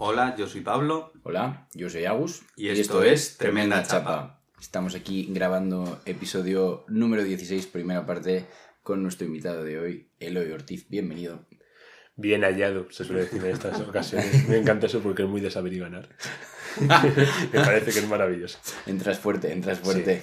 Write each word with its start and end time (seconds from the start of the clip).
Hola, 0.00 0.36
yo 0.38 0.46
soy 0.46 0.60
Pablo. 0.60 1.12
Hola, 1.24 1.66
yo 1.74 1.90
soy 1.90 2.04
Agus. 2.04 2.42
Y 2.54 2.68
esto 2.68 3.02
es 3.02 3.36
Tremenda 3.36 3.82
Chapa. 3.82 4.40
Estamos 4.60 4.94
aquí 4.94 5.26
grabando 5.28 6.00
episodio 6.04 6.84
número 6.86 7.24
16, 7.24 7.66
primera 7.66 8.06
parte, 8.06 8.46
con 8.84 9.02
nuestro 9.02 9.26
invitado 9.26 9.64
de 9.64 9.80
hoy, 9.80 10.08
Eloy 10.20 10.52
Ortiz. 10.52 10.88
Bienvenido. 10.88 11.40
Bien 12.14 12.42
hallado, 12.42 12.86
se 12.92 13.04
suele 13.04 13.22
decir 13.22 13.44
en 13.44 13.50
estas 13.50 13.80
ocasiones. 13.88 14.48
Me 14.48 14.58
encanta 14.58 14.86
eso 14.86 15.00
porque 15.00 15.24
es 15.24 15.28
muy 15.28 15.40
de 15.40 15.50
saber 15.50 15.72
y 15.72 15.80
ganar. 15.80 16.08
Me 16.80 17.58
parece 17.64 17.90
que 17.90 17.98
es 17.98 18.08
maravilloso. 18.08 18.60
Entras 18.86 19.18
fuerte, 19.18 19.52
entras 19.52 19.80
fuerte. 19.80 20.22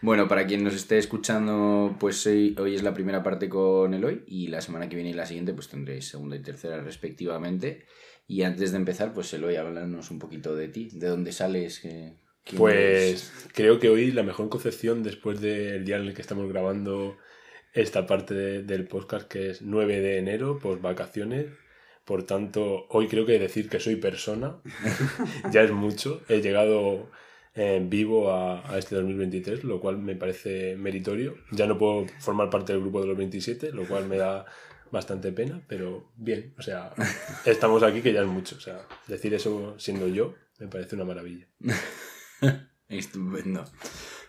Bueno, 0.00 0.26
para 0.26 0.44
quien 0.44 0.64
nos 0.64 0.74
esté 0.74 0.98
escuchando, 0.98 1.94
pues 2.00 2.26
hoy, 2.26 2.56
hoy 2.58 2.74
es 2.74 2.82
la 2.82 2.92
primera 2.92 3.22
parte 3.22 3.48
con 3.48 3.94
Eloy 3.94 4.24
y 4.26 4.48
la 4.48 4.60
semana 4.60 4.88
que 4.88 4.96
viene 4.96 5.10
y 5.10 5.14
la 5.14 5.24
siguiente 5.24 5.54
pues 5.54 5.68
tendréis 5.68 6.08
segunda 6.08 6.34
y 6.34 6.40
tercera 6.40 6.80
respectivamente. 6.82 7.86
Y 8.26 8.42
antes 8.42 8.72
de 8.72 8.78
empezar, 8.78 9.12
pues 9.12 9.32
Eloy, 9.34 9.56
háblanos 9.56 10.10
un 10.10 10.18
poquito 10.18 10.54
de 10.56 10.68
ti, 10.68 10.88
de 10.92 11.08
dónde 11.08 11.32
sales. 11.32 11.80
¿Quién 11.80 12.16
Pues 12.56 12.76
eres? 12.86 13.46
creo 13.54 13.78
que 13.78 13.88
hoy 13.88 14.10
la 14.12 14.22
mejor 14.22 14.48
concepción 14.48 15.02
después 15.02 15.40
del 15.40 15.84
día 15.84 15.96
en 15.96 16.02
el 16.06 16.14
que 16.14 16.22
estamos 16.22 16.48
grabando 16.48 17.16
esta 17.72 18.06
parte 18.06 18.34
de- 18.34 18.62
del 18.62 18.86
podcast 18.86 19.28
que 19.28 19.50
es 19.50 19.62
9 19.62 20.00
de 20.00 20.18
enero, 20.18 20.58
pues 20.62 20.80
vacaciones. 20.80 21.46
Por 22.04 22.24
tanto, 22.24 22.86
hoy 22.90 23.08
creo 23.08 23.24
que 23.26 23.38
decir 23.38 23.68
que 23.68 23.80
soy 23.80 23.96
persona 23.96 24.60
ya 25.52 25.62
es 25.62 25.70
mucho. 25.72 26.20
He 26.28 26.40
llegado 26.42 27.10
eh, 27.54 27.82
vivo 27.86 28.30
a, 28.30 28.68
a 28.70 28.78
este 28.78 28.94
2023, 28.96 29.64
lo 29.64 29.80
cual 29.80 29.98
me 29.98 30.14
parece 30.16 30.76
meritorio. 30.76 31.36
Ya 31.50 31.66
no 31.66 31.78
puedo 31.78 32.06
formar 32.20 32.50
parte 32.50 32.72
del 32.72 32.82
grupo 32.82 33.00
de 33.00 33.06
los 33.08 33.16
27, 33.16 33.72
lo 33.72 33.86
cual 33.86 34.06
me 34.06 34.18
da 34.18 34.44
bastante 34.94 35.32
pena, 35.32 35.60
pero 35.68 36.10
bien, 36.16 36.54
o 36.58 36.62
sea, 36.62 36.94
estamos 37.44 37.82
aquí 37.82 38.00
que 38.00 38.14
ya 38.14 38.22
es 38.22 38.26
mucho. 38.26 38.56
O 38.56 38.60
sea, 38.60 38.86
decir 39.06 39.34
eso 39.34 39.74
siendo 39.78 40.08
yo 40.08 40.34
me 40.58 40.68
parece 40.68 40.96
una 40.96 41.04
maravilla. 41.04 41.46
Estupendo. 42.88 43.64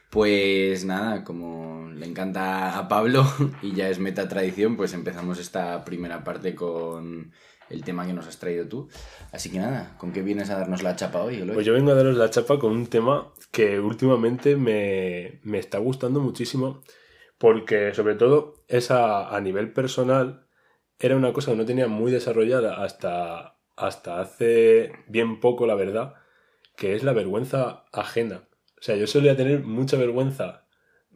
Pues 0.09 0.86
nada, 0.86 1.23
como 1.23 1.89
le 1.91 2.05
encanta 2.05 2.77
a 2.77 2.88
Pablo 2.88 3.25
y 3.61 3.73
ya 3.73 3.89
es 3.89 3.99
meta 3.99 4.27
tradición, 4.27 4.75
pues 4.75 4.93
empezamos 4.93 5.39
esta 5.39 5.86
primera 5.86 6.23
parte 6.23 6.55
con 6.55 7.31
el 7.69 7.83
tema 7.83 8.05
que 8.05 8.13
nos 8.13 8.27
has 8.27 8.39
traído 8.39 8.67
tú. 8.67 8.89
Así 9.31 9.52
que 9.52 9.59
nada, 9.59 9.95
¿con 9.97 10.13
qué 10.13 10.21
vienes 10.21 10.49
a 10.49 10.58
darnos 10.58 10.83
la 10.83 10.95
chapa 10.95 11.21
hoy, 11.21 11.36
Eloy? 11.36 11.55
Pues 11.55 11.66
yo 11.66 11.73
vengo 11.73 11.91
a 11.91 11.95
daros 11.95 12.17
la 12.17 12.30
chapa 12.30 12.59
con 12.59 12.71
un 12.71 12.88
tema 12.88 13.33
que 13.52 13.80
últimamente 13.80 14.55
me, 14.55 15.39
me 15.43 15.59
está 15.59 15.80
gustando 15.80 16.21
muchísimo 16.21 16.81
porque 17.38 17.93
sobre 17.93 18.16
todo 18.16 18.63
es 18.67 18.91
a, 18.91 19.36
a 19.36 19.41
nivel 19.41 19.73
personal, 19.73 20.44
era 20.99 21.15
una 21.15 21.33
cosa 21.33 21.51
que 21.51 21.57
no 21.57 21.65
tenía 21.65 21.88
muy 21.88 22.11
desarrollada 22.11 22.83
hasta, 22.83 23.57
hasta 23.75 24.19
hace 24.21 24.91
bien 25.07 25.39
poco, 25.39 25.67
la 25.67 25.75
verdad, 25.75 26.15
que 26.77 26.95
es 26.95 27.03
la 27.03 27.13
vergüenza 27.13 27.85
ajena. 27.91 28.47
O 28.79 28.81
sea, 28.81 28.95
yo 28.95 29.07
solía 29.07 29.35
tener 29.35 29.63
mucha 29.63 29.97
vergüenza 29.97 30.67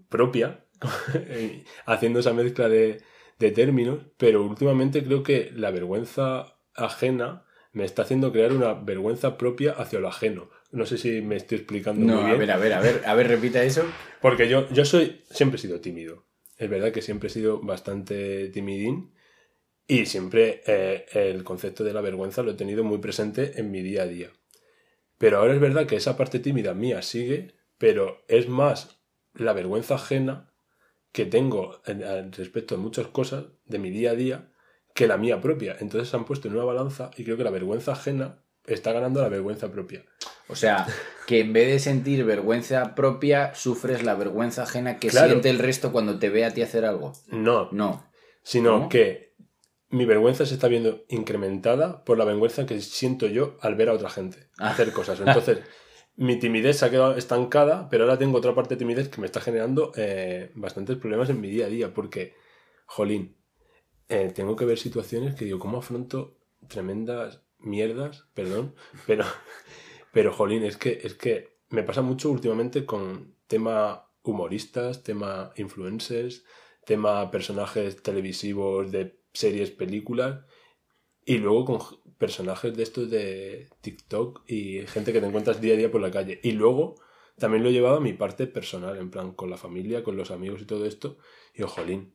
propia 0.10 0.66
haciendo 1.86 2.20
esa 2.20 2.34
mezcla 2.34 2.70
de, 2.70 3.02
de 3.38 3.52
términos, 3.52 4.00
pero 4.18 4.44
últimamente 4.44 5.04
creo 5.04 5.24
que 5.24 5.52
la 5.56 5.72
vergüenza 5.72 6.58
ajena 6.76 7.46
me 7.72 7.84
está 7.86 8.02
haciendo 8.02 8.32
crear 8.32 8.52
una 8.52 8.74
vergüenza 8.74 9.38
propia 9.38 9.74
hacia 9.74 10.00
lo 10.00 10.08
ajeno. 10.08 10.50
No 10.72 10.86
sé 10.86 10.98
si 10.98 11.22
me 11.22 11.36
estoy 11.36 11.60
explicando 11.60 12.06
no, 12.06 12.22
muy 12.22 12.32
a 12.32 12.36
bien. 12.36 12.40
ver, 12.40 12.52
a 12.52 12.58
ver, 12.58 12.74
a 12.74 12.82
ver, 12.82 13.02
a 13.06 13.16
ver, 13.16 13.28
repita 13.28 13.64
eso. 13.64 13.84
Porque 14.22 14.48
yo, 14.50 14.68
yo 14.72 14.86
soy, 14.86 15.22
siempre 15.30 15.58
he 15.58 15.62
sido 15.62 15.80
tímido. 15.80 16.26
Es 16.58 16.70
verdad 16.70 16.92
que 16.92 17.02
siempre 17.02 17.28
he 17.28 17.32
sido 17.32 17.62
bastante 17.62 18.50
timidín 18.50 19.14
y 19.90 20.06
siempre 20.06 20.62
eh, 20.68 21.06
el 21.14 21.44
concepto 21.44 21.84
de 21.84 21.92
la 21.94 22.00
vergüenza 22.02 22.44
lo 22.44 22.52
he 22.52 22.54
tenido 22.54 22.84
muy 22.86 23.00
presente 23.00 23.60
en 23.60 23.72
mi 23.72 23.82
día 23.82 24.04
a 24.04 24.08
día. 24.08 24.30
Pero 25.18 25.40
ahora 25.40 25.54
es 25.54 25.60
verdad 25.60 25.86
que 25.88 25.98
esa 25.98 26.16
parte 26.16 26.40
tímida 26.40 26.74
mía 26.74 27.02
sigue, 27.02 27.56
pero 27.78 28.24
es 28.30 28.48
más 28.48 29.02
la 29.34 29.52
vergüenza 29.52 29.96
ajena 29.96 30.54
que 31.12 31.26
tengo 31.26 31.82
en- 31.86 32.04
en 32.04 32.32
respecto 32.32 32.76
a 32.76 32.78
muchas 32.78 33.08
cosas 33.08 33.46
de 33.66 33.80
mi 33.80 33.90
día 33.90 34.12
a 34.12 34.16
día 34.16 34.52
que 34.94 35.08
la 35.08 35.18
mía 35.18 35.42
propia. 35.42 35.76
Entonces 35.80 36.08
se 36.10 36.16
han 36.16 36.26
puesto 36.26 36.48
en 36.48 36.54
una 36.56 36.64
balanza 36.66 37.10
y 37.18 37.24
creo 37.24 37.36
que 37.36 37.44
la 37.44 37.50
vergüenza 37.52 37.94
ajena 37.94 38.44
está 38.68 38.92
ganando 38.94 39.22
la 39.22 39.30
vergüenza 39.30 39.72
propia. 39.72 40.06
O 40.50 40.56
sea, 40.56 40.86
que 41.26 41.40
en 41.42 41.52
vez 41.54 41.68
de 41.68 41.80
sentir 41.80 42.24
vergüenza 42.26 42.94
propia, 42.96 43.54
sufres 43.56 44.04
la 44.04 44.14
vergüenza 44.16 44.64
ajena 44.64 45.00
que 45.00 45.08
Claro. 45.10 45.30
siente 45.30 45.50
el 45.50 45.60
resto 45.60 45.92
cuando 45.92 46.20
te 46.20 46.30
ve 46.30 46.46
a 46.46 46.54
ti 46.54 46.62
hacer 46.62 46.86
algo. 46.86 47.14
No, 47.28 47.70
No. 47.72 48.06
sino 48.44 48.72
¿Cómo? 48.74 48.90
que 48.90 49.29
mi 49.90 50.06
vergüenza 50.06 50.46
se 50.46 50.54
está 50.54 50.68
viendo 50.68 51.04
incrementada 51.10 52.04
por 52.04 52.18
la 52.18 52.26
vergüenza 52.26 52.66
que 52.66 52.80
siento 52.82 53.28
yo 53.28 53.58
al 53.62 53.76
ver 53.76 53.90
a 53.90 53.94
otra 53.94 54.10
gente 54.10 54.50
Ah. 54.60 54.70
hacer 54.72 54.92
cosas. 54.94 55.20
Entonces, 55.20 55.60
mi 56.16 56.38
timidez 56.38 56.78
se 56.78 56.86
ha 56.86 56.90
quedado 56.92 57.16
estancada, 57.16 57.90
pero 57.90 58.04
ahora 58.04 58.18
tengo 58.18 58.38
otra 58.38 58.54
parte 58.54 58.76
de 58.76 58.80
timidez 58.80 59.10
que 59.10 59.22
me 59.22 59.26
está 59.26 59.42
generando 59.42 59.92
eh, 59.96 60.52
bastantes 60.56 60.98
problemas 60.98 61.30
en 61.30 61.42
mi 61.42 61.50
día 61.50 61.66
a 61.66 61.70
día, 61.70 61.94
porque, 61.94 62.36
jolín, 62.86 63.38
eh, 64.10 64.32
tengo 64.34 64.56
que 64.56 64.66
ver 64.66 64.78
situaciones 64.78 65.36
que 65.36 65.46
digo, 65.46 65.60
¿cómo 65.60 65.78
afronto 65.80 66.38
tremendas 66.68 67.42
mierdas? 67.58 68.28
Perdón, 68.34 68.76
pero, 69.08 69.26
pero 70.12 70.34
jolín, 70.34 70.64
es 70.64 70.78
que, 70.78 71.00
es 71.04 71.16
que 71.16 71.58
me 71.70 71.84
pasa 71.84 72.02
mucho 72.02 72.30
últimamente 72.30 72.86
con 72.86 73.36
tema 73.48 74.08
humoristas, 74.24 75.04
tema 75.04 75.52
influencers, 75.56 76.44
tema 76.86 77.32
personajes 77.32 78.02
televisivos 78.04 78.92
de 78.92 79.19
series, 79.34 79.72
películas, 79.72 80.46
y 81.26 81.38
luego 81.38 81.66
con 81.66 81.80
personajes 82.18 82.76
de 82.76 82.84
estos 82.84 83.10
de 83.10 83.70
TikTok 83.82 84.44
y 84.48 84.86
gente 84.88 85.14
que 85.14 85.22
te 85.22 85.28
encuentras 85.28 85.62
día 85.62 85.74
a 85.74 85.78
día 85.78 85.92
por 85.92 86.02
la 86.02 86.12
calle. 86.12 86.40
Y 86.44 86.54
luego 86.54 86.96
también 87.38 87.64
lo 87.64 87.70
he 87.70 87.74
llevado 87.74 87.98
a 87.98 88.02
mi 88.02 88.14
parte 88.14 88.48
personal, 88.48 88.98
en 88.98 89.12
plan 89.12 89.34
con 89.34 89.50
la 89.50 89.58
familia, 89.58 90.04
con 90.04 90.18
los 90.18 90.32
amigos 90.32 90.62
y 90.62 90.66
todo 90.66 90.86
esto. 90.86 91.18
Y 91.54 91.64
ojolín, 91.64 92.14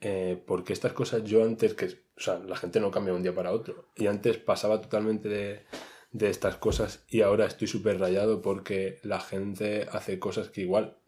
eh, 0.00 0.42
porque 0.46 0.72
estas 0.72 0.92
cosas 0.92 1.24
yo 1.24 1.44
antes, 1.44 1.74
que, 1.74 1.86
o 1.86 2.20
sea, 2.20 2.38
la 2.38 2.56
gente 2.56 2.80
no 2.80 2.90
cambia 2.90 3.12
de 3.12 3.18
un 3.18 3.22
día 3.22 3.34
para 3.34 3.52
otro. 3.52 3.90
Y 3.96 4.06
antes 4.06 4.38
pasaba 4.38 4.80
totalmente 4.80 5.28
de, 5.28 5.64
de 6.12 6.30
estas 6.30 6.56
cosas 6.56 7.04
y 7.08 7.20
ahora 7.20 7.46
estoy 7.46 7.68
súper 7.68 7.98
rayado 7.98 8.40
porque 8.40 8.98
la 9.02 9.20
gente 9.20 9.86
hace 9.90 10.18
cosas 10.18 10.48
que 10.48 10.62
igual 10.62 10.98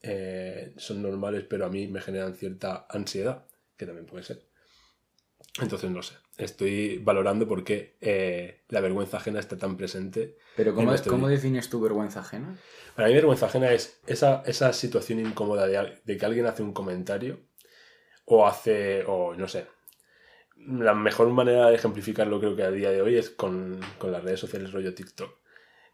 eh, 0.00 0.74
son 0.76 1.02
normales, 1.02 1.44
pero 1.48 1.66
a 1.66 1.68
mí 1.68 1.88
me 1.88 2.00
generan 2.00 2.34
cierta 2.34 2.86
ansiedad, 2.88 3.46
que 3.76 3.86
también 3.86 4.06
puede 4.06 4.24
ser. 4.24 4.51
Entonces, 5.60 5.90
no 5.90 6.02
sé, 6.02 6.14
estoy 6.38 6.98
valorando 6.98 7.46
por 7.46 7.62
qué 7.62 7.96
eh, 8.00 8.62
la 8.68 8.80
vergüenza 8.80 9.18
ajena 9.18 9.38
está 9.38 9.58
tan 9.58 9.76
presente. 9.76 10.36
Pero 10.56 10.74
¿cómo, 10.74 10.94
¿cómo 11.06 11.28
defines 11.28 11.68
tu 11.68 11.80
vergüenza 11.80 12.20
ajena? 12.20 12.56
Para 12.96 13.08
mí, 13.08 13.14
vergüenza 13.14 13.46
ajena 13.46 13.70
es 13.70 14.00
esa, 14.06 14.42
esa 14.46 14.72
situación 14.72 15.20
incómoda 15.20 15.66
de, 15.66 16.00
de 16.04 16.16
que 16.16 16.24
alguien 16.26 16.46
hace 16.46 16.62
un 16.62 16.72
comentario 16.72 17.40
o 18.24 18.46
hace, 18.46 19.04
o 19.06 19.34
no 19.34 19.46
sé. 19.46 19.66
La 20.56 20.94
mejor 20.94 21.28
manera 21.28 21.68
de 21.68 21.74
ejemplificarlo 21.74 22.38
creo 22.38 22.56
que 22.56 22.62
a 22.62 22.70
día 22.70 22.90
de 22.90 23.02
hoy 23.02 23.16
es 23.16 23.30
con, 23.30 23.80
con 23.98 24.12
las 24.12 24.22
redes 24.22 24.40
sociales 24.40 24.72
rollo 24.72 24.94
TikTok. 24.94 25.38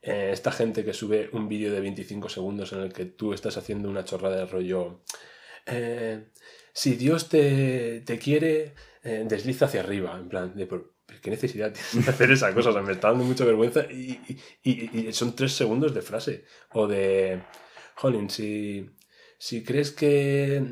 Eh, 0.02 0.30
esta 0.32 0.52
gente 0.52 0.84
que 0.84 0.92
sube 0.92 1.30
un 1.32 1.48
vídeo 1.48 1.72
de 1.72 1.80
25 1.80 2.28
segundos 2.28 2.72
en 2.72 2.80
el 2.80 2.92
que 2.92 3.06
tú 3.06 3.32
estás 3.32 3.56
haciendo 3.56 3.88
una 3.88 4.04
chorrada 4.04 4.36
de 4.36 4.46
rollo. 4.46 5.00
eh, 5.66 6.28
si 6.80 6.90
Dios 6.96 7.28
te, 7.28 8.00
te 8.02 8.18
quiere, 8.18 8.74
eh, 9.02 9.24
desliza 9.26 9.66
hacia 9.66 9.80
arriba. 9.80 10.16
En 10.18 10.28
plan, 10.28 10.54
de 10.56 10.66
por, 10.66 10.94
¿pero 11.06 11.20
¿qué 11.22 11.30
necesidad 11.30 11.72
tienes 11.72 12.06
de 12.06 12.10
hacer 12.12 12.30
esa 12.30 12.54
cosa? 12.54 12.70
O 12.70 12.72
sea, 12.72 12.82
me 12.82 12.92
está 12.92 13.08
dando 13.08 13.24
mucha 13.24 13.44
vergüenza 13.44 13.80
y, 13.90 14.20
y- 14.62 15.08
y- 15.08 15.12
son 15.12 15.34
tres 15.36 15.52
segundos 15.52 15.94
de 15.94 16.02
frase. 16.02 16.44
O 16.72 16.86
de, 16.86 17.42
jolín, 17.96 18.30
si, 18.30 18.90
si 19.38 19.64
crees 19.64 19.90
que 19.92 20.62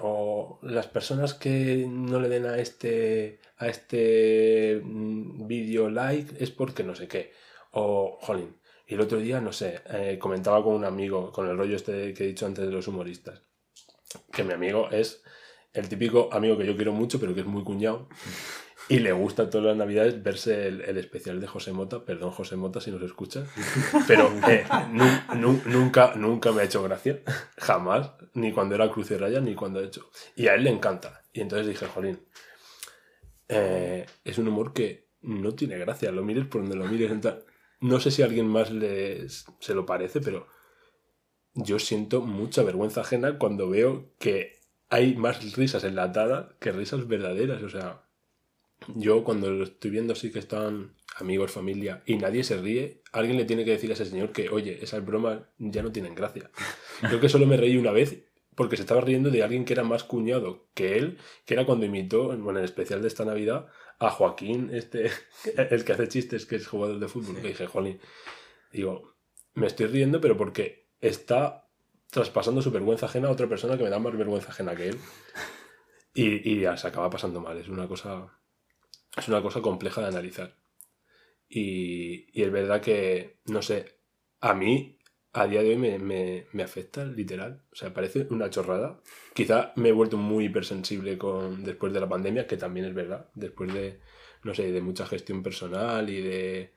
o 0.00 0.58
las 0.62 0.86
personas 0.86 1.34
que 1.34 1.86
no 1.88 2.20
le 2.20 2.28
den 2.28 2.46
a 2.46 2.58
este 2.58 3.40
a 3.58 3.68
este 3.68 4.80
mm, 4.82 5.46
vídeo 5.46 5.88
like 5.90 6.42
es 6.42 6.50
porque 6.50 6.82
no 6.84 6.94
sé 6.94 7.06
qué 7.08 7.32
o 7.72 8.18
jolín 8.20 8.56
y 8.86 8.94
el 8.94 9.00
otro 9.00 9.18
día 9.18 9.40
no 9.40 9.52
sé 9.52 9.80
eh, 9.90 10.18
comentaba 10.18 10.62
con 10.64 10.74
un 10.74 10.84
amigo 10.84 11.30
con 11.32 11.48
el 11.48 11.56
rollo 11.56 11.76
este 11.76 12.12
que 12.14 12.24
he 12.24 12.28
dicho 12.28 12.46
antes 12.46 12.66
de 12.66 12.72
los 12.72 12.88
humoristas 12.88 13.42
que 14.32 14.44
mi 14.44 14.52
amigo 14.52 14.88
es 14.90 15.22
el 15.74 15.88
típico 15.88 16.28
amigo 16.32 16.56
que 16.56 16.66
yo 16.66 16.74
quiero 16.76 16.92
mucho 16.92 17.20
pero 17.20 17.34
que 17.34 17.40
es 17.40 17.46
muy 17.46 17.62
cuñado 17.64 18.08
y 18.88 18.98
le 18.98 19.12
gusta 19.12 19.48
todas 19.48 19.66
las 19.68 19.76
navidades 19.76 20.22
verse 20.22 20.66
el, 20.68 20.98
especial 20.98 21.40
de 21.40 21.46
José 21.46 21.72
Mota. 21.72 22.04
Perdón 22.04 22.30
José 22.32 22.56
Mota 22.56 22.80
si 22.80 22.90
nos 22.90 23.02
escuchas 23.02 23.48
pero 24.06 24.30
eh, 24.48 24.64
nu- 24.92 25.36
nu- 25.36 25.62
nunca 25.66 26.14
nunca 26.16 26.52
me 26.52 26.62
ha 26.62 26.64
hecho 26.64 26.82
gracia 26.82 27.20
jamás 27.58 28.10
ni 28.34 28.52
cuando 28.52 28.74
era 28.74 28.90
Cruz 28.90 29.10
y 29.10 29.16
Raya 29.16 29.40
ni 29.40 29.54
cuando 29.54 29.80
he 29.80 29.86
hecho. 29.86 30.08
Y 30.36 30.48
a 30.48 30.54
él 30.54 30.64
le 30.64 30.70
encanta. 30.70 31.22
Y 31.32 31.40
entonces 31.40 31.66
dije 31.66 31.86
jolín 31.86 32.20
eh, 33.48 34.06
es 34.24 34.38
un 34.38 34.48
humor 34.48 34.72
que 34.72 35.08
no 35.22 35.54
tiene 35.54 35.78
gracia, 35.78 36.12
lo 36.12 36.22
mires 36.22 36.44
por 36.46 36.60
donde 36.62 36.76
lo 36.76 36.86
mires. 36.86 37.12
No 37.80 38.00
sé 38.00 38.10
si 38.10 38.22
a 38.22 38.26
alguien 38.26 38.46
más 38.48 38.70
les, 38.70 39.46
se 39.60 39.74
lo 39.74 39.84
parece, 39.86 40.20
pero 40.20 40.46
yo 41.54 41.78
siento 41.78 42.20
mucha 42.20 42.62
vergüenza 42.62 43.02
ajena 43.02 43.38
cuando 43.38 43.68
veo 43.68 44.10
que 44.18 44.60
hay 44.94 45.16
más 45.16 45.56
risas 45.56 45.82
enlatadas 45.82 46.54
que 46.60 46.70
risas 46.70 47.08
verdaderas. 47.08 47.64
O 47.64 47.68
sea, 47.68 48.04
yo 48.94 49.24
cuando 49.24 49.50
lo 49.50 49.64
estoy 49.64 49.90
viendo 49.90 50.12
así 50.12 50.30
que 50.30 50.38
están 50.38 50.94
amigos, 51.16 51.50
familia, 51.50 52.04
y 52.06 52.16
nadie 52.16 52.44
se 52.44 52.58
ríe, 52.58 53.02
alguien 53.10 53.36
le 53.36 53.44
tiene 53.44 53.64
que 53.64 53.72
decir 53.72 53.90
a 53.90 53.94
ese 53.94 54.06
señor 54.06 54.30
que, 54.30 54.50
oye, 54.50 54.78
esas 54.82 55.04
bromas 55.04 55.40
ya 55.58 55.82
no 55.82 55.90
tienen 55.90 56.14
gracia. 56.14 56.48
Creo 57.00 57.20
que 57.20 57.28
solo 57.28 57.44
me 57.44 57.56
reí 57.56 57.76
una 57.76 57.90
vez 57.90 58.24
porque 58.54 58.76
se 58.76 58.82
estaba 58.82 59.00
riendo 59.00 59.30
de 59.30 59.42
alguien 59.42 59.64
que 59.64 59.72
era 59.72 59.82
más 59.82 60.04
cuñado 60.04 60.68
que 60.74 60.96
él, 60.96 61.18
que 61.44 61.54
era 61.54 61.66
cuando 61.66 61.86
imitó, 61.86 62.26
bueno, 62.26 62.50
en 62.50 62.58
el 62.58 62.64
especial 62.64 63.02
de 63.02 63.08
esta 63.08 63.24
Navidad, 63.24 63.66
a 63.98 64.10
Joaquín, 64.10 64.70
este, 64.72 65.10
el 65.56 65.84
que 65.84 65.92
hace 65.92 66.06
chistes, 66.06 66.46
que 66.46 66.54
es 66.54 66.68
jugador 66.68 67.00
de 67.00 67.08
fútbol. 67.08 67.42
Que 67.42 67.48
dije, 67.48 67.66
jolín, 67.66 67.98
digo, 68.72 69.16
me 69.54 69.66
estoy 69.66 69.86
riendo, 69.86 70.20
pero 70.20 70.36
porque 70.36 70.86
está 71.00 71.63
traspasando 72.14 72.62
su 72.62 72.70
vergüenza 72.70 73.06
ajena 73.06 73.26
a 73.26 73.32
otra 73.32 73.48
persona 73.48 73.76
que 73.76 73.82
me 73.82 73.90
da 73.90 73.98
más 73.98 74.16
vergüenza 74.16 74.50
ajena 74.50 74.76
que 74.76 74.90
él. 74.90 74.98
Y, 76.14 76.48
y 76.48 76.60
ya 76.60 76.76
se 76.76 76.86
acaba 76.86 77.10
pasando 77.10 77.40
mal. 77.40 77.58
Es 77.58 77.68
una 77.68 77.88
cosa. 77.88 78.38
Es 79.16 79.26
una 79.26 79.42
cosa 79.42 79.60
compleja 79.60 80.00
de 80.00 80.06
analizar. 80.06 80.56
Y, 81.48 82.28
y 82.32 82.44
es 82.44 82.52
verdad 82.52 82.80
que, 82.80 83.40
no 83.46 83.62
sé, 83.62 83.98
a 84.40 84.54
mí 84.54 84.96
a 85.32 85.48
día 85.48 85.64
de 85.64 85.70
hoy 85.70 85.76
me, 85.76 85.98
me, 85.98 86.46
me, 86.52 86.62
afecta, 86.62 87.04
literal. 87.04 87.64
O 87.72 87.74
sea, 87.74 87.92
parece 87.92 88.28
una 88.30 88.48
chorrada. 88.48 89.00
Quizá 89.34 89.72
me 89.74 89.88
he 89.88 89.92
vuelto 89.92 90.16
muy 90.16 90.44
hipersensible 90.44 91.18
con, 91.18 91.64
después 91.64 91.92
de 91.92 91.98
la 91.98 92.08
pandemia, 92.08 92.46
que 92.46 92.56
también 92.56 92.86
es 92.86 92.94
verdad. 92.94 93.28
Después 93.34 93.74
de, 93.74 93.98
no 94.44 94.54
sé, 94.54 94.70
de 94.70 94.80
mucha 94.80 95.04
gestión 95.04 95.42
personal 95.42 96.08
y 96.08 96.22
de 96.22 96.74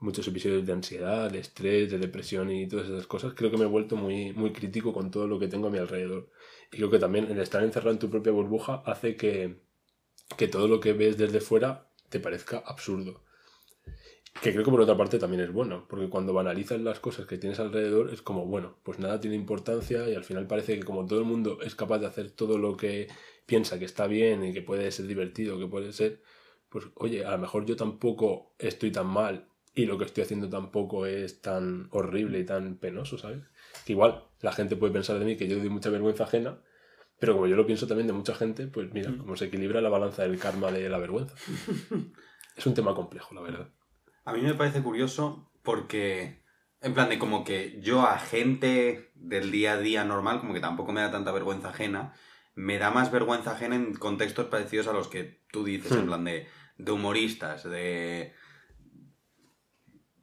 muchos 0.00 0.26
episodios 0.26 0.66
de 0.66 0.72
ansiedad, 0.72 1.30
de 1.30 1.38
estrés, 1.38 1.90
de 1.90 1.98
depresión 1.98 2.50
y 2.50 2.66
todas 2.66 2.88
esas 2.88 3.06
cosas, 3.06 3.34
creo 3.34 3.50
que 3.50 3.58
me 3.58 3.64
he 3.64 3.68
vuelto 3.68 3.96
muy, 3.96 4.32
muy 4.32 4.52
crítico 4.52 4.92
con 4.92 5.10
todo 5.10 5.26
lo 5.28 5.38
que 5.38 5.48
tengo 5.48 5.68
a 5.68 5.70
mi 5.70 5.78
alrededor. 5.78 6.30
Y 6.72 6.76
creo 6.78 6.90
que 6.90 6.98
también 6.98 7.30
el 7.30 7.38
estar 7.38 7.62
encerrado 7.62 7.92
en 7.92 7.98
tu 7.98 8.10
propia 8.10 8.32
burbuja 8.32 8.82
hace 8.86 9.16
que, 9.16 9.60
que 10.36 10.48
todo 10.48 10.68
lo 10.68 10.80
que 10.80 10.94
ves 10.94 11.18
desde 11.18 11.40
fuera 11.40 11.90
te 12.08 12.18
parezca 12.18 12.58
absurdo. 12.58 13.22
Que 14.42 14.52
creo 14.52 14.64
que 14.64 14.70
por 14.70 14.80
otra 14.80 14.96
parte 14.96 15.18
también 15.18 15.42
es 15.42 15.52
bueno, 15.52 15.86
porque 15.88 16.08
cuando 16.08 16.32
banalizas 16.32 16.80
las 16.80 16.98
cosas 16.98 17.26
que 17.26 17.36
tienes 17.36 17.60
alrededor 17.60 18.10
es 18.10 18.22
como, 18.22 18.46
bueno, 18.46 18.78
pues 18.82 18.98
nada 18.98 19.20
tiene 19.20 19.36
importancia 19.36 20.08
y 20.08 20.14
al 20.14 20.24
final 20.24 20.46
parece 20.46 20.78
que 20.78 20.84
como 20.84 21.04
todo 21.04 21.18
el 21.18 21.26
mundo 21.26 21.58
es 21.62 21.74
capaz 21.74 21.98
de 21.98 22.06
hacer 22.06 22.30
todo 22.30 22.56
lo 22.56 22.76
que 22.76 23.08
piensa 23.44 23.78
que 23.78 23.84
está 23.84 24.06
bien 24.06 24.44
y 24.44 24.54
que 24.54 24.62
puede 24.62 24.90
ser 24.92 25.08
divertido, 25.08 25.58
que 25.58 25.66
puede 25.66 25.92
ser, 25.92 26.22
pues 26.70 26.86
oye, 26.94 27.26
a 27.26 27.32
lo 27.32 27.38
mejor 27.38 27.66
yo 27.66 27.76
tampoco 27.76 28.54
estoy 28.58 28.92
tan 28.92 29.08
mal 29.08 29.49
y 29.74 29.86
lo 29.86 29.98
que 29.98 30.04
estoy 30.04 30.24
haciendo 30.24 30.48
tampoco 30.48 31.06
es 31.06 31.40
tan 31.40 31.88
horrible 31.90 32.40
y 32.40 32.44
tan 32.44 32.76
penoso, 32.76 33.18
¿sabes? 33.18 33.42
Que 33.84 33.92
igual 33.92 34.24
la 34.40 34.52
gente 34.52 34.76
puede 34.76 34.92
pensar 34.92 35.18
de 35.18 35.24
mí 35.24 35.36
que 35.36 35.48
yo 35.48 35.58
doy 35.58 35.68
mucha 35.68 35.90
vergüenza 35.90 36.24
ajena, 36.24 36.58
pero 37.18 37.34
como 37.34 37.46
yo 37.46 37.56
lo 37.56 37.66
pienso 37.66 37.86
también 37.86 38.06
de 38.06 38.12
mucha 38.12 38.34
gente, 38.34 38.66
pues 38.66 38.92
mira, 38.92 39.12
cómo 39.16 39.36
se 39.36 39.46
equilibra 39.46 39.80
la 39.80 39.90
balanza 39.90 40.22
del 40.22 40.38
karma 40.38 40.72
de 40.72 40.88
la 40.88 40.98
vergüenza. 40.98 41.34
es 42.56 42.66
un 42.66 42.74
tema 42.74 42.94
complejo, 42.94 43.34
la 43.34 43.42
verdad. 43.42 43.68
A 44.24 44.32
mí 44.32 44.40
me 44.40 44.54
parece 44.54 44.82
curioso 44.82 45.50
porque, 45.62 46.42
en 46.80 46.94
plan 46.94 47.08
de 47.08 47.18
como 47.18 47.44
que 47.44 47.78
yo 47.80 48.02
a 48.02 48.18
gente 48.18 49.12
del 49.14 49.50
día 49.50 49.74
a 49.74 49.78
día 49.78 50.04
normal, 50.04 50.40
como 50.40 50.54
que 50.54 50.60
tampoco 50.60 50.92
me 50.92 51.02
da 51.02 51.10
tanta 51.10 51.30
vergüenza 51.30 51.68
ajena, 51.68 52.14
me 52.54 52.78
da 52.78 52.90
más 52.90 53.12
vergüenza 53.12 53.52
ajena 53.52 53.76
en 53.76 53.94
contextos 53.94 54.46
parecidos 54.46 54.88
a 54.88 54.92
los 54.92 55.08
que 55.08 55.42
tú 55.52 55.64
dices, 55.64 55.92
en 55.92 56.06
plan 56.06 56.24
de, 56.24 56.48
de 56.78 56.92
humoristas, 56.92 57.64
de... 57.64 58.32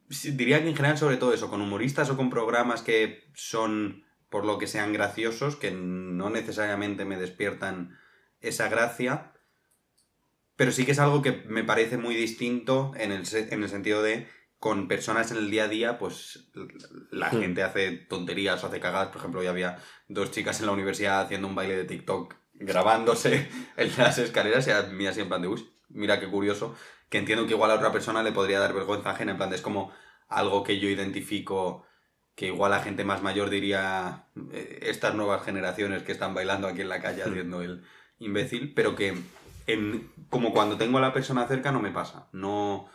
Diría 0.08 0.62
que 0.62 0.68
en 0.68 0.76
general 0.76 0.98
sobre 0.98 1.16
todo 1.18 1.34
eso, 1.34 1.50
con 1.50 1.60
humoristas 1.60 2.08
o 2.10 2.16
con 2.16 2.30
programas 2.30 2.82
que 2.82 3.30
son, 3.34 4.04
por 4.30 4.44
lo 4.44 4.58
que 4.58 4.66
sean 4.66 4.92
graciosos, 4.92 5.56
que 5.56 5.70
no 5.70 6.30
necesariamente 6.30 7.04
me 7.04 7.16
despiertan 7.18 7.98
esa 8.40 8.68
gracia, 8.68 9.32
pero 10.56 10.72
sí 10.72 10.84
que 10.84 10.92
es 10.92 10.98
algo 10.98 11.22
que 11.22 11.32
me 11.48 11.62
parece 11.64 11.98
muy 11.98 12.14
distinto 12.16 12.92
en 12.96 13.12
el, 13.12 13.22
en 13.32 13.62
el 13.62 13.68
sentido 13.68 14.02
de 14.02 14.26
con 14.58 14.88
personas 14.88 15.30
en 15.30 15.36
el 15.36 15.50
día 15.50 15.64
a 15.64 15.68
día, 15.68 15.98
pues 15.98 16.50
la 17.12 17.30
Hmm. 17.30 17.40
gente 17.40 17.62
hace 17.62 17.92
tonterías 17.92 18.62
o 18.64 18.66
hace 18.66 18.80
cagadas. 18.80 19.08
Por 19.08 19.18
ejemplo, 19.18 19.40
hoy 19.40 19.46
había 19.46 19.78
dos 20.08 20.32
chicas 20.32 20.58
en 20.60 20.66
la 20.66 20.72
universidad 20.72 21.20
haciendo 21.20 21.46
un 21.46 21.54
baile 21.54 21.76
de 21.76 21.84
TikTok 21.84 22.34
grabándose 22.54 23.48
en 23.76 23.92
las 23.98 24.18
escaleras 24.18 24.66
y 24.66 24.72
a 24.72 24.82
mí 24.82 25.06
así 25.06 25.20
en 25.20 25.28
plan 25.28 25.42
de, 25.42 25.48
uy, 25.48 25.68
mira 25.90 26.18
qué 26.18 26.26
curioso, 26.28 26.74
que 27.08 27.18
entiendo 27.18 27.46
que 27.46 27.54
igual 27.54 27.70
a 27.70 27.74
otra 27.74 27.92
persona 27.92 28.22
le 28.22 28.32
podría 28.32 28.60
dar 28.60 28.74
vergüenza 28.74 29.10
ajena, 29.10 29.32
en 29.32 29.38
plan 29.38 29.52
es 29.52 29.62
como 29.62 29.92
algo 30.28 30.62
que 30.62 30.78
yo 30.78 30.88
identifico 30.88 31.84
que 32.34 32.46
igual 32.46 32.70
la 32.70 32.80
gente 32.80 33.04
más 33.04 33.20
mayor 33.20 33.50
diría 33.50 34.26
eh, 34.52 34.78
estas 34.82 35.14
nuevas 35.16 35.42
generaciones 35.42 36.04
que 36.04 36.12
están 36.12 36.34
bailando 36.34 36.68
aquí 36.68 36.82
en 36.82 36.88
la 36.88 37.00
calle 37.00 37.24
Hmm. 37.24 37.30
haciendo 37.30 37.62
el 37.62 37.84
imbécil, 38.20 38.74
pero 38.74 38.94
que 38.94 39.18
en, 39.66 40.10
como 40.30 40.52
cuando 40.52 40.76
tengo 40.76 40.98
a 40.98 41.00
la 41.00 41.12
persona 41.12 41.46
cerca 41.48 41.72
no 41.72 41.80
me 41.80 41.90
pasa. 41.90 42.28
No. 42.32 42.88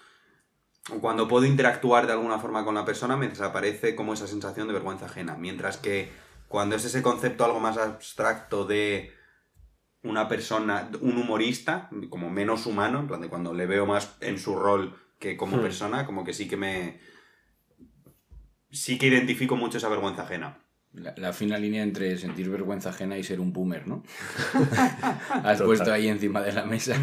Cuando 1.01 1.27
puedo 1.27 1.45
interactuar 1.45 2.07
de 2.07 2.13
alguna 2.13 2.39
forma 2.39 2.63
con 2.65 2.75
la 2.75 2.85
persona 2.85 3.17
me 3.17 3.27
desaparece 3.27 3.95
como 3.95 4.13
esa 4.13 4.27
sensación 4.27 4.67
de 4.67 4.73
vergüenza 4.73 5.05
ajena. 5.05 5.35
Mientras 5.35 5.77
que 5.77 6.09
cuando 6.47 6.75
es 6.75 6.85
ese 6.85 7.01
concepto 7.01 7.43
algo 7.43 7.59
más 7.59 7.77
abstracto 7.77 8.65
de 8.65 9.12
una 10.03 10.27
persona, 10.27 10.89
un 11.01 11.17
humorista, 11.17 11.89
como 12.09 12.29
menos 12.29 12.65
humano, 12.65 12.99
en 12.99 13.07
plan 13.07 13.21
de 13.21 13.29
cuando 13.29 13.53
le 13.53 13.65
veo 13.65 13.85
más 13.85 14.15
en 14.21 14.37
su 14.37 14.55
rol 14.55 14.95
que 15.19 15.37
como 15.37 15.57
Hmm. 15.57 15.61
persona, 15.61 16.05
como 16.05 16.23
que 16.23 16.33
sí 16.33 16.47
que 16.47 16.57
me. 16.57 16.99
Sí 18.69 18.97
que 18.97 19.07
identifico 19.07 19.55
mucho 19.55 19.77
esa 19.77 19.89
vergüenza 19.89 20.23
ajena. 20.23 20.59
La, 20.93 21.13
la 21.17 21.33
fina 21.33 21.57
línea 21.57 21.83
entre 21.83 22.17
sentir 22.17 22.49
vergüenza 22.49 22.89
ajena 22.89 23.17
y 23.17 23.23
ser 23.23 23.39
un 23.39 23.51
boomer, 23.53 23.87
¿no? 23.87 24.03
Has 25.43 25.57
Total. 25.57 25.65
puesto 25.65 25.91
ahí 25.93 26.07
encima 26.07 26.41
de 26.41 26.51
la 26.53 26.65
mesa. 26.65 26.95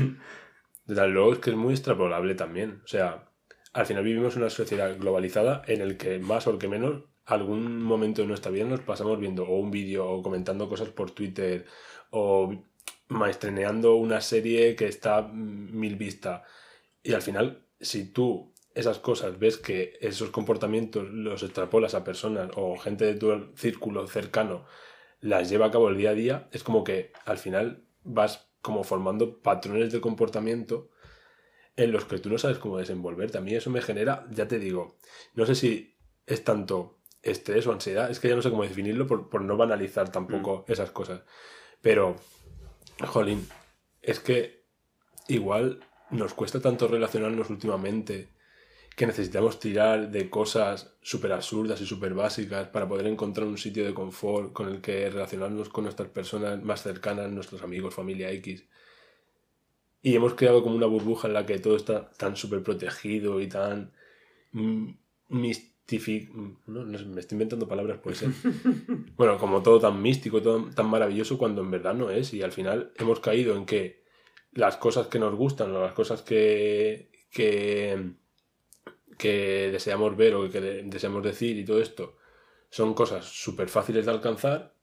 Desde 0.84 1.08
luego 1.08 1.32
es 1.34 1.38
que 1.40 1.50
es 1.50 1.56
muy 1.56 1.72
extrapolable 1.74 2.34
también. 2.34 2.80
O 2.84 2.86
sea, 2.88 3.30
al 3.72 3.86
final 3.86 4.04
vivimos 4.04 4.36
una 4.36 4.50
sociedad 4.50 4.96
globalizada 4.98 5.62
en 5.66 5.80
el 5.80 5.96
que 5.96 6.18
más 6.18 6.46
o 6.46 6.58
que 6.58 6.68
menos 6.68 7.04
algún 7.24 7.82
momento 7.82 8.22
de 8.22 8.28
nuestra 8.28 8.50
vida 8.50 8.64
nos 8.64 8.80
pasamos 8.80 9.18
viendo 9.20 9.44
o 9.44 9.58
un 9.58 9.70
vídeo 9.70 10.08
o 10.08 10.22
comentando 10.22 10.68
cosas 10.68 10.88
por 10.88 11.12
Twitter 11.12 11.66
o 12.10 12.64
maestreneando 13.08 13.96
una 13.96 14.20
serie 14.20 14.76
que 14.76 14.86
está 14.86 15.22
mm, 15.22 15.78
mil 15.78 15.96
vista. 15.96 16.44
Y 17.02 17.12
al 17.12 17.22
final, 17.22 17.66
si 17.80 18.04
tú 18.04 18.54
esas 18.74 18.98
cosas 18.98 19.38
ves 19.38 19.56
que 19.56 19.98
esos 20.00 20.30
comportamientos 20.30 21.08
los 21.10 21.42
extrapolas 21.42 21.94
a 21.94 22.04
personas 22.04 22.50
o 22.54 22.76
gente 22.78 23.04
de 23.04 23.14
tu 23.14 23.52
círculo 23.56 24.06
cercano 24.06 24.64
las 25.20 25.50
lleva 25.50 25.66
a 25.66 25.70
cabo 25.70 25.88
el 25.88 25.98
día 25.98 26.10
a 26.10 26.14
día, 26.14 26.48
es 26.52 26.62
como 26.62 26.84
que 26.84 27.12
al 27.26 27.38
final 27.38 27.84
vas 28.04 28.48
como 28.62 28.84
formando 28.84 29.40
patrones 29.40 29.92
de 29.92 30.00
comportamiento 30.00 30.90
en 31.76 31.92
los 31.92 32.04
que 32.04 32.18
tú 32.18 32.30
no 32.30 32.38
sabes 32.38 32.58
cómo 32.58 32.78
desenvolverte. 32.78 33.38
A 33.38 33.40
mí 33.40 33.54
eso 33.54 33.70
me 33.70 33.82
genera, 33.82 34.26
ya 34.30 34.48
te 34.48 34.58
digo, 34.58 34.98
no 35.34 35.46
sé 35.46 35.54
si 35.54 35.96
es 36.26 36.44
tanto 36.44 36.98
estrés 37.22 37.66
o 37.66 37.72
ansiedad, 37.72 38.10
es 38.10 38.20
que 38.20 38.28
ya 38.28 38.36
no 38.36 38.42
sé 38.42 38.50
cómo 38.50 38.62
definirlo 38.62 39.06
por, 39.06 39.28
por 39.28 39.42
no 39.42 39.56
banalizar 39.56 40.10
tampoco 40.10 40.64
esas 40.68 40.90
cosas. 40.90 41.22
Pero, 41.82 42.16
jolín, 43.06 43.46
es 44.02 44.20
que 44.20 44.64
igual 45.28 45.80
nos 46.10 46.34
cuesta 46.34 46.60
tanto 46.60 46.88
relacionarnos 46.88 47.50
últimamente 47.50 48.28
que 48.96 49.06
necesitamos 49.06 49.58
tirar 49.60 50.10
de 50.10 50.28
cosas 50.28 50.94
súper 51.00 51.32
absurdas 51.32 51.80
y 51.80 51.86
súper 51.86 52.12
básicas 52.12 52.68
para 52.68 52.88
poder 52.88 53.06
encontrar 53.06 53.46
un 53.46 53.56
sitio 53.56 53.84
de 53.84 53.94
confort 53.94 54.52
con 54.52 54.68
el 54.68 54.80
que 54.80 55.08
relacionarnos 55.08 55.68
con 55.68 55.84
nuestras 55.84 56.08
personas 56.10 56.62
más 56.62 56.82
cercanas, 56.82 57.30
nuestros 57.30 57.62
amigos, 57.62 57.94
familia 57.94 58.30
X. 58.32 58.64
Y 60.02 60.16
hemos 60.16 60.34
creado 60.34 60.62
como 60.62 60.76
una 60.76 60.86
burbuja 60.86 61.28
en 61.28 61.34
la 61.34 61.46
que 61.46 61.58
todo 61.58 61.76
está 61.76 62.10
tan 62.10 62.36
súper 62.36 62.62
protegido 62.62 63.40
y 63.40 63.48
tan 63.48 63.92
mistificado. 65.28 65.69
No, 66.66 66.84
no 66.84 66.98
me 67.06 67.20
estoy 67.20 67.36
inventando 67.36 67.68
palabras, 67.68 67.98
puede 67.98 68.16
ser. 68.16 68.30
bueno, 69.16 69.38
como 69.38 69.62
todo 69.62 69.80
tan 69.80 70.00
místico, 70.02 70.42
todo 70.42 70.70
tan 70.74 70.86
maravilloso 70.88 71.38
cuando 71.38 71.62
en 71.62 71.70
verdad 71.70 71.94
no 71.94 72.10
es. 72.10 72.32
Y 72.34 72.42
al 72.42 72.52
final 72.52 72.92
hemos 72.96 73.20
caído 73.20 73.56
en 73.56 73.66
que 73.66 74.02
las 74.52 74.76
cosas 74.76 75.08
que 75.08 75.18
nos 75.18 75.34
gustan 75.34 75.74
o 75.74 75.82
las 75.82 75.92
cosas 75.92 76.22
que, 76.22 77.10
que, 77.30 78.12
que 79.18 79.70
deseamos 79.76 80.16
ver 80.16 80.32
o 80.34 80.50
que 80.52 80.60
de- 80.66 80.82
deseamos 80.84 81.22
decir 81.22 81.54
y 81.58 81.64
todo 81.64 81.80
esto 81.80 82.16
son 82.70 82.94
cosas 82.94 83.24
súper 83.26 83.68
fáciles 83.68 84.06
de 84.06 84.12
alcanzar 84.12 84.74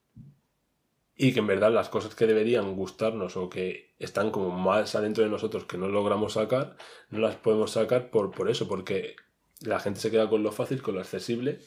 y 1.16 1.34
que 1.34 1.40
en 1.40 1.48
verdad 1.48 1.72
las 1.72 1.90
cosas 1.90 2.14
que 2.16 2.28
deberían 2.28 2.76
gustarnos 2.76 3.38
o 3.38 3.50
que 3.50 3.96
están 4.00 4.30
como 4.32 4.52
más 4.52 4.94
adentro 4.96 5.24
de 5.24 5.30
nosotros 5.30 5.66
que 5.66 5.78
no 5.78 5.88
logramos 5.88 6.34
sacar, 6.34 6.78
no 7.10 7.20
las 7.20 7.36
podemos 7.38 7.72
sacar 7.72 8.12
por, 8.12 8.32
por 8.32 8.50
eso, 8.50 8.68
porque 8.68 9.16
la 9.62 9.80
gente 9.80 10.00
se 10.00 10.12
queda 10.12 10.30
con 10.30 10.44
lo 10.44 10.52
fácil, 10.52 10.82
con 10.82 10.96
lo 10.96 11.02
accesible 11.02 11.60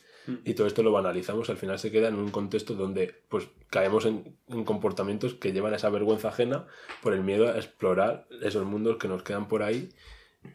y 0.45 0.55
todo 0.55 0.67
esto 0.67 0.83
lo 0.83 0.93
banalizamos, 0.93 1.51
al 1.51 1.57
final 1.57 1.79
se 1.79 1.91
queda 1.91 2.09
en 2.09 2.15
un 2.15 2.31
contexto 2.31 2.75
donde 2.75 3.23
pues 3.29 3.49
caemos 3.69 4.05
en, 4.05 4.37
en 4.49 4.65
comportamientos 4.65 5.35
que 5.35 5.53
llevan 5.53 5.73
a 5.73 5.77
esa 5.77 5.91
vergüenza 5.91 6.29
ajena 6.29 6.67
por 7.03 7.15
el 7.15 7.23
miedo 7.23 7.49
a 7.49 7.57
explorar 7.57 8.29
esos 8.43 8.65
mundos 8.65 8.99
que 8.99 9.09
nos 9.09 9.23
quedan 9.23 9.49
por 9.49 9.63
ahí 9.63 9.89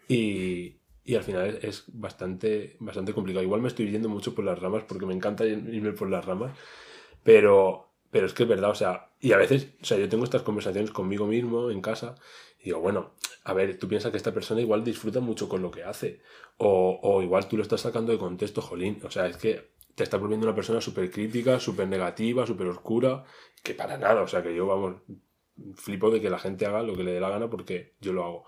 y, 0.07 0.77
y 1.03 1.15
al 1.15 1.23
final 1.23 1.47
es, 1.47 1.63
es 1.63 1.83
bastante, 1.87 2.77
bastante 2.79 3.13
complicado. 3.13 3.43
Igual 3.43 3.61
me 3.61 3.67
estoy 3.67 3.91
yendo 3.91 4.07
mucho 4.07 4.33
por 4.33 4.45
las 4.45 4.59
ramas 4.59 4.83
porque 4.87 5.05
me 5.05 5.13
encanta 5.13 5.45
irme 5.45 5.91
por 5.91 6.09
las 6.09 6.23
ramas, 6.23 6.57
pero, 7.23 7.91
pero 8.11 8.27
es 8.27 8.33
que 8.33 8.43
es 8.43 8.49
verdad, 8.49 8.69
o 8.69 8.75
sea, 8.75 9.09
y 9.19 9.33
a 9.33 9.37
veces, 9.37 9.69
o 9.81 9.85
sea, 9.85 9.97
yo 9.97 10.07
tengo 10.07 10.23
estas 10.23 10.43
conversaciones 10.43 10.91
conmigo 10.91 11.27
mismo 11.27 11.69
en 11.69 11.81
casa 11.81 12.15
y 12.59 12.65
digo, 12.65 12.79
bueno, 12.79 13.13
a 13.45 13.53
ver, 13.53 13.77
tú 13.79 13.87
piensas 13.87 14.11
que 14.11 14.17
esta 14.17 14.33
persona 14.33 14.59
igual 14.59 14.83
disfruta 14.83 15.19
mucho 15.21 15.47
con 15.47 15.61
lo 15.61 15.71
que 15.71 15.83
hace. 15.83 16.19
O, 16.57 16.99
o 17.01 17.21
igual 17.21 17.47
tú 17.47 17.55
lo 17.57 17.63
estás 17.63 17.81
sacando 17.81 18.11
de 18.11 18.17
contexto, 18.17 18.61
jolín. 18.61 18.99
O 19.03 19.11
sea, 19.11 19.27
es 19.27 19.37
que 19.37 19.71
te 19.95 20.03
estás 20.03 20.19
volviendo 20.19 20.45
una 20.47 20.55
persona 20.55 20.81
súper 20.81 21.09
crítica, 21.11 21.59
súper 21.59 21.87
negativa, 21.87 22.45
súper 22.45 22.67
oscura. 22.67 23.23
Que 23.63 23.73
para 23.73 23.97
nada, 23.97 24.21
o 24.23 24.27
sea, 24.27 24.43
que 24.43 24.53
yo, 24.53 24.65
vamos, 24.67 24.95
flipo 25.75 26.09
de 26.11 26.19
que 26.19 26.29
la 26.29 26.39
gente 26.39 26.65
haga 26.65 26.81
lo 26.83 26.95
que 26.95 27.03
le 27.03 27.13
dé 27.13 27.19
la 27.21 27.29
gana 27.29 27.49
porque 27.49 27.93
yo 28.01 28.11
lo 28.13 28.23
hago. 28.25 28.45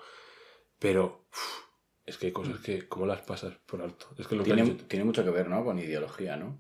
Pero 0.80 1.26
uf, 1.32 1.64
es 2.06 2.18
que 2.18 2.28
hay 2.28 2.32
cosas 2.34 2.60
que, 2.60 2.88
¿cómo 2.88 3.06
las 3.06 3.22
pasas 3.22 3.54
por 3.66 3.82
alto? 3.82 4.08
Es 4.18 4.28
que 4.28 4.36
lo 4.36 4.44
que 4.44 4.54
Tiene, 4.54 4.70
tú- 4.72 4.84
tiene 4.86 5.06
mucho 5.06 5.24
que 5.24 5.30
ver, 5.30 5.48
¿no? 5.48 5.64
Con 5.64 5.80
ideología, 5.80 6.36
¿no? 6.38 6.60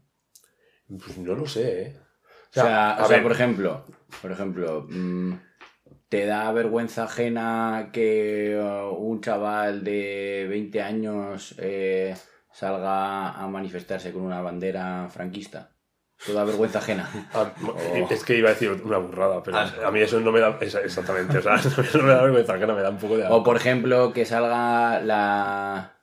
pues 1.04 1.18
no 1.18 1.36
lo 1.36 1.46
sé, 1.48 1.82
¿eh? 1.82 2.00
O 2.50 2.54
sea, 2.54 2.92
a 2.96 3.04
o 3.04 3.08
sea, 3.08 3.18
ver. 3.18 3.24
por 3.24 3.32
ejemplo, 3.34 3.86
por 4.22 4.32
ejemplo, 4.32 4.86
mm, 4.90 5.34
¿te 6.10 6.26
da 6.26 6.52
vergüenza 6.52 7.04
ajena 7.06 7.90
que 7.92 8.58
uh, 8.62 8.94
un 8.96 9.22
chaval 9.22 9.84
de 9.84 10.46
20 10.50 10.82
años 10.82 11.56
eh, 11.60 12.16
salga 12.52 13.32
a 13.32 13.48
manifestarse 13.48 14.12
con 14.12 14.24
una 14.24 14.42
bandera 14.42 15.08
franquista? 15.10 15.72
¿Te 16.26 16.34
da 16.34 16.44
vergüenza 16.46 16.80
ajena? 16.80 17.08
Ah, 17.34 17.52
Oh. 17.64 18.08
Es 18.10 18.24
que 18.24 18.36
iba 18.38 18.50
a 18.50 18.54
decir 18.54 18.72
una 18.84 18.98
burrada, 18.98 19.44
pero 19.44 19.58
Ah. 19.58 19.72
a 19.86 19.92
mí 19.92 20.00
eso 20.02 20.20
no 20.20 20.32
me 20.32 20.40
da. 20.40 20.58
Exactamente, 20.62 21.38
o 21.38 21.42
sea, 21.42 21.58
no 21.94 22.04
me 22.04 22.10
da 22.14 22.24
vergüenza 22.24 22.54
ajena, 22.54 22.74
me 22.74 22.82
da 22.82 22.90
un 22.90 22.98
poco 22.98 23.18
de. 23.18 23.26
O 23.28 23.44
por 23.44 23.56
ejemplo, 23.58 24.14
que 24.14 24.26
salga 24.26 25.00
la, 25.02 25.97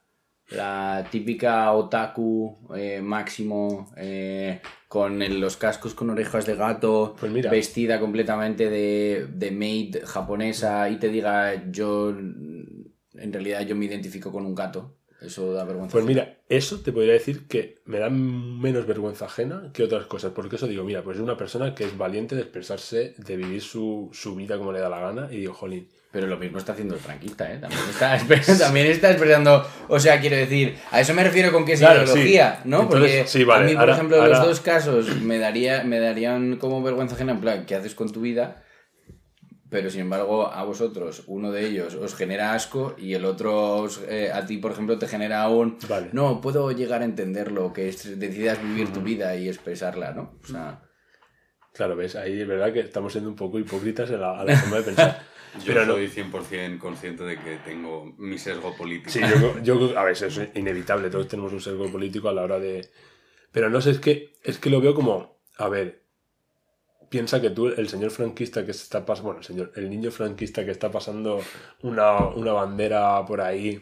la 0.55 1.07
típica 1.11 1.73
otaku 1.73 2.57
eh, 2.77 3.01
máximo 3.03 3.93
eh, 3.97 4.61
con 4.89 5.21
el- 5.23 5.41
los 5.41 5.57
cascos 5.57 5.95
con 5.95 6.11
orejas 6.11 6.47
de 6.47 6.55
gato, 6.57 7.17
Pues 7.19 7.33
mira. 7.33 7.51
vestida 7.51 7.99
completamente 8.01 8.71
de, 8.71 9.27
de 9.33 9.51
maid 9.51 9.97
japonesa 10.05 10.89
y 10.91 10.97
te 10.99 11.09
diga 11.09 11.71
yo 11.71 12.11
en 12.11 13.33
realidad 13.33 13.63
yo 13.63 13.77
me 13.77 13.85
identifico 13.87 14.33
con 14.33 14.45
un 14.47 14.55
gato. 14.55 14.97
Eso 15.21 15.53
da 15.55 15.65
vergüenza. 15.65 15.93
Pues 15.93 16.05
ajena. 16.05 16.23
mira, 16.23 16.39
eso 16.49 16.81
te 16.81 16.93
podría 16.93 17.15
decir 17.15 17.47
que 17.49 17.81
me 17.87 17.99
da 17.99 18.11
menos 18.11 18.87
vergüenza 18.87 19.25
ajena 19.25 19.71
que 19.73 19.83
otras 19.83 20.05
cosas, 20.07 20.33
porque 20.33 20.57
eso 20.57 20.67
digo, 20.67 20.85
mira, 20.85 21.03
pues 21.03 21.17
es 21.17 21.23
una 21.23 21.37
persona 21.37 21.75
que 21.75 21.85
es 21.85 21.97
valiente 21.97 22.35
de 22.35 22.43
expresarse, 22.43 23.15
de 23.17 23.37
vivir 23.37 23.63
su, 23.63 24.11
su 24.13 24.35
vida 24.35 24.59
como 24.59 24.73
le 24.73 24.81
da 24.81 24.89
la 24.91 25.01
gana, 25.01 25.29
y 25.33 25.37
digo, 25.39 25.55
jolín, 25.55 25.89
Pero 26.15 26.29
lo 26.29 26.37
mismo 26.39 26.59
está 26.59 26.73
haciendo 26.75 26.95
el 26.95 27.01
franquista, 27.01 27.53
¿eh? 27.53 27.59
También 27.59 27.83
está, 27.91 28.17
también 28.65 28.87
está 28.87 29.11
expresando. 29.11 29.67
O 29.89 29.99
sea, 29.99 30.21
quiero 30.21 30.37
decir, 30.37 30.77
a 30.93 31.01
eso 31.01 31.13
me 31.13 31.25
refiero 31.25 31.51
con 31.53 31.65
que 31.65 31.73
es 31.73 31.81
Claro, 31.81 32.05
ideología, 32.05 32.61
sí. 32.63 32.69
¿no? 32.69 32.83
Entonces, 32.83 33.11
Porque 33.17 33.27
sí, 33.29 33.43
vale, 33.45 33.65
a 33.65 33.67
mí, 33.67 33.73
por 33.73 33.81
ahora- 33.81 33.95
ejemplo, 33.95 34.17
ahora- 34.23 34.29
los 34.39 34.47
dos 34.47 34.61
casos 34.61 35.21
me, 35.23 35.39
daría, 35.39 35.83
me 35.83 35.99
darían 35.99 36.57
como 36.59 36.81
vergüenza 36.85 37.17
ajena, 37.17 37.33
en 37.33 37.41
plan, 37.41 37.67
¿qué 37.67 37.75
haces 37.75 37.97
con 37.97 38.13
tu 38.13 38.21
vida? 38.21 38.63
Pero 39.71 39.91
sin 39.91 40.03
embargo, 40.03 40.47
a 40.53 40.63
vosotros, 40.63 41.25
uno 41.27 41.51
de 41.51 41.67
ellos 41.67 41.95
os 41.97 42.15
genera 42.15 42.55
asco 42.55 42.95
y 42.97 43.15
el 43.15 43.25
otro, 43.25 43.79
os, 43.79 44.01
eh, 44.09 44.31
a 44.33 44.47
ti, 44.47 44.59
por 44.59 44.71
ejemplo, 44.71 44.97
te 44.99 45.09
genera 45.09 45.49
un. 45.49 45.79
Vale. 45.89 46.11
No, 46.13 46.41
puedo 46.41 46.71
llegar 46.71 47.03
a 47.03 47.07
entenderlo, 47.07 47.73
que 47.73 47.89
es- 47.89 48.21
decidas 48.21 48.63
vivir 48.63 48.93
tu 48.93 49.01
vida 49.01 49.35
y 49.35 49.49
expresarla, 49.49 50.13
¿no? 50.13 50.39
O 50.45 50.47
sea. 50.47 50.81
claro, 51.73 51.97
ves, 51.97 52.15
ahí 52.15 52.41
es 52.41 52.47
verdad 52.47 52.73
que 52.73 52.79
estamos 52.81 53.11
siendo 53.11 53.29
un 53.31 53.35
poco 53.35 53.59
hipócritas 53.59 54.09
en 54.11 54.21
la, 54.21 54.39
a 54.39 54.45
la 54.45 54.57
forma 54.57 54.77
de 54.77 54.83
pensar. 54.85 55.23
Yo 55.59 55.63
Pero 55.67 55.87
no- 55.87 55.93
soy 55.95 56.09
100% 56.09 56.79
consciente 56.79 57.23
de 57.25 57.39
que 57.39 57.57
tengo 57.59 58.13
mi 58.19 58.39
sesgo 58.39 58.75
político. 58.77 59.11
Sí, 59.11 59.21
yo, 59.21 59.59
yo, 59.63 59.99
a 59.99 60.03
ver, 60.05 60.13
eso 60.15 60.27
es 60.27 60.49
inevitable, 60.55 61.11
todos 61.11 61.29
tenemos 61.29 61.53
un 61.53 61.61
sesgo 61.61 61.91
político 61.91 62.29
a 62.29 62.33
la 62.33 62.43
hora 62.43 62.59
de... 62.59 62.89
Pero 63.53 63.71
no 63.71 63.81
sé, 63.81 63.91
es 63.91 64.01
que, 64.01 64.33
es 64.43 64.59
que 64.59 64.69
lo 64.71 64.81
veo 64.81 64.95
como, 64.95 65.39
a 65.59 65.69
ver, 65.69 66.03
piensa 67.09 67.41
que 67.41 67.51
tú, 67.51 67.69
el 67.69 67.89
señor 67.89 68.11
franquista 68.11 68.67
que 68.67 68.73
se 68.73 68.83
está 68.83 69.07
pasando, 69.07 69.27
bueno, 69.29 69.41
el 69.41 69.47
señor, 69.47 69.73
el 69.77 69.89
niño 69.89 70.11
franquista 70.11 70.65
que 70.65 70.73
está 70.73 70.91
pasando 70.91 71.41
una, 71.83 72.19
una 72.31 72.53
bandera 72.53 73.25
por 73.25 73.41
ahí 73.41 73.81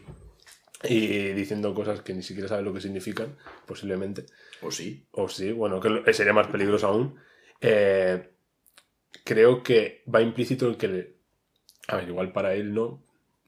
y 0.83 1.29
diciendo 1.29 1.73
cosas 1.73 2.01
que 2.01 2.13
ni 2.13 2.21
siquiera 2.21 2.47
sabe 2.49 2.61
lo 2.61 2.73
que 2.73 2.81
significan, 2.81 3.35
posiblemente, 3.65 4.25
O 4.61 4.69
sí. 4.69 5.07
o 5.11 5.27
sí, 5.27 5.51
bueno, 5.51 5.79
que 5.79 5.89
lo- 5.89 6.13
sería 6.13 6.33
más 6.33 6.47
peligroso 6.47 6.87
aún, 6.87 7.15
eh, 7.61 8.29
creo 9.23 9.63
que 9.63 10.03
va 10.13 10.21
implícito 10.21 10.67
el 10.67 10.77
que, 10.77 11.15
a 11.87 11.97
ver, 11.97 12.07
igual 12.07 12.31
para 12.31 12.53
él 12.53 12.73
no, 12.73 13.01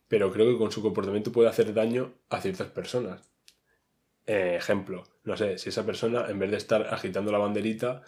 pero 0.08 0.32
creo 0.32 0.51
que 0.51 0.58
con 0.58 0.72
su 0.72 0.82
comportamiento 0.82 1.32
puede 1.32 1.50
hacer 1.50 1.74
daño 1.74 2.13
a 2.30 2.42
ciertas 2.42 2.68
personas. 2.68 3.22
Eh, 4.27 4.56
ejemplo, 4.58 5.04
no 5.24 5.38
sé, 5.38 5.58
si 5.58 5.70
esa 5.70 5.86
persona 5.86 6.25
en 6.30 6.39
vez 6.39 6.51
de 6.51 6.58
estar 6.58 6.94
agitando 6.94 7.32
la 7.32 7.38
banderita, 7.38 8.01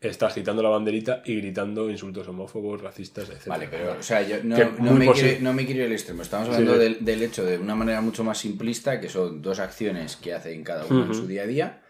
está 0.00 0.26
agitando 0.26 0.62
la 0.62 0.68
banderita 0.70 1.22
y 1.24 1.36
gritando 1.36 1.90
insultos 1.90 2.26
homófobos, 2.26 2.80
racistas, 2.80 3.28
etc. 3.28 3.46
Vale, 3.46 3.68
pero, 3.70 3.96
o 3.98 4.02
sea, 4.02 4.22
yo 4.22 4.42
no, 4.42 4.56
no 4.78 4.92
me 4.92 5.10
quiero, 5.12 5.42
no 5.42 5.52
me 5.52 5.66
quiero 5.66 5.80
ir 5.80 5.86
al 5.86 5.92
extremo. 5.92 6.22
Estamos 6.22 6.48
hablando 6.48 6.74
Sí. 6.74 6.78
Del, 6.78 7.04
del 7.04 7.22
hecho 7.22 7.44
de 7.44 7.58
una 7.58 7.74
manera 7.74 8.00
mucho 8.00 8.24
más 8.24 8.38
simplista, 8.38 9.00
que 9.00 9.08
son 9.08 9.42
dos 9.42 9.58
acciones 9.60 10.16
que 10.16 10.32
hacen 10.32 10.64
cada 10.64 10.86
uno 10.86 11.06
en 11.06 11.14
su 11.14 11.26
día 11.26 11.42
a 11.42 11.46
día, 11.46 11.82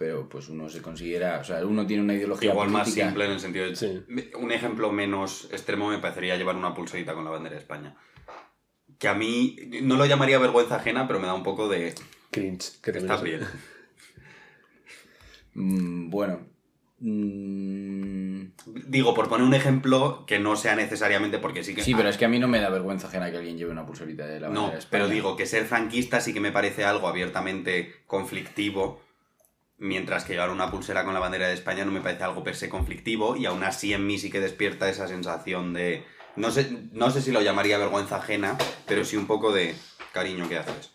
pero 0.00 0.30
pues 0.30 0.48
uno 0.48 0.66
se 0.70 0.80
considera, 0.80 1.40
o 1.40 1.44
sea, 1.44 1.62
uno 1.66 1.86
tiene 1.86 2.02
una 2.02 2.14
ideología 2.14 2.52
Igual 2.52 2.70
más 2.70 2.90
simple 2.90 3.26
en 3.26 3.32
el 3.32 3.38
sentido 3.38 3.66
de... 3.66 3.76
Sí. 3.76 4.02
Un 4.38 4.50
ejemplo 4.50 4.90
menos 4.90 5.46
extremo 5.52 5.90
me 5.90 5.98
parecería 5.98 6.38
llevar 6.38 6.56
una 6.56 6.72
pulserita 6.72 7.12
con 7.12 7.22
la 7.22 7.30
bandera 7.30 7.56
de 7.56 7.60
España. 7.60 7.94
Que 8.98 9.08
a 9.08 9.14
mí 9.14 9.56
no 9.82 9.96
lo 9.96 10.06
llamaría 10.06 10.38
vergüenza 10.38 10.76
ajena, 10.76 11.06
pero 11.06 11.20
me 11.20 11.26
da 11.26 11.34
un 11.34 11.42
poco 11.42 11.68
de... 11.68 11.94
Cringe. 12.30 12.80
Que 12.82 12.92
Está 12.92 13.16
es- 13.16 13.22
bien. 13.22 13.40
Mm, 15.52 16.08
bueno. 16.10 16.46
Mm, 17.00 18.52
Digo, 18.86 19.12
por 19.14 19.28
poner 19.28 19.46
un 19.46 19.52
ejemplo 19.52 20.24
que 20.26 20.38
no 20.38 20.54
sea 20.56 20.76
necesariamente 20.76 21.38
porque 21.38 21.62
sí 21.64 21.74
que... 21.74 21.82
sí, 21.82 21.94
pero 21.94 22.08
es 22.08 22.16
que 22.16 22.24
a 22.24 22.28
mí 22.28 22.38
no 22.38 22.46
me 22.48 22.60
da 22.60 22.70
vergüenza 22.70 23.08
ajena 23.08 23.30
que 23.30 23.38
alguien 23.38 23.58
lleve 23.58 23.70
una 23.72 23.84
pulserita 23.84 24.26
de 24.26 24.40
la 24.40 24.48
bandera 24.48 24.66
No, 24.66 24.72
de 24.72 24.78
España. 24.78 24.90
pero 24.90 25.08
digo 25.08 25.36
que 25.36 25.44
ser 25.46 25.64
franquista 25.66 26.20
sí 26.20 26.32
que 26.32 26.40
me 26.40 26.52
parece 26.52 26.84
algo 26.84 27.08
abiertamente 27.08 27.96
conflictivo, 28.06 29.02
mientras 29.80 30.24
que 30.24 30.34
llevar 30.34 30.50
una 30.50 30.70
pulsera 30.70 31.04
con 31.04 31.14
la 31.14 31.20
bandera 31.20 31.48
de 31.48 31.54
España 31.54 31.84
no 31.84 31.90
me 31.90 32.02
parece 32.02 32.22
algo 32.22 32.44
per 32.44 32.54
se 32.54 32.68
conflictivo, 32.68 33.34
y 33.36 33.46
aún 33.46 33.64
así 33.64 33.92
en 33.92 34.06
mí 34.06 34.18
sí 34.18 34.30
que 34.30 34.38
despierta 34.38 34.88
esa 34.88 35.08
sensación 35.08 35.72
de... 35.72 36.04
No 36.36 36.50
sé, 36.52 36.70
no 36.92 37.10
sé 37.10 37.22
si 37.22 37.32
lo 37.32 37.42
llamaría 37.42 37.78
vergüenza 37.78 38.16
ajena, 38.16 38.56
pero 38.86 39.04
sí 39.04 39.16
un 39.16 39.26
poco 39.26 39.52
de 39.52 39.74
cariño 40.12 40.48
que 40.48 40.58
haces. 40.58 40.92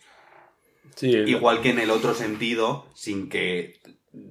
Sí, 0.95 1.09
Igual 1.09 1.61
que 1.61 1.71
en 1.71 1.79
el 1.79 1.89
otro 1.89 2.13
sentido, 2.13 2.87
sin 2.93 3.27
que 3.27 3.81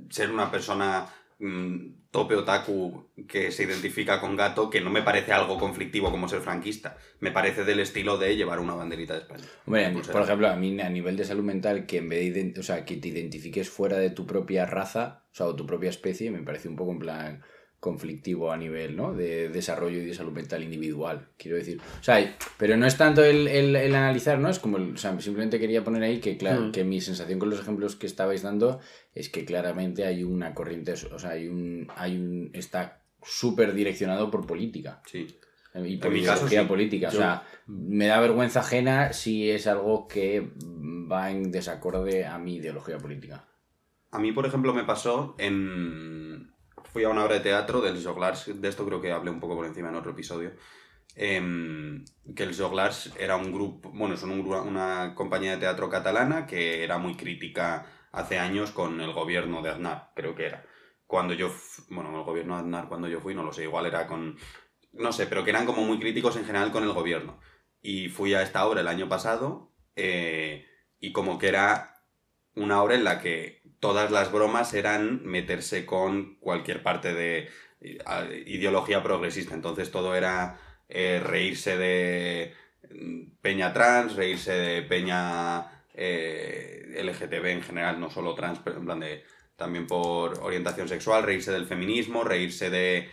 ser 0.09 0.31
una 0.31 0.51
persona 0.51 1.09
mm, 1.41 2.04
tope 2.15 2.37
otaku 2.37 3.11
que 3.27 3.51
se 3.51 3.65
identifica 3.65 4.21
con 4.21 4.37
gato, 4.37 4.71
que 4.71 4.81
no 4.81 4.89
me 4.89 5.03
parece 5.03 5.33
algo 5.33 5.59
conflictivo 5.59 6.13
como 6.13 6.29
ser 6.29 6.43
franquista. 6.43 6.97
Me 7.19 7.33
parece 7.33 7.65
del 7.65 7.81
estilo 7.81 8.19
de 8.19 8.37
llevar 8.37 8.61
una 8.61 8.73
banderita 8.75 9.15
de 9.15 9.21
España. 9.23 9.43
Hombre, 9.67 9.93
por 10.13 10.23
ejemplo, 10.23 10.47
a 10.47 10.55
mí 10.55 10.81
a 10.81 10.89
nivel 10.91 11.17
de 11.17 11.25
salud 11.25 11.43
mental, 11.43 11.87
que 11.87 11.97
en 11.97 12.09
vez 12.09 12.33
de, 12.33 12.55
o 12.61 12.63
sea, 12.63 12.85
que 12.85 12.99
te 12.99 13.09
identifiques 13.09 13.69
fuera 13.69 13.99
de 13.99 14.11
tu 14.11 14.29
propia 14.29 14.65
raza, 14.65 15.25
o 15.33 15.35
sea, 15.35 15.47
o 15.47 15.57
tu 15.57 15.67
propia 15.67 15.91
especie, 15.91 16.31
me 16.31 16.45
parece 16.45 16.69
un 16.69 16.77
poco 16.77 16.93
en 16.93 17.01
plan 17.01 17.43
conflictivo 17.85 18.51
a 18.51 18.57
nivel, 18.57 18.97
¿no? 18.97 19.13
De 19.13 19.51
desarrollo 19.51 19.99
y 20.01 20.07
de 20.07 20.15
salud 20.15 20.33
mental 20.33 20.63
individual, 20.63 21.29
quiero 21.37 21.59
decir. 21.59 21.79
O 22.01 22.03
sea, 22.03 22.35
pero 22.57 22.79
no 22.79 22.87
es 22.87 22.97
tanto 22.97 23.23
el, 23.23 23.47
el- 23.47 23.77
el 23.77 23.95
analizar, 23.95 24.39
¿no? 24.39 24.49
Es 24.49 24.59
como, 24.59 24.79
el- 24.79 24.95
o 24.95 24.97
sea, 24.97 25.21
simplemente 25.21 25.59
quería 25.61 25.85
poner 25.85 26.03
ahí 26.03 26.19
que, 26.19 26.39
claro, 26.39 26.63
Mm. 26.63 26.73
que 26.73 26.83
mi 26.83 27.03
sensación 27.03 27.39
con 27.39 27.51
los 27.51 27.61
ejemplos 27.61 27.95
que 27.97 28.07
estabais 28.07 28.41
dando 28.43 28.81
es 29.15 29.29
que 29.29 29.45
claramente 29.45 30.07
hay 30.07 30.25
una 30.25 30.55
corriente, 30.55 30.93
o 30.95 31.19
sea, 31.19 31.31
hay 31.33 31.47
un, 31.49 31.87
hay 31.95 32.17
un, 32.17 32.51
está 32.55 33.03
súper 33.23 33.75
direccionado 33.75 34.31
por 34.31 34.47
política. 34.47 35.03
Sí. 35.05 35.27
Y 35.85 35.97
por 35.99 36.11
mi 36.13 36.23
caso, 36.23 36.37
ideología 36.47 36.63
sí. 36.63 36.67
política. 36.69 37.09
Yo- 37.11 37.19
O 37.19 37.21
sea, 37.21 37.43
me 37.67 38.07
da 38.07 38.19
vergüenza 38.21 38.61
ajena 38.61 39.13
si 39.13 39.51
es 39.51 39.67
algo 39.67 40.09
que 40.09 40.53
va 41.13 41.31
en 41.31 41.51
desacorde 41.53 42.25
a 42.25 42.39
mi 42.39 42.57
ideología 42.57 42.97
política. 42.97 43.45
A 44.11 44.19
mí, 44.21 44.31
por 44.33 44.47
ejemplo, 44.47 44.73
me 44.73 44.85
pasó 44.85 45.35
en... 45.39 46.34
Fui 46.95 47.03
a 47.03 47.09
una 47.09 47.25
obra 47.25 47.35
de 47.35 47.41
teatro 47.41 47.81
del 47.81 48.01
Joglars, 48.01 48.49
de 48.55 48.69
esto 48.69 48.87
creo 48.87 49.01
que 49.01 49.11
hablé 49.11 49.29
un 49.29 49.41
poco 49.41 49.57
por 49.57 49.67
encima 49.67 49.89
en 49.89 49.97
otro 49.97 50.13
episodio, 50.13 50.53
em, 51.17 52.05
que 52.37 52.45
el 52.45 52.57
Joglars 52.57 53.13
era 53.19 53.35
un 53.35 53.53
grupo, 53.53 53.91
bueno, 53.91 54.17
son 54.17 54.31
una 54.31 55.13
compañía 55.17 55.51
de 55.51 55.57
teatro 55.57 55.91
catalana 55.91 56.47
que 56.47 56.85
era 56.85 56.99
muy 56.99 57.17
crítica 57.17 57.85
hace 58.13 58.39
años 58.39 58.71
con 58.71 59.01
el 59.01 59.13
gobierno 59.13 59.61
de 59.61 59.71
Aznar, 59.71 60.13
creo 60.15 60.37
que 60.37 60.47
era. 60.47 60.65
Cuando 61.05 61.35
yo, 61.35 61.53
bueno, 61.89 62.17
el 62.17 62.23
gobierno 62.23 62.55
de 62.55 62.61
Aznar 62.61 62.87
cuando 62.87 63.09
yo 63.09 63.21
fui, 63.21 63.35
no 63.35 63.43
lo 63.43 63.53
sé, 63.53 63.65
igual 63.65 63.87
era 63.87 64.07
con, 64.07 64.39
no 64.93 65.13
sé, 65.13 65.27
pero 65.27 65.43
que 65.43 65.51
eran 65.51 65.67
como 65.67 65.83
muy 65.83 65.99
críticos 65.99 66.37
en 66.37 66.45
general 66.45 66.71
con 66.71 66.85
el 66.85 66.93
gobierno. 66.93 67.41
Y 67.83 68.09
fui 68.09 68.35
a 68.35 68.43
esta 68.43 68.65
obra 68.69 68.83
el 68.83 68.89
año 68.89 69.09
pasado 69.09 69.73
eh, 69.97 70.65
y 71.01 71.11
como 71.11 71.39
que 71.41 71.49
era 71.49 72.05
una 72.55 72.81
obra 72.81 72.95
en 72.95 73.03
la 73.03 73.21
que 73.21 73.64
todas 73.85 74.11
las 74.11 74.33
bromas 74.33 74.73
eran 74.73 75.21
meterse 75.27 75.85
con 75.85 76.37
cualquier 76.37 76.83
parte 76.83 77.13
de 77.13 77.51
eh, 77.83 78.45
ideología 78.47 79.03
progresista. 79.03 79.55
Entonces 79.55 79.91
todo 79.91 80.15
era 80.15 80.59
eh, 80.89 81.21
reírse 81.23 81.77
de 81.77 82.55
mm, 82.91 83.43
peña 83.43 83.75
trans, 83.75 84.17
reírse 84.17 84.53
de 84.53 84.83
peña 84.85 85.67
eh, 85.93 86.99
LGTB 86.99 87.45
en 87.45 87.63
general, 87.63 88.01
no 88.01 88.09
solo 88.09 88.35
trans, 88.35 88.59
pero 88.65 88.79
en 88.79 88.87
plan 88.87 89.01
de 89.01 89.23
también 89.55 89.87
por 89.87 90.43
orientación 90.43 90.89
sexual, 90.89 91.23
reírse 91.23 91.53
del 91.53 91.67
feminismo, 91.67 92.25
reírse 92.25 92.71
de 92.71 93.11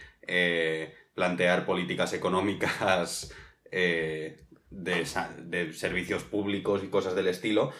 plantear 1.13 1.65
políticas 1.65 2.13
económicas 2.13 3.35
de 3.69 5.05
servicios 5.73 6.23
públicos 6.23 6.81
y 6.81 6.87
cosas 6.87 7.13
del 7.13 7.27
estilo. 7.27 7.73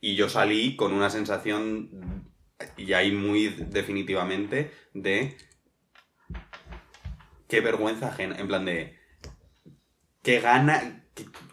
Y 0.00 0.16
yo 0.16 0.28
salí 0.28 0.74
con 0.74 0.92
una 0.92 1.08
sensación, 1.08 2.31
y 2.76 2.92
ahí 2.92 3.12
muy 3.12 3.48
definitivamente, 3.48 4.70
de 4.94 5.36
qué 7.48 7.60
vergüenza 7.60 8.08
ajena. 8.08 8.36
En 8.38 8.48
plan 8.48 8.64
de, 8.64 8.98
qué 10.22 10.40
gana, 10.40 11.04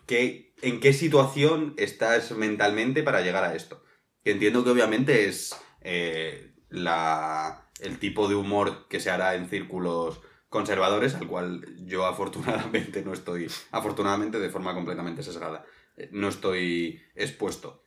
qué- 0.06 0.54
en 0.62 0.80
qué 0.80 0.94
situación 0.94 1.74
estás 1.78 2.32
mentalmente 2.32 3.04
para 3.04 3.22
llegar 3.22 3.44
a 3.44 3.56
esto. 3.56 3.84
Que 4.24 4.32
entiendo 4.32 4.64
que 4.64 4.72
obviamente 4.72 5.26
es 5.28 5.56
eh, 5.82 6.54
la, 6.70 7.70
el 7.80 8.00
tipo 8.00 8.28
de 8.28 8.36
humor 8.36 8.88
que 8.90 9.00
se 9.00 9.10
hará 9.10 9.36
en 9.36 9.50
círculos 9.50 10.22
conservadores, 10.50 11.16
al 11.16 11.28
cual 11.28 11.66
yo 11.86 12.06
afortunadamente 12.06 13.04
no 13.04 13.14
estoy, 13.14 13.48
afortunadamente 13.72 14.40
de 14.40 14.50
forma 14.50 14.74
completamente 14.74 15.24
sesgada, 15.24 15.64
eh, 15.96 16.10
no 16.12 16.28
estoy 16.28 17.02
expuesto. 17.16 17.84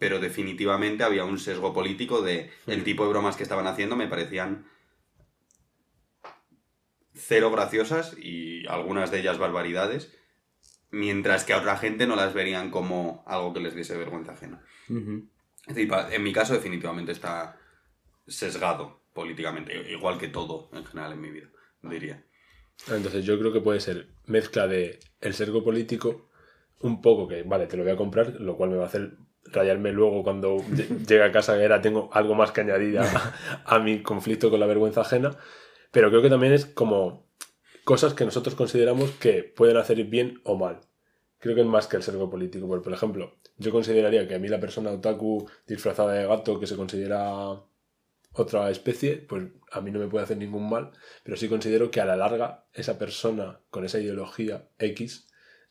Pero 0.00 0.18
definitivamente 0.18 1.04
había 1.04 1.24
un 1.24 1.38
sesgo 1.38 1.72
político 1.74 2.22
de 2.22 2.50
el 2.66 2.82
tipo 2.82 3.04
de 3.04 3.10
bromas 3.10 3.36
que 3.36 3.42
estaban 3.42 3.66
haciendo 3.66 3.96
me 3.96 4.08
parecían 4.08 4.66
cero 7.12 7.50
graciosas 7.50 8.16
y 8.18 8.66
algunas 8.66 9.10
de 9.10 9.20
ellas 9.20 9.36
barbaridades, 9.36 10.16
mientras 10.90 11.44
que 11.44 11.52
a 11.52 11.58
otra 11.58 11.76
gente 11.76 12.06
no 12.06 12.16
las 12.16 12.32
verían 12.32 12.70
como 12.70 13.22
algo 13.26 13.52
que 13.52 13.60
les 13.60 13.74
diese 13.74 13.96
vergüenza 13.98 14.32
ajena. 14.32 14.64
Es 15.68 15.74
decir, 15.74 15.92
en 16.10 16.22
mi 16.22 16.32
caso 16.32 16.54
definitivamente 16.54 17.12
está 17.12 17.60
sesgado 18.26 19.02
políticamente, 19.12 19.92
igual 19.92 20.16
que 20.18 20.28
todo 20.28 20.70
en 20.72 20.86
general 20.86 21.12
en 21.12 21.20
mi 21.20 21.30
vida, 21.30 21.48
diría. 21.82 22.24
Entonces 22.88 23.26
yo 23.26 23.38
creo 23.38 23.52
que 23.52 23.60
puede 23.60 23.80
ser 23.80 24.08
mezcla 24.24 24.66
de 24.66 24.98
el 25.20 25.34
sesgo 25.34 25.62
político, 25.62 26.30
un 26.80 27.02
poco 27.02 27.28
que, 27.28 27.42
vale, 27.42 27.66
te 27.66 27.76
lo 27.76 27.82
voy 27.82 27.92
a 27.92 27.96
comprar, 27.96 28.40
lo 28.40 28.56
cual 28.56 28.70
me 28.70 28.76
va 28.76 28.84
a 28.84 28.86
hacer 28.86 29.18
rayarme 29.44 29.92
luego 29.92 30.22
cuando 30.22 30.56
lle- 30.58 31.06
llegue 31.06 31.22
a 31.24 31.32
casa 31.32 31.56
que 31.56 31.64
era 31.64 31.80
tengo 31.80 32.10
algo 32.12 32.34
más 32.34 32.52
que 32.52 32.60
añadir 32.60 32.98
a, 33.64 33.78
mi 33.78 34.02
conflicto 34.02 34.50
con 34.50 34.60
la 34.60 34.66
vergüenza 34.66 35.00
ajena, 35.00 35.36
pero 35.90 36.10
creo 36.10 36.22
que 36.22 36.30
también 36.30 36.52
es 36.52 36.66
como 36.66 37.26
cosas 37.84 38.14
que 38.14 38.24
nosotros 38.24 38.54
consideramos 38.54 39.10
que 39.12 39.42
pueden 39.42 39.76
hacer 39.76 40.02
bien 40.04 40.40
o 40.44 40.56
mal. 40.56 40.80
Creo 41.38 41.54
que 41.54 41.62
es 41.62 41.66
más 41.66 41.86
que 41.86 41.96
el 41.96 42.02
sesgo 42.02 42.28
político. 42.28 42.68
Por 42.68 42.92
ejemplo, 42.92 43.36
yo 43.56 43.72
consideraría 43.72 44.28
que 44.28 44.34
a 44.34 44.38
mí 44.38 44.48
la 44.48 44.60
persona 44.60 44.90
otaku 44.90 45.48
disfrazada 45.66 46.12
de 46.12 46.26
gato 46.26 46.60
que 46.60 46.66
se 46.66 46.76
considera 46.76 47.62
otra 48.32 48.70
especie, 48.70 49.16
pues 49.16 49.44
a 49.72 49.80
mí 49.80 49.90
no 49.90 49.98
me 49.98 50.06
puede 50.06 50.24
hacer 50.24 50.36
ningún 50.36 50.68
mal, 50.68 50.92
pero 51.24 51.36
sí 51.36 51.48
considero 51.48 51.90
que 51.90 52.00
a 52.00 52.04
la 52.04 52.16
larga 52.16 52.66
esa 52.74 52.98
persona 52.98 53.60
con 53.70 53.84
esa 53.84 53.98
ideología 53.98 54.68
X, 54.78 55.28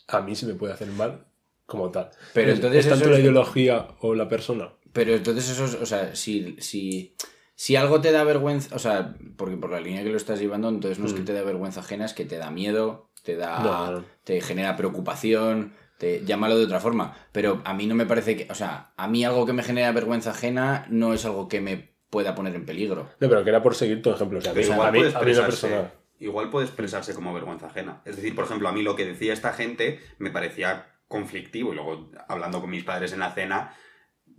a 0.08 0.22
mí 0.22 0.36
sí 0.36 0.46
me 0.46 0.56
puede 0.56 0.74
hacer 0.74 0.88
mal 0.90 1.28
como 1.70 1.90
tal. 1.92 2.10
Pero 2.34 2.50
¿Es- 2.52 2.56
entonces 2.58 2.86
¿Es 2.86 2.90
tanto 2.90 3.04
eso 3.06 3.12
la 3.12 3.18
es- 3.18 3.24
ideología 3.24 3.88
o 4.02 4.14
la 4.16 4.28
persona? 4.28 4.74
Pero 4.92 5.14
entonces 5.14 5.50
eso 5.50 5.66
es, 5.66 5.76
o 5.76 5.86
sea, 5.86 6.16
si, 6.16 6.56
si, 6.60 7.16
si 7.56 7.76
algo 7.76 8.02
te 8.02 8.12
da 8.12 8.24
vergüenza, 8.24 8.76
o 8.76 8.80
sea, 8.80 9.16
porque 9.38 9.56
por 9.56 9.70
la 9.70 9.80
línea 9.80 10.04
que 10.04 10.10
lo 10.10 10.18
estás 10.18 10.40
llevando, 10.40 10.68
entonces 10.70 10.98
no 11.00 11.06
es 11.06 11.14
que 11.14 11.22
te 11.22 11.34
da 11.34 11.44
vergüenza 11.44 11.82
ajena, 11.82 12.06
es 12.06 12.14
que 12.14 12.26
te 12.26 12.38
da 12.38 12.50
miedo, 12.52 13.12
te 13.24 13.36
da, 13.36 13.60
Mm. 13.60 13.64
No, 13.64 13.92
no. 14.00 14.06
te 14.24 14.42
genera 14.42 14.76
preocupación, 14.76 15.74
te, 16.00 16.24
llámalo 16.26 16.58
de 16.58 16.66
otra 16.66 16.80
forma. 16.80 17.16
Pero 17.32 17.62
a 17.66 17.74
mí 17.74 17.86
no 17.86 17.94
me 17.96 18.06
parece 18.06 18.36
que, 18.36 18.48
o 18.52 18.56
sea, 18.56 18.94
a 18.98 19.08
mí 19.08 19.24
algo 19.26 19.46
que 19.46 19.54
me 19.54 19.64
genera 19.64 19.92
vergüenza 19.92 20.32
ajena 20.32 20.86
no 20.90 21.14
es 21.14 21.26
algo 21.26 21.48
que 21.48 21.62
me 21.62 21.94
pueda 22.10 22.34
poner 22.34 22.56
en 22.56 22.66
peligro. 22.66 23.10
No, 23.20 23.30
pero 23.30 23.44
que 23.44 23.50
era 23.52 23.62
por 23.62 23.76
seguir 23.76 24.02
tu 24.02 24.10
ejemplo. 24.10 24.40
O 24.40 24.42
sea, 24.42 24.54
a 24.54 24.60
igual 24.60 24.92
mí, 24.92 25.00
puede 25.00 25.16
a 25.16 25.20
mí 25.20 25.34
persona... 25.36 25.92
igual 26.20 26.50
puede 26.50 26.66
expresarse 26.66 27.14
como 27.14 27.34
vergüenza 27.34 27.68
ajena. 27.68 28.02
Es 28.06 28.16
decir, 28.16 28.34
por 28.34 28.46
ejemplo, 28.46 28.68
a 28.70 28.72
mí 28.72 28.82
lo 28.82 28.96
que 28.96 29.06
decía 29.06 29.34
esta 29.34 29.54
gente 29.54 30.00
me 30.18 30.32
parecía 30.32 30.88
conflictivo 31.10 31.74
y 31.74 31.76
luego 31.76 32.10
hablando 32.30 32.62
con 32.62 32.70
mis 32.70 32.86
padres 32.86 33.12
en 33.12 33.20
la 33.20 33.34
cena 33.34 33.74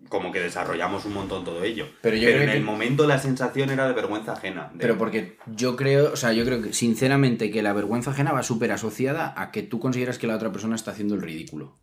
como 0.08 0.32
que 0.32 0.40
desarrollamos 0.40 1.04
un 1.04 1.12
montón 1.12 1.44
todo 1.44 1.62
ello. 1.62 1.86
Pero 2.00 2.16
yo 2.16 2.30
en 2.30 2.36
creo 2.36 2.50
que- 2.50 2.56
el 2.56 2.62
momento 2.64 3.06
la 3.06 3.18
sensación 3.18 3.68
era 3.68 3.86
de 3.86 3.92
vergüenza 3.92 4.32
ajena. 4.32 4.70
de- 4.72 4.78
Pero 4.78 4.96
porque 4.96 5.36
yo 5.54 5.76
creo, 5.76 6.12
o 6.12 6.16
sea, 6.16 6.32
yo 6.32 6.42
creo 6.46 6.62
que 6.62 6.72
sinceramente 6.72 7.50
que 7.50 7.60
la 7.62 7.74
vergüenza 7.74 8.12
ajena 8.12 8.32
va 8.32 8.42
súper 8.42 8.72
asociada 8.72 9.34
a 9.36 9.50
que 9.50 9.62
tú 9.62 9.78
consideras 9.78 10.16
que 10.18 10.26
la 10.26 10.36
otra 10.36 10.50
persona 10.52 10.74
está 10.74 10.92
haciendo 10.92 11.14
el 11.16 11.20
ridículo. 11.22 11.78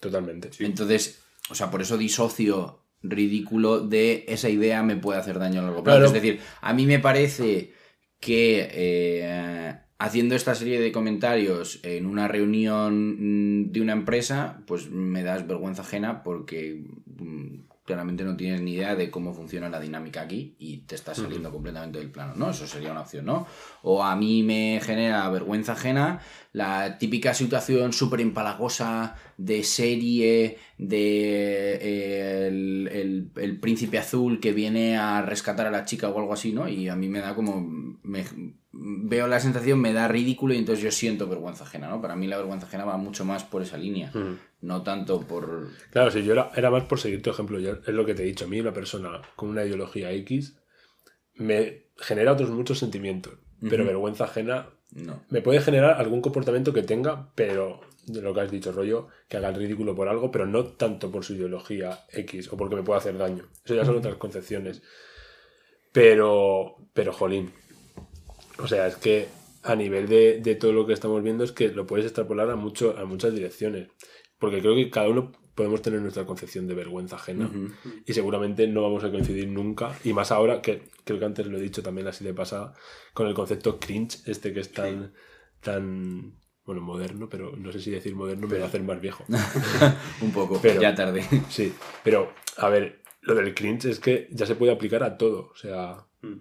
Totalmente. 0.00 0.50
Entonces, 0.60 1.22
o 1.50 1.54
sea, 1.54 1.70
por 1.70 1.82
eso 1.82 1.98
disocio 1.98 2.84
ridículo 3.02 3.80
de 3.80 4.24
esa 4.28 4.48
idea 4.48 4.82
me 4.82 4.96
puede 4.96 5.20
hacer 5.20 5.38
daño 5.38 5.60
a 5.60 5.64
largo 5.64 5.82
plazo. 5.84 5.98
Claro. 5.98 6.06
Es 6.06 6.12
decir, 6.22 6.40
a 6.60 6.72
mí 6.72 6.86
me 6.86 6.98
parece 6.98 7.72
que 8.20 8.68
eh, 8.72 9.78
haciendo 9.98 10.34
esta 10.34 10.54
serie 10.54 10.80
de 10.80 10.92
comentarios 10.92 11.80
en 11.82 12.06
una 12.06 12.28
reunión 12.28 13.62
mm, 13.64 13.72
de 13.72 13.80
una 13.80 13.92
empresa, 13.92 14.62
pues 14.66 14.90
me 14.90 15.22
das 15.22 15.46
vergüenza 15.46 15.82
ajena 15.82 16.22
porque 16.22 16.84
mm, 17.06 17.68
claramente 17.88 18.22
no 18.22 18.36
tienes 18.36 18.60
ni 18.60 18.74
idea 18.74 18.94
de 18.94 19.10
cómo 19.10 19.32
funciona 19.32 19.70
la 19.70 19.80
dinámica 19.80 20.20
aquí 20.20 20.54
y 20.58 20.78
te 20.78 20.94
estás 20.94 21.16
saliendo 21.16 21.50
completamente 21.50 21.98
del 21.98 22.10
plano, 22.10 22.34
¿no? 22.36 22.50
Eso 22.50 22.66
sería 22.66 22.90
una 22.92 23.00
opción, 23.00 23.24
¿no? 23.24 23.46
O 23.82 24.04
a 24.04 24.14
mí 24.14 24.42
me 24.42 24.78
genera 24.84 25.28
vergüenza 25.30 25.72
ajena 25.72 26.20
la 26.52 26.98
típica 26.98 27.32
situación 27.32 27.94
súper 27.94 28.20
empalagosa 28.20 29.16
de 29.38 29.64
serie 29.64 30.58
de 30.78 31.74
eh, 31.80 32.46
el, 32.48 32.88
el- 32.92 33.30
el 33.36 33.58
príncipe 33.60 33.98
azul 33.98 34.38
que 34.40 34.52
viene 34.52 34.96
a 34.96 35.22
rescatar 35.22 35.66
a 35.66 35.70
la 35.72 35.84
chica 35.84 36.08
o 36.08 36.18
algo 36.18 36.32
así, 36.32 36.52
¿no? 36.52 36.68
Y 36.68 36.88
a 36.88 36.96
mí 36.96 37.08
me 37.08 37.20
da 37.20 37.34
como... 37.34 37.60
me- 37.60 38.24
veo 38.80 39.26
la 39.26 39.40
sensación, 39.40 39.80
me 39.80 39.92
da 39.92 40.06
ridículo 40.06 40.54
y 40.54 40.58
entonces 40.58 40.84
yo 40.84 40.92
siento 40.92 41.26
vergüenza 41.28 41.64
ajena, 41.64 41.88
¿no? 41.88 42.00
Para 42.00 42.14
mí 42.14 42.26
la 42.28 42.36
vergüenza 42.36 42.66
ajena 42.66 42.84
va 42.84 42.96
mucho 42.96 43.24
más 43.24 43.42
por 43.42 43.62
esa 43.62 43.76
línea, 43.76 44.10
Ujú. 44.14 44.36
no 44.60 44.82
tanto 44.82 45.20
por... 45.22 45.70
Claro, 45.90 46.10
si 46.12 46.22
yo 46.22 46.32
era, 46.32 46.50
era 46.54 46.70
más 46.70 46.84
por 46.84 47.00
seguir 47.00 47.20
tu 47.22 47.30
ejemplo, 47.30 47.58
yo, 47.58 47.72
es 47.72 47.88
lo 47.88 48.06
que 48.06 48.14
te 48.14 48.22
he 48.22 48.26
dicho, 48.26 48.44
a 48.44 48.48
mí 48.48 48.60
una 48.60 48.72
persona 48.72 49.20
con 49.34 49.48
una 49.48 49.64
ideología 49.64 50.12
X 50.12 50.58
me 51.34 51.86
genera 51.96 52.32
otros 52.32 52.50
muchos 52.50 52.78
sentimientos, 52.78 53.34
pero 53.68 53.84
vergüenza 53.84 54.24
ajena 54.24 54.68
No. 54.92 55.20
me 55.28 55.42
puede 55.42 55.60
generar 55.60 56.00
algún 56.00 56.20
comportamiento 56.22 56.72
que 56.72 56.82
tenga, 56.82 57.30
pero 57.34 57.80
de 58.06 58.22
lo 58.22 58.32
que 58.32 58.40
has 58.40 58.50
dicho, 58.50 58.72
rollo, 58.72 59.08
que 59.28 59.36
haga 59.36 59.48
el 59.50 59.54
ridículo 59.54 59.94
por 59.94 60.08
algo, 60.08 60.30
pero 60.30 60.46
no 60.46 60.64
tanto 60.64 61.10
por 61.10 61.24
su 61.24 61.34
ideología 61.34 62.04
X 62.10 62.52
o 62.52 62.56
porque 62.56 62.76
me 62.76 62.82
pueda 62.82 62.98
hacer 62.98 63.18
daño. 63.18 63.44
Eso 63.64 63.74
ya 63.74 63.84
son 63.84 63.98
otras 63.98 64.16
concepciones. 64.16 64.82
Pero, 65.92 66.76
pero, 66.92 67.12
jolín. 67.12 67.52
O 68.58 68.66
sea, 68.66 68.86
es 68.86 68.96
que 68.96 69.28
a 69.62 69.74
nivel 69.74 70.08
de, 70.08 70.40
de 70.40 70.54
todo 70.54 70.72
lo 70.72 70.86
que 70.86 70.92
estamos 70.92 71.22
viendo 71.22 71.44
es 71.44 71.52
que 71.52 71.68
lo 71.68 71.86
puedes 71.86 72.06
extrapolar 72.06 72.50
a, 72.50 72.56
mucho, 72.56 72.96
a 72.96 73.04
muchas 73.04 73.34
direcciones. 73.34 73.88
Porque 74.38 74.60
creo 74.60 74.74
que 74.74 74.90
cada 74.90 75.08
uno 75.08 75.32
podemos 75.58 75.82
tener 75.82 76.00
nuestra 76.00 76.24
concepción 76.24 76.68
de 76.68 76.74
vergüenza 76.74 77.16
ajena. 77.16 77.50
Y 78.06 78.12
seguramente 78.12 78.68
no 78.68 78.82
vamos 78.82 79.02
a 79.02 79.10
coincidir 79.10 79.48
nunca. 79.48 79.92
Y 80.04 80.12
más 80.12 80.30
ahora, 80.30 80.62
que 80.62 80.84
creo 81.04 81.18
que 81.18 81.24
antes 81.24 81.46
lo 81.48 81.58
he 81.58 81.60
dicho 81.60 81.82
también 81.82 82.06
así 82.06 82.24
de 82.24 82.32
pasada, 82.32 82.74
con 83.12 83.26
el 83.26 83.34
concepto 83.34 83.80
cringe, 83.80 84.20
este 84.26 84.52
que 84.54 84.60
es 84.60 84.72
tan, 84.72 85.12
tan 85.60 86.34
bueno, 86.64 86.80
moderno, 86.80 87.28
pero 87.28 87.56
no 87.56 87.72
sé 87.72 87.80
si 87.80 87.90
decir 87.90 88.14
moderno 88.14 88.46
me 88.46 88.58
va 88.58 88.66
a 88.66 88.68
hacer 88.68 88.82
más 88.84 89.00
viejo. 89.00 89.24
Un 90.22 90.30
poco, 90.32 90.60
Pero- 90.62 90.80
ya 90.80 90.94
tarde. 90.94 91.24
Sí, 91.50 91.72
pero 92.04 92.32
a 92.58 92.68
ver, 92.68 93.02
lo 93.22 93.34
del 93.34 93.52
cringe 93.54 93.86
es 93.86 93.98
que 93.98 94.28
ya 94.30 94.46
se 94.46 94.54
puede 94.54 94.70
aplicar 94.72 95.02
a 95.02 95.16
todo. 95.18 95.50
O 95.52 95.56
sea, 95.56 96.04
Mm. 96.22 96.38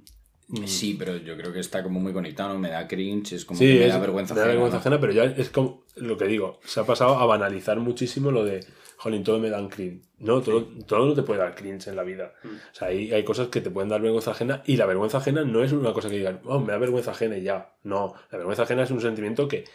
Sí, 0.66 0.96
pero 0.98 1.18
yo 1.18 1.36
creo 1.36 1.52
que 1.52 1.60
está 1.60 1.84
como 1.84 2.00
muy 2.00 2.14
conectado, 2.14 2.54
¿no? 2.54 2.60
Me 2.60 2.70
da 2.70 2.88
cringe, 2.88 3.34
es 3.34 3.44
como 3.44 3.60
sí, 3.60 3.66
que 3.68 3.80
me 3.80 3.88
es- 3.88 3.94
da 3.94 4.00
vergüenza 4.00 4.34
me 4.34 4.40
da 4.40 4.46
ajena, 4.46 4.54
vergüenza 4.54 4.78
¿no? 4.78 4.80
ajena, 4.80 5.00
pero 5.02 5.12
ya 5.14 5.24
es 5.26 5.50
como 5.50 5.84
lo 5.98 6.18
que 6.18 6.26
digo, 6.26 6.60
se 6.64 6.80
ha 6.80 6.86
pasado 6.86 7.16
a 7.18 7.26
banalizar 7.26 7.78
muchísimo 7.80 8.32
lo 8.32 8.46
de, 8.46 8.66
jolín, 8.96 9.24
todo 9.26 9.40
me 9.40 9.50
dan 9.50 9.68
cringe. 9.68 10.04
No, 10.20 10.42
todo, 10.42 10.64
todo 10.88 11.06
no 11.06 11.14
te 11.14 11.24
puede 11.24 11.42
dar 11.42 11.54
cringe 11.54 11.88
en 11.90 11.98
la 11.98 12.04
vida. 12.04 12.34
Mm. 12.44 12.48
O 12.48 12.76
sea, 12.76 12.88
hay, 12.88 13.12
hay 13.12 13.24
cosas 13.26 13.50
que 13.50 13.60
te 13.60 13.70
pueden 13.70 13.90
dar 13.90 14.02
vergüenza 14.02 14.32
ajena 14.32 14.64
y 14.66 14.78
la 14.78 14.86
vergüenza 14.86 15.18
ajena 15.18 15.44
no 15.44 15.64
es 15.64 15.74
una 15.74 15.92
cosa 15.92 16.10
que 16.10 16.16
digan, 16.18 16.40
oh, 16.46 16.60
me 16.62 16.72
da 16.72 16.78
vergüenza 16.78 17.12
ajena 17.12 17.38
y 17.38 17.44
ya. 17.44 17.74
No, 17.84 18.14
la 18.32 18.38
vergüenza 18.38 18.64
ajena 18.64 18.84
es 18.84 18.92
un 18.92 19.02
sentimiento 19.02 19.50
que, 19.50 19.66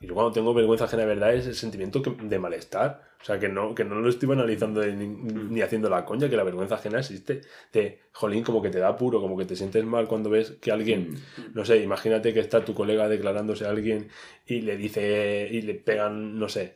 y 0.00 0.06
yo 0.06 0.14
cuando 0.14 0.32
tengo 0.32 0.54
vergüenza 0.54 0.84
ajena 0.84 1.02
de 1.02 1.08
verdad 1.08 1.34
es 1.34 1.46
el 1.46 1.54
sentimiento 1.54 2.00
de 2.00 2.38
malestar. 2.38 3.02
O 3.20 3.24
sea, 3.24 3.40
que 3.40 3.48
no, 3.48 3.74
que 3.74 3.84
no 3.84 3.96
lo 3.96 4.08
estoy 4.08 4.28
banalizando 4.28 4.80
de 4.80 4.92
ni, 4.92 5.08
ni 5.08 5.60
haciendo 5.60 5.90
la 5.90 6.04
coña, 6.04 6.30
que 6.30 6.36
la 6.36 6.44
vergüenza 6.44 6.76
ajena 6.76 7.00
existe. 7.00 7.40
De, 7.72 7.98
jolín, 8.12 8.44
como 8.44 8.62
que 8.62 8.70
te 8.70 8.78
da 8.78 8.88
apuro, 8.88 9.20
como 9.20 9.36
que 9.36 9.44
te 9.44 9.56
sientes 9.56 9.84
mal 9.84 10.06
cuando 10.06 10.30
ves 10.30 10.52
que 10.60 10.70
alguien, 10.70 11.16
no 11.52 11.64
sé, 11.64 11.78
imagínate 11.82 12.32
que 12.32 12.38
está 12.40 12.64
tu 12.64 12.74
colega 12.74 13.08
declarándose 13.08 13.66
a 13.66 13.70
alguien 13.70 14.08
y 14.46 14.60
le 14.60 14.76
dice, 14.76 15.48
y 15.50 15.62
le 15.62 15.74
pegan, 15.74 16.38
no 16.38 16.48
sé, 16.48 16.74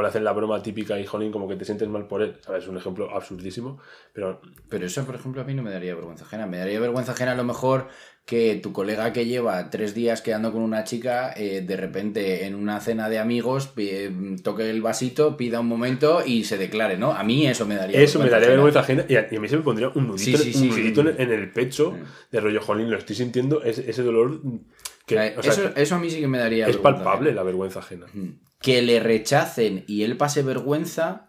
le 0.00 0.06
hacen 0.06 0.24
la 0.24 0.32
broma 0.32 0.62
típica 0.62 0.98
y 0.98 1.06
jolín, 1.06 1.32
como 1.32 1.48
que 1.48 1.56
te 1.56 1.64
sientes 1.64 1.88
mal 1.88 2.06
por 2.06 2.22
él. 2.22 2.36
¿Sabes? 2.40 2.64
Es 2.64 2.68
un 2.68 2.76
ejemplo 2.76 3.10
absurdísimo, 3.10 3.80
pero 4.12 4.40
Pero 4.68 4.86
eso, 4.86 5.04
por 5.04 5.14
ejemplo, 5.16 5.42
a 5.42 5.44
mí 5.44 5.54
no 5.54 5.62
me 5.62 5.70
daría 5.70 5.94
vergüenza 5.94 6.24
ajena. 6.24 6.46
Me 6.46 6.58
daría 6.58 6.78
vergüenza 6.78 7.12
ajena 7.12 7.32
a 7.32 7.34
lo 7.34 7.44
mejor 7.44 7.88
que 8.26 8.54
tu 8.62 8.72
colega 8.72 9.12
que 9.12 9.26
lleva 9.26 9.70
tres 9.70 9.92
días 9.92 10.22
quedando 10.22 10.52
con 10.52 10.62
una 10.62 10.84
chica, 10.84 11.32
eh, 11.36 11.62
de 11.66 11.76
repente 11.76 12.46
en 12.46 12.54
una 12.54 12.78
cena 12.80 13.08
de 13.08 13.18
amigos, 13.18 13.72
eh, 13.76 14.12
toque 14.44 14.70
el 14.70 14.82
vasito, 14.82 15.36
pida 15.36 15.58
un 15.58 15.66
momento 15.66 16.22
y 16.24 16.44
se 16.44 16.56
declare, 16.56 16.96
¿no? 16.96 17.12
A 17.12 17.24
mí 17.24 17.46
eso 17.48 17.66
me 17.66 17.74
daría 17.74 18.00
Eso 18.00 18.20
me 18.20 18.30
daría 18.30 18.50
vergüenza 18.50 18.80
ajena 18.80 19.04
y 19.08 19.16
a, 19.16 19.26
y 19.30 19.36
a 19.36 19.40
mí 19.40 19.48
se 19.48 19.56
me 19.56 19.62
pondría 19.62 19.88
un 19.88 20.06
nudito, 20.06 20.38
Sí, 20.38 20.52
sí, 20.52 20.52
sí, 20.52 20.68
un 20.68 20.76
nudito 20.76 21.02
sí. 21.02 21.08
en, 21.08 21.20
en 21.20 21.32
el 21.32 21.50
pecho 21.50 21.96
de 22.30 22.40
rollo, 22.40 22.60
jolín, 22.60 22.88
lo 22.90 22.98
estoy 22.98 23.16
sintiendo, 23.16 23.64
ese, 23.64 23.90
ese 23.90 24.02
dolor 24.02 24.40
Que, 25.06 25.16
Eh, 25.16 25.34
o 25.36 25.42
sea, 25.42 25.52
eso, 25.52 25.72
eso 25.74 25.94
a 25.96 25.98
mí 25.98 26.08
sí 26.08 26.20
que 26.20 26.28
me 26.28 26.38
daría 26.38 26.68
es 26.68 26.76
palpable 26.76 27.30
ajena. 27.30 27.34
la 27.34 27.42
vergüenza 27.42 27.80
ajena. 27.80 28.06
Mm. 28.12 28.28
Que 28.60 28.80
le 28.82 29.00
rechacen 29.00 29.82
y 29.88 30.04
él 30.04 30.16
pase 30.16 30.42
vergüenza, 30.44 31.26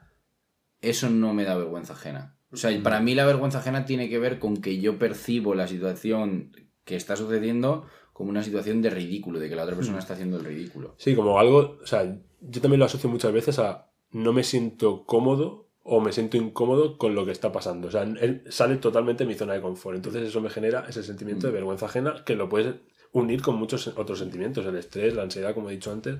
eso 0.81 1.09
no 1.09 1.33
me 1.33 1.45
da 1.45 1.55
vergüenza 1.57 1.93
ajena. 1.93 2.37
O 2.51 2.57
sea, 2.57 2.77
para 2.83 2.99
mí 2.99 3.15
la 3.15 3.25
vergüenza 3.25 3.59
ajena 3.59 3.85
tiene 3.85 4.07
que 4.09 4.19
ver 4.19 4.37
con 4.37 4.57
que 4.57 4.79
yo 4.79 4.99
percibo 4.99 5.55
la 5.55 5.67
situación 5.67 6.51
que 6.85 6.95
está 6.95 7.15
sucediendo 7.15 7.85
como 8.13 8.29
una 8.29 8.43
situación 8.43 8.81
de 8.81 8.89
ridículo, 8.89 9.39
de 9.39 9.49
que 9.49 9.55
la 9.55 9.63
otra 9.63 9.75
persona 9.75 9.99
está 9.99 10.13
haciendo 10.13 10.37
el 10.37 10.45
ridículo. 10.45 10.95
Sí, 10.97 11.15
como 11.15 11.39
algo, 11.39 11.79
o 11.81 11.87
sea, 11.87 12.03
yo 12.41 12.61
también 12.61 12.79
lo 12.79 12.85
asocio 12.85 13.09
muchas 13.09 13.31
veces 13.31 13.59
a 13.59 13.89
no 14.11 14.33
me 14.33 14.43
siento 14.43 15.05
cómodo 15.05 15.69
o 15.83 15.99
me 16.01 16.11
siento 16.11 16.37
incómodo 16.37 16.97
con 16.97 17.15
lo 17.15 17.25
que 17.25 17.31
está 17.31 17.51
pasando. 17.51 17.87
O 17.87 17.91
sea, 17.91 18.03
él 18.03 18.43
sale 18.49 18.75
totalmente 18.77 19.23
de 19.23 19.27
mi 19.27 19.35
zona 19.35 19.53
de 19.53 19.61
confort. 19.61 19.95
Entonces 19.95 20.27
eso 20.27 20.41
me 20.41 20.49
genera 20.49 20.85
ese 20.87 21.01
sentimiento 21.01 21.47
de 21.47 21.53
vergüenza 21.53 21.87
ajena 21.87 22.23
que 22.25 22.35
lo 22.35 22.49
puedes 22.49 22.75
unir 23.11 23.41
con 23.41 23.55
muchos 23.55 23.87
otros 23.87 24.19
sentimientos, 24.19 24.65
el 24.65 24.75
estrés, 24.75 25.15
la 25.15 25.23
ansiedad, 25.23 25.53
como 25.53 25.69
he 25.69 25.73
dicho 25.73 25.91
antes, 25.91 26.17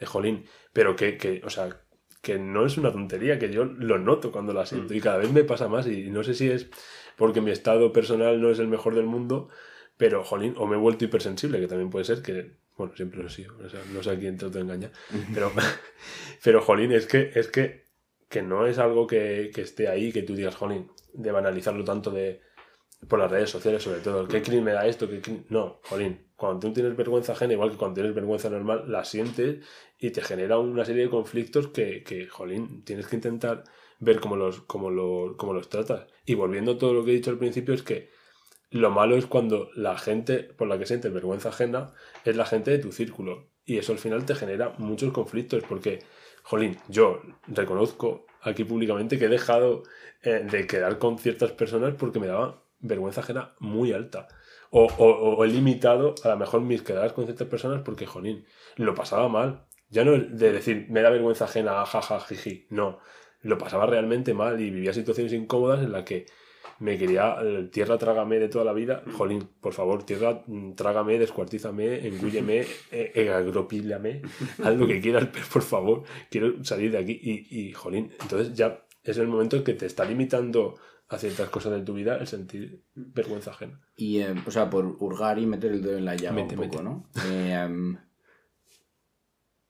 de 0.00 0.06
jolín. 0.06 0.46
Pero 0.72 0.96
que, 0.96 1.16
que 1.16 1.42
o 1.44 1.50
sea, 1.50 1.80
que 2.20 2.38
no 2.38 2.66
es 2.66 2.76
una 2.76 2.92
tontería, 2.92 3.38
que 3.38 3.50
yo 3.52 3.64
lo 3.64 3.98
noto 3.98 4.32
cuando 4.32 4.52
la 4.52 4.66
siento 4.66 4.94
y 4.94 5.00
cada 5.00 5.18
vez 5.18 5.32
me 5.32 5.44
pasa 5.44 5.68
más 5.68 5.86
y 5.86 6.10
no 6.10 6.24
sé 6.24 6.34
si 6.34 6.50
es 6.50 6.68
porque 7.16 7.40
mi 7.40 7.50
estado 7.50 7.92
personal 7.92 8.40
no 8.40 8.50
es 8.50 8.58
el 8.58 8.68
mejor 8.68 8.94
del 8.94 9.06
mundo, 9.06 9.48
pero 9.98 10.24
jolín, 10.24 10.54
o 10.56 10.66
me 10.66 10.76
he 10.76 10.78
vuelto 10.78 11.04
hipersensible, 11.04 11.60
que 11.60 11.66
también 11.66 11.90
puede 11.90 12.06
ser 12.06 12.22
que, 12.22 12.52
bueno, 12.76 12.94
siempre 12.96 13.20
lo 13.20 13.26
he 13.26 13.30
sido, 13.30 13.54
o 13.58 13.68
sea, 13.68 13.80
no 13.92 14.02
sé 14.02 14.10
a 14.10 14.18
quién 14.18 14.38
trato 14.38 14.54
de 14.54 14.64
engañar, 14.64 14.92
pero, 15.34 15.52
pero 16.42 16.62
jolín, 16.62 16.92
es 16.92 17.06
que, 17.06 17.32
es 17.34 17.48
que, 17.48 17.84
que 18.28 18.40
no 18.40 18.66
es 18.66 18.78
algo 18.78 19.06
que, 19.06 19.50
que 19.52 19.60
esté 19.60 19.88
ahí, 19.88 20.12
que 20.12 20.22
tú 20.22 20.34
digas, 20.34 20.54
jolín, 20.54 20.90
de 21.12 21.32
banalizarlo 21.32 21.84
tanto 21.84 22.10
de 22.10 22.40
por 23.06 23.18
las 23.18 23.30
redes 23.30 23.50
sociales 23.50 23.82
sobre 23.82 24.00
todo, 24.00 24.26
¿qué 24.26 24.42
crimen 24.42 24.64
me 24.64 24.72
da 24.72 24.86
esto? 24.86 25.08
¿Qué 25.08 25.20
crin-?". 25.20 25.44
No, 25.50 25.80
jolín, 25.84 26.26
cuando 26.36 26.60
tú 26.60 26.72
tienes 26.72 26.96
vergüenza 26.96 27.32
ajena, 27.32 27.52
igual 27.52 27.70
que 27.70 27.76
cuando 27.76 27.94
tienes 27.94 28.14
vergüenza 28.14 28.50
normal, 28.50 28.84
la 28.88 29.04
sientes 29.04 29.64
y 29.98 30.10
te 30.10 30.20
genera 30.20 30.58
una 30.58 30.84
serie 30.84 31.04
de 31.04 31.10
conflictos 31.10 31.68
que, 31.68 32.02
que 32.02 32.26
jolín, 32.26 32.84
tienes 32.84 33.06
que 33.06 33.16
intentar 33.16 33.64
ver 34.00 34.20
cómo 34.20 34.36
los, 34.36 34.60
cómo, 34.62 34.90
los, 34.90 35.36
cómo 35.36 35.52
los 35.52 35.68
tratas. 35.68 36.06
Y 36.24 36.34
volviendo 36.34 36.72
a 36.72 36.78
todo 36.78 36.94
lo 36.94 37.04
que 37.04 37.12
he 37.12 37.14
dicho 37.14 37.30
al 37.30 37.38
principio, 37.38 37.74
es 37.74 37.82
que 37.82 38.10
lo 38.70 38.90
malo 38.90 39.16
es 39.16 39.26
cuando 39.26 39.70
la 39.74 39.96
gente 39.98 40.42
por 40.42 40.68
la 40.68 40.78
que 40.78 40.86
sientes 40.86 41.12
vergüenza 41.12 41.48
ajena 41.50 41.92
es 42.24 42.36
la 42.36 42.44
gente 42.46 42.70
de 42.70 42.78
tu 42.78 42.92
círculo. 42.92 43.46
Y 43.64 43.78
eso 43.78 43.92
al 43.92 43.98
final 43.98 44.24
te 44.24 44.34
genera 44.34 44.74
muchos 44.78 45.12
conflictos 45.12 45.62
porque, 45.68 46.00
jolín, 46.42 46.76
yo 46.88 47.20
reconozco 47.46 48.26
aquí 48.42 48.64
públicamente 48.64 49.18
que 49.18 49.26
he 49.26 49.28
dejado 49.28 49.82
eh, 50.22 50.46
de 50.50 50.66
quedar 50.66 50.98
con 50.98 51.18
ciertas 51.18 51.52
personas 51.52 51.94
porque 51.98 52.18
me 52.20 52.26
daba 52.26 52.62
vergüenza 52.80 53.20
ajena 53.20 53.54
muy 53.58 53.92
alta. 53.92 54.28
O, 54.70 54.84
o- 54.86 55.34
o 55.36 55.44
he 55.44 55.48
limitado 55.48 56.14
a 56.24 56.28
lo 56.28 56.36
mejor 56.36 56.60
mis 56.60 56.82
quedadas 56.82 57.12
con 57.12 57.24
ciertas 57.24 57.48
personas 57.48 57.82
porque, 57.84 58.06
jolín, 58.06 58.44
lo 58.76 58.94
pasaba 58.94 59.28
mal. 59.28 59.64
Ya 59.90 60.04
no 60.04 60.12
de 60.12 60.52
decir, 60.52 60.86
me 60.90 61.00
da 61.02 61.10
vergüenza 61.10 61.46
ajena, 61.46 61.84
jaja, 61.86 62.20
jiji. 62.20 62.66
No, 62.70 62.98
lo 63.42 63.56
pasaba 63.58 63.86
realmente 63.86 64.34
mal 64.34 64.60
y 64.60 64.70
vivía 64.70 64.92
situaciones 64.92 65.32
incómodas 65.32 65.80
en 65.80 65.92
las 65.92 66.04
que 66.04 66.26
me 66.80 66.96
quería 66.96 67.36
eh, 67.42 67.68
tierra 67.72 67.98
trágame 67.98 68.38
de 68.38 68.48
toda 68.48 68.64
la 68.64 68.72
vida. 68.72 69.02
Jolín, 69.16 69.48
por 69.60 69.72
favor, 69.72 70.04
tierra 70.04 70.42
mm, 70.46 70.72
trágame, 70.72 71.18
descuartízame, 71.18 72.06
engúlleme, 72.06 72.60
eh, 72.92 73.12
eh, 73.14 73.30
agropílame, 73.30 74.22
haz 74.62 74.76
lo 74.76 74.86
que 74.86 75.00
quieras, 75.00 75.28
pero 75.32 75.44
por 75.52 75.62
favor, 75.62 76.04
quiero 76.30 76.64
salir 76.64 76.92
de 76.92 76.98
aquí. 76.98 77.18
Y, 77.22 77.68
y, 77.68 77.72
jolín, 77.72 78.12
entonces 78.20 78.54
ya 78.54 78.84
es 79.02 79.18
el 79.18 79.28
momento 79.28 79.56
en 79.56 79.64
que 79.64 79.74
te 79.74 79.86
está 79.86 80.04
limitando 80.04 80.76
a 81.08 81.16
ciertas 81.16 81.48
cosas 81.48 81.72
de 81.72 81.80
tu 81.82 81.94
vida 81.94 82.16
el 82.16 82.26
sentir 82.26 82.84
vergüenza 82.94 83.50
ajena. 83.50 83.80
Y, 83.96 84.18
eh, 84.20 84.34
o 84.46 84.50
sea, 84.50 84.68
por 84.68 84.84
hurgar 84.98 85.38
y 85.38 85.46
meter 85.46 85.72
el 85.72 85.82
dedo 85.82 85.98
en 85.98 86.04
la 86.04 86.12
Mete, 86.12 86.56
un 86.56 86.68
poco, 86.68 86.82
mete. 86.82 86.82
¿no? 86.82 87.08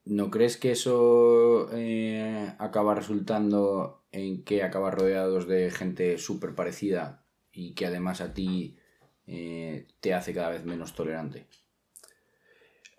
¿No 0.09 0.31
crees 0.31 0.57
que 0.57 0.71
eso 0.71 1.69
eh, 1.75 2.55
acaba 2.59 2.95
resultando 2.95 4.07
en 4.11 4.43
que 4.43 4.63
acabas 4.63 4.95
rodeados 4.95 5.47
de 5.47 5.71
gente 5.71 6.17
súper 6.17 6.55
parecida 6.55 7.27
y 7.53 7.75
que 7.75 7.85
además 7.85 8.23
a 8.23 8.33
ti 8.33 8.79
eh, 9.27 9.87
te 10.01 10.15
hace 10.15 10.33
cada 10.33 10.49
vez 10.49 10.65
menos 10.65 10.95
tolerante? 10.95 11.47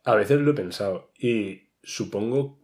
A 0.04 0.14
veces 0.14 0.40
lo 0.40 0.52
he 0.52 0.54
pensado 0.54 1.12
y 1.18 1.70
supongo 1.82 2.60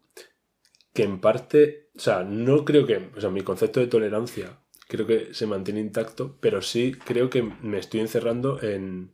que 0.93 1.03
en 1.03 1.19
parte, 1.21 1.89
o 1.95 1.99
sea, 1.99 2.23
no 2.23 2.65
creo 2.65 2.85
que, 2.85 3.09
o 3.17 3.19
sea, 3.19 3.31
mi 3.31 3.41
concepto 3.41 3.79
de 3.79 3.87
tolerancia 3.87 4.59
creo 4.87 5.07
que 5.07 5.33
se 5.33 5.47
mantiene 5.47 5.79
intacto, 5.79 6.37
pero 6.39 6.61
sí 6.61 6.93
creo 6.93 7.31
que 7.31 7.41
me 7.41 7.79
estoy 7.79 8.01
encerrando 8.01 8.61
en, 8.61 9.11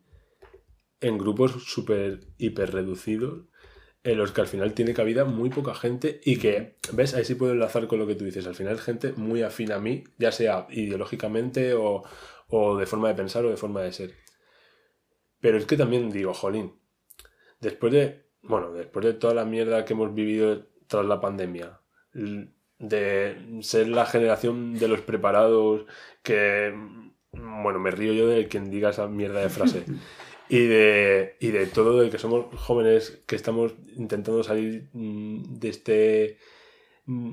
en 1.00 1.17
grupos 1.17 1.63
súper 1.63 2.20
hiper 2.38 2.74
reducidos 2.74 3.46
en 4.03 4.17
los 4.17 4.31
que 4.31 4.41
al 4.41 4.47
final 4.47 4.73
tiene 4.73 4.93
cabida 4.93 5.25
muy 5.25 5.49
poca 5.49 5.75
gente 5.75 6.21
y 6.23 6.37
que, 6.37 6.77
¿ves? 6.93 7.13
Ahí 7.13 7.23
sí 7.23 7.35
puedo 7.35 7.53
enlazar 7.53 7.87
con 7.87 7.99
lo 7.99 8.07
que 8.07 8.15
tú 8.15 8.25
dices. 8.25 8.47
Al 8.47 8.55
final 8.55 8.79
gente 8.79 9.13
muy 9.13 9.43
afín 9.43 9.71
a 9.71 9.79
mí, 9.79 10.03
ya 10.17 10.31
sea 10.31 10.67
ideológicamente 10.71 11.73
o, 11.73 12.03
o 12.47 12.77
de 12.77 12.85
forma 12.85 13.09
de 13.09 13.15
pensar 13.15 13.45
o 13.45 13.49
de 13.49 13.57
forma 13.57 13.81
de 13.81 13.93
ser. 13.93 14.13
Pero 15.39 15.57
es 15.57 15.65
que 15.65 15.77
también 15.77 16.11
digo, 16.11 16.33
jolín, 16.33 16.79
después 17.59 17.93
de, 17.93 18.25
bueno, 18.41 18.71
después 18.71 19.05
de 19.05 19.13
toda 19.13 19.33
la 19.33 19.45
mierda 19.45 19.85
que 19.85 19.93
hemos 19.93 20.13
vivido 20.13 20.67
tras 20.87 21.05
la 21.05 21.21
pandemia, 21.21 21.79
de 22.13 23.59
ser 23.61 23.87
la 23.87 24.05
generación 24.05 24.73
de 24.77 24.87
los 24.87 25.01
preparados 25.01 25.85
que, 26.23 26.73
bueno, 27.31 27.79
me 27.79 27.91
río 27.91 28.13
yo 28.13 28.27
de 28.27 28.47
quien 28.47 28.69
diga 28.69 28.89
esa 28.89 29.07
mierda 29.07 29.41
de 29.41 29.49
frase. 29.49 29.85
Y 30.53 30.67
de, 30.67 31.37
y 31.39 31.51
de 31.51 31.65
todo 31.65 32.01
de 32.01 32.09
que 32.09 32.19
somos 32.19 32.53
jóvenes 32.59 33.21
que 33.25 33.37
estamos 33.37 33.73
intentando 33.95 34.43
salir 34.43 34.89
mm, 34.91 35.59
de 35.59 35.69
este 35.69 36.37
mm, 37.05 37.31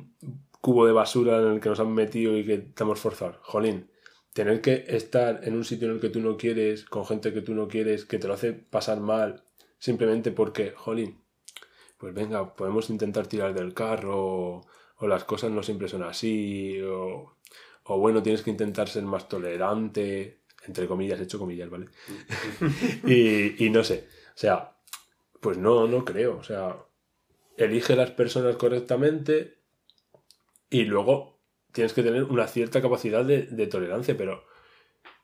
cubo 0.61 0.87
de 0.87 0.93
basura 0.93 1.39
en 1.39 1.55
el 1.55 1.61
que 1.61 1.69
nos 1.69 1.81
han 1.81 1.93
metido 1.93 2.39
y 2.39 2.47
que 2.47 2.55
estamos 2.55 3.01
forzados. 3.01 3.39
Jolín, 3.43 3.91
tener 4.33 4.61
que 4.61 4.85
estar 4.87 5.41
en 5.43 5.55
un 5.57 5.65
sitio 5.65 5.89
en 5.89 5.95
el 5.95 6.01
que 6.01 6.11
tú 6.11 6.21
no 6.21 6.37
quieres, 6.37 6.85
con 6.85 7.05
gente 7.05 7.33
que 7.35 7.43
tú 7.43 7.55
no 7.55 7.67
quieres, 7.67 8.05
que 8.05 8.21
te 8.21 8.29
lo 8.29 8.35
hace 8.35 8.53
pasar 8.53 9.01
mal, 9.01 9.43
simplemente 9.81 10.31
porque, 10.31 10.71
jolín, 10.77 11.21
pues 11.97 12.15
venga, 12.15 12.55
podemos 12.55 12.89
intentar 12.89 13.27
tirar 13.27 13.53
del 13.53 13.75
carro, 13.75 14.15
o, 14.17 14.67
o 14.99 15.09
las 15.09 15.25
cosas 15.25 15.51
no 15.51 15.65
siempre 15.65 15.89
son 15.89 16.05
así, 16.05 16.81
o, 16.83 17.35
o 17.83 17.99
bueno, 17.99 18.23
tienes 18.23 18.43
que 18.43 18.51
intentar 18.51 18.89
ser 18.89 19.03
más 19.03 19.29
tolerante, 19.29 20.38
entre 20.69 20.87
comillas, 20.87 21.19
he 21.19 21.25
hecho 21.25 21.39
comillas, 21.39 21.69
¿vale? 21.69 21.87
y, 23.07 23.65
y 23.65 23.71
no 23.71 23.83
sé, 23.83 24.07
o 24.35 24.39
sea, 24.39 24.77
pues 25.41 25.59
no, 25.59 25.89
no 25.89 26.05
creo, 26.05 26.37
o 26.37 26.45
sea, 26.45 26.77
elige 27.57 27.97
las 27.97 28.13
personas 28.13 28.57
correctamente 28.57 29.59
y 30.71 30.85
luego 30.85 31.41
tienes 31.73 31.93
que 31.93 32.03
tener 32.03 32.25
una 32.25 32.47
cierta 32.47 32.81
capacidad 32.81 33.25
de, 33.25 33.43
de 33.43 33.67
tolerancia, 33.67 34.17
pero 34.17 34.45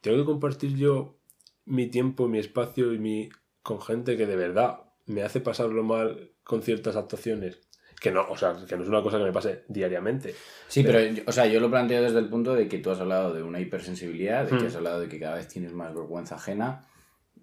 tengo 0.00 0.18
que 0.18 0.24
compartir 0.24 0.76
yo 0.76 1.18
mi 1.64 1.86
tiempo, 1.86 2.28
mi 2.28 2.38
espacio 2.38 2.92
y 2.92 2.98
mi 2.98 3.28
con 3.62 3.80
gente 3.80 4.16
que 4.16 4.26
de 4.26 4.36
verdad 4.36 4.80
me 5.06 5.22
hace 5.22 5.40
pasarlo 5.40 5.82
mal 5.82 6.32
con 6.42 6.62
ciertas 6.62 6.96
actuaciones. 6.96 7.60
Que 8.04 8.10
no, 8.10 8.26
o 8.28 8.36
sea, 8.36 8.54
que 8.68 8.76
no 8.76 8.82
es 8.82 8.88
una 8.90 9.02
cosa 9.02 9.16
que 9.16 9.24
me 9.24 9.32
pase 9.32 9.64
diariamente. 9.66 10.34
Sí, 10.68 10.82
pero, 10.84 11.00
yo- 11.00 11.22
o 11.26 11.32
sea, 11.32 11.46
yo 11.46 11.58
lo 11.58 11.70
planteo 11.70 12.02
desde 12.02 12.18
el 12.18 12.28
punto 12.28 12.54
de 12.54 12.68
que 12.68 12.78
tú 12.78 12.90
has 12.90 13.00
hablado 13.00 13.32
de 13.32 13.42
una 13.42 13.60
hipersensibilidad, 13.60 14.44
de 14.44 14.50
que 14.58 14.64
Hmm. 14.64 14.68
has 14.68 14.76
hablado 14.76 15.00
de 15.00 15.08
que 15.08 15.18
cada 15.18 15.36
vez 15.36 15.48
tienes 15.48 15.72
más 15.72 15.94
vergüenza 15.94 16.34
ajena, 16.34 16.86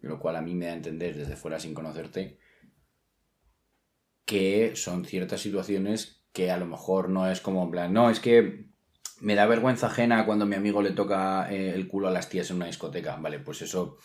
lo 0.02 0.20
cual 0.20 0.36
a 0.36 0.42
mí 0.44 0.54
me 0.54 0.68
da 0.68 0.74
a 0.74 0.76
entender 0.76 1.16
desde 1.16 1.36
fuera 1.36 1.60
sin 1.60 1.74
conocerte 1.74 2.38
que 4.26 4.76
son 4.76 5.04
ciertas 5.06 5.42
situaciones 5.42 6.24
que 6.32 6.52
a 6.52 6.58
lo 6.58 6.66
mejor 6.66 7.10
no 7.10 7.30
es 7.30 7.42
como 7.42 7.64
en 7.64 7.72
plan, 7.72 7.92
no, 7.94 8.10
es 8.10 8.20
que 8.20 8.68
me 9.20 9.36
da 9.36 9.46
vergüenza 9.46 9.88
ajena 9.88 10.26
cuando 10.26 10.46
mi 10.46 10.56
amigo 10.56 10.82
le 10.82 10.92
toca 10.92 11.52
eh, 11.52 11.74
el 11.74 11.88
culo 11.88 12.08
a 12.08 12.12
las 12.12 12.30
tías 12.30 12.50
en 12.50 12.58
una 12.58 12.68
discoteca. 12.68 13.16
Vale, 13.18 13.40
pues 13.40 13.62
eso 13.62 13.98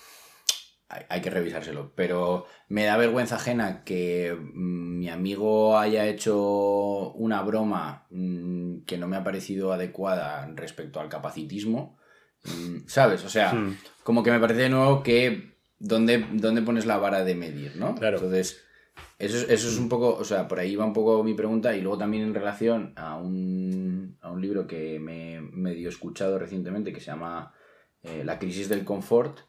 hay, 0.88 1.20
que 1.20 1.30
revisárselo. 1.30 1.92
Pero 1.94 2.46
me 2.68 2.84
da 2.84 2.96
vergüenza 2.96 3.36
ajena 3.36 3.82
que 3.84 4.36
mm, 4.38 4.98
mi 4.98 5.08
amigo 5.08 5.78
haya 5.78 6.06
hecho 6.06 7.12
una 7.12 7.42
broma 7.42 8.06
mm, 8.10 8.84
que 8.86 8.98
no 8.98 9.08
me 9.08 9.16
ha 9.16 9.24
parecido 9.24 9.72
adecuada 9.72 10.46
respecto 10.54 11.00
al 11.00 11.08
capacitismo. 11.08 11.98
Mm, 12.44 12.86
¿Sabes? 12.86 13.24
O 13.24 13.28
sea, 13.28 13.52
Hmm. 13.52 13.76
como 14.04 14.22
que 14.22 14.30
me 14.30 14.38
parece 14.40 14.62
de 14.62 14.68
nuevo 14.68 15.02
que 15.02 15.56
dónde, 15.78 16.24
dónde 16.32 16.62
pones 16.62 16.86
la 16.86 16.98
vara 16.98 17.24
de 17.24 17.34
medir, 17.34 17.76
¿no? 17.76 17.94
Claro. 17.96 18.18
Entonces, 18.18 18.62
eso 19.18 19.36
es, 19.36 19.48
eso 19.48 19.68
es 19.68 19.78
un 19.78 19.88
poco, 19.88 20.14
o 20.14 20.24
sea, 20.24 20.46
por 20.46 20.60
ahí 20.60 20.76
va 20.76 20.84
un 20.84 20.92
poco 20.92 21.24
mi 21.24 21.34
pregunta 21.34 21.74
y 21.76 21.80
luego 21.80 21.98
también 21.98 22.22
en 22.22 22.34
relación 22.34 22.92
a 22.96 23.16
un, 23.16 24.16
a 24.20 24.30
un 24.30 24.40
libro 24.40 24.66
que 24.66 25.00
me 25.00 25.34
he 25.34 25.40
medio 25.40 25.88
escuchado 25.88 26.38
recientemente 26.38 26.92
que 26.92 27.00
se 27.00 27.06
llama 27.06 27.52
eh, 28.02 28.22
La 28.24 28.38
crisis 28.38 28.68
del 28.68 28.84
confort 28.84 29.40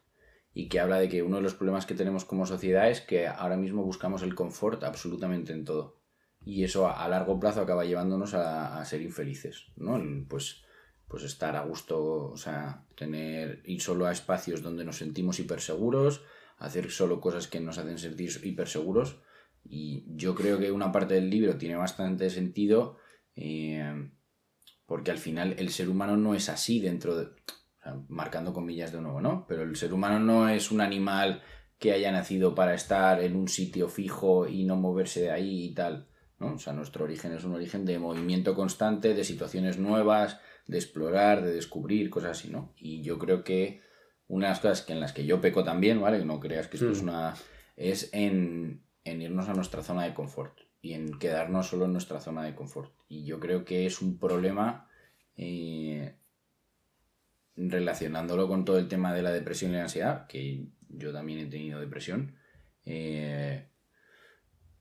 y 0.58 0.70
que 0.70 0.80
habla 0.80 0.98
de 0.98 1.08
que 1.08 1.22
uno 1.22 1.36
de 1.36 1.44
los 1.44 1.54
problemas 1.54 1.86
que 1.86 1.94
tenemos 1.94 2.26
como 2.26 2.48
sociedad 2.48 2.90
es 2.90 3.02
que 3.02 3.28
ahora 3.28 3.58
mismo 3.58 3.84
buscamos 3.84 4.24
el 4.24 4.34
confort 4.34 4.84
absolutamente 4.84 5.54
en 5.54 5.66
todo. 5.66 6.00
Y 6.44 6.64
eso 6.64 6.90
a, 6.90 7.08
largo 7.08 7.40
plazo 7.40 7.62
acaba 7.62 7.86
llevándonos 7.86 8.34
a, 8.34 8.84
ser 8.84 9.04
infelices, 9.04 9.68
¿no? 9.76 10.02
Pues, 10.28 10.64
pues 11.08 11.22
estar 11.22 11.56
a 11.56 11.62
gusto, 11.62 12.32
o 12.32 12.38
sea, 12.38 12.88
tener, 12.96 13.62
ir 13.66 13.84
solo 13.84 14.08
a 14.08 14.12
espacios 14.12 14.64
donde 14.64 14.84
nos 14.84 14.98
sentimos 14.98 15.40
hiperseguros, 15.40 16.24
hacer 16.58 16.90
solo 16.90 17.22
cosas 17.22 17.48
que 17.48 17.60
nos 17.60 17.78
hacen 17.78 18.00
sentir 18.00 18.32
hiper 18.44 18.68
seguros. 18.68 19.20
Y 19.64 20.06
yo 20.16 20.34
creo 20.34 20.58
que 20.58 20.72
una 20.72 20.92
parte 20.92 21.14
del 21.14 21.30
libro 21.30 21.56
tiene 21.60 21.76
bastante 21.76 22.32
sentido 22.32 22.98
eh, 23.36 24.10
porque 24.88 25.12
al 25.12 25.20
final 25.20 25.54
el 25.60 25.70
ser 25.70 25.88
humano 25.88 26.18
no 26.18 26.34
es 26.34 26.50
así 26.50 26.80
dentro 26.80 27.16
de... 27.16 27.28
marcando 28.08 28.54
comillas 28.54 28.92
de 28.92 29.02
nuevo, 29.02 29.22
¿no? 29.22 29.46
Pero 29.48 29.64
el 29.64 29.76
ser 29.76 29.94
humano 29.94 30.20
no 30.20 30.50
es 30.50 30.72
un 30.72 30.82
animal 30.82 31.42
que 31.80 31.92
haya 31.92 32.12
nacido 32.12 32.56
para 32.56 32.74
estar 32.74 33.22
en 33.22 33.36
un 33.36 33.48
sitio 33.48 33.88
fijo 33.88 34.48
y 34.48 34.64
no 34.64 34.76
moverse 34.76 35.22
de 35.22 35.32
ahí 35.32 35.66
y 35.66 35.74
tal. 35.74 36.08
¿no? 36.40 36.54
O 36.54 36.60
sea, 36.60 36.74
nuestro 36.74 37.06
origen 37.06 37.34
es 37.34 37.44
un 37.44 37.54
origen 37.54 37.86
de 37.86 38.00
movimiento 38.00 38.56
constante, 38.56 39.14
de 39.14 39.24
situaciones 39.24 39.78
nuevas, 39.78 40.40
de 40.68 40.78
explorar, 40.78 41.44
de 41.44 41.54
descubrir, 41.54 42.10
cosas 42.10 42.32
así, 42.32 42.50
¿no? 42.50 42.74
Y 42.78 43.02
yo 43.02 43.18
creo 43.18 43.44
que 43.44 43.82
una 44.28 44.48
de 44.48 44.52
las 44.52 44.60
cosas 44.60 44.82
que 44.82 44.94
en 44.94 45.00
las 45.00 45.14
que 45.14 45.26
yo 45.26 45.42
peco 45.42 45.64
también, 45.64 46.02
¿vale? 46.02 46.24
No 46.26 46.40
creas 46.40 46.68
que 46.68 46.78
esto 46.78 46.92
es 46.92 47.02
mm. 47.02 47.08
una... 47.08 47.36
es 47.76 48.10
en, 48.12 48.84
en 49.04 49.22
irnos 49.22 49.50
a 49.50 49.54
nuestra 49.54 49.84
zona 49.84 50.04
de 50.04 50.14
confort 50.14 50.60
y 50.82 50.94
en 50.94 51.18
quedarnos 51.18 51.68
solo 51.68 51.86
en 51.86 51.94
nuestra 51.94 52.20
zona 52.20 52.44
de 52.44 52.56
confort. 52.56 52.92
Y 53.08 53.24
yo 53.24 53.40
creo 53.40 53.66
que 53.66 53.86
es 53.86 54.02
un 54.02 54.20
problema 54.20 54.90
eh, 55.38 56.17
relacionándolo 57.58 58.48
con 58.48 58.64
todo 58.64 58.78
el 58.78 58.88
tema 58.88 59.14
de 59.14 59.24
la 59.24 59.32
depresión 59.32 59.72
y 59.72 59.76
la 59.76 59.84
ansiedad, 59.84 60.28
que 60.28 60.68
yo 60.90 61.12
también 61.12 61.40
he 61.40 61.46
tenido 61.48 61.80
depresión. 61.80 62.36
Eh, 62.86 63.66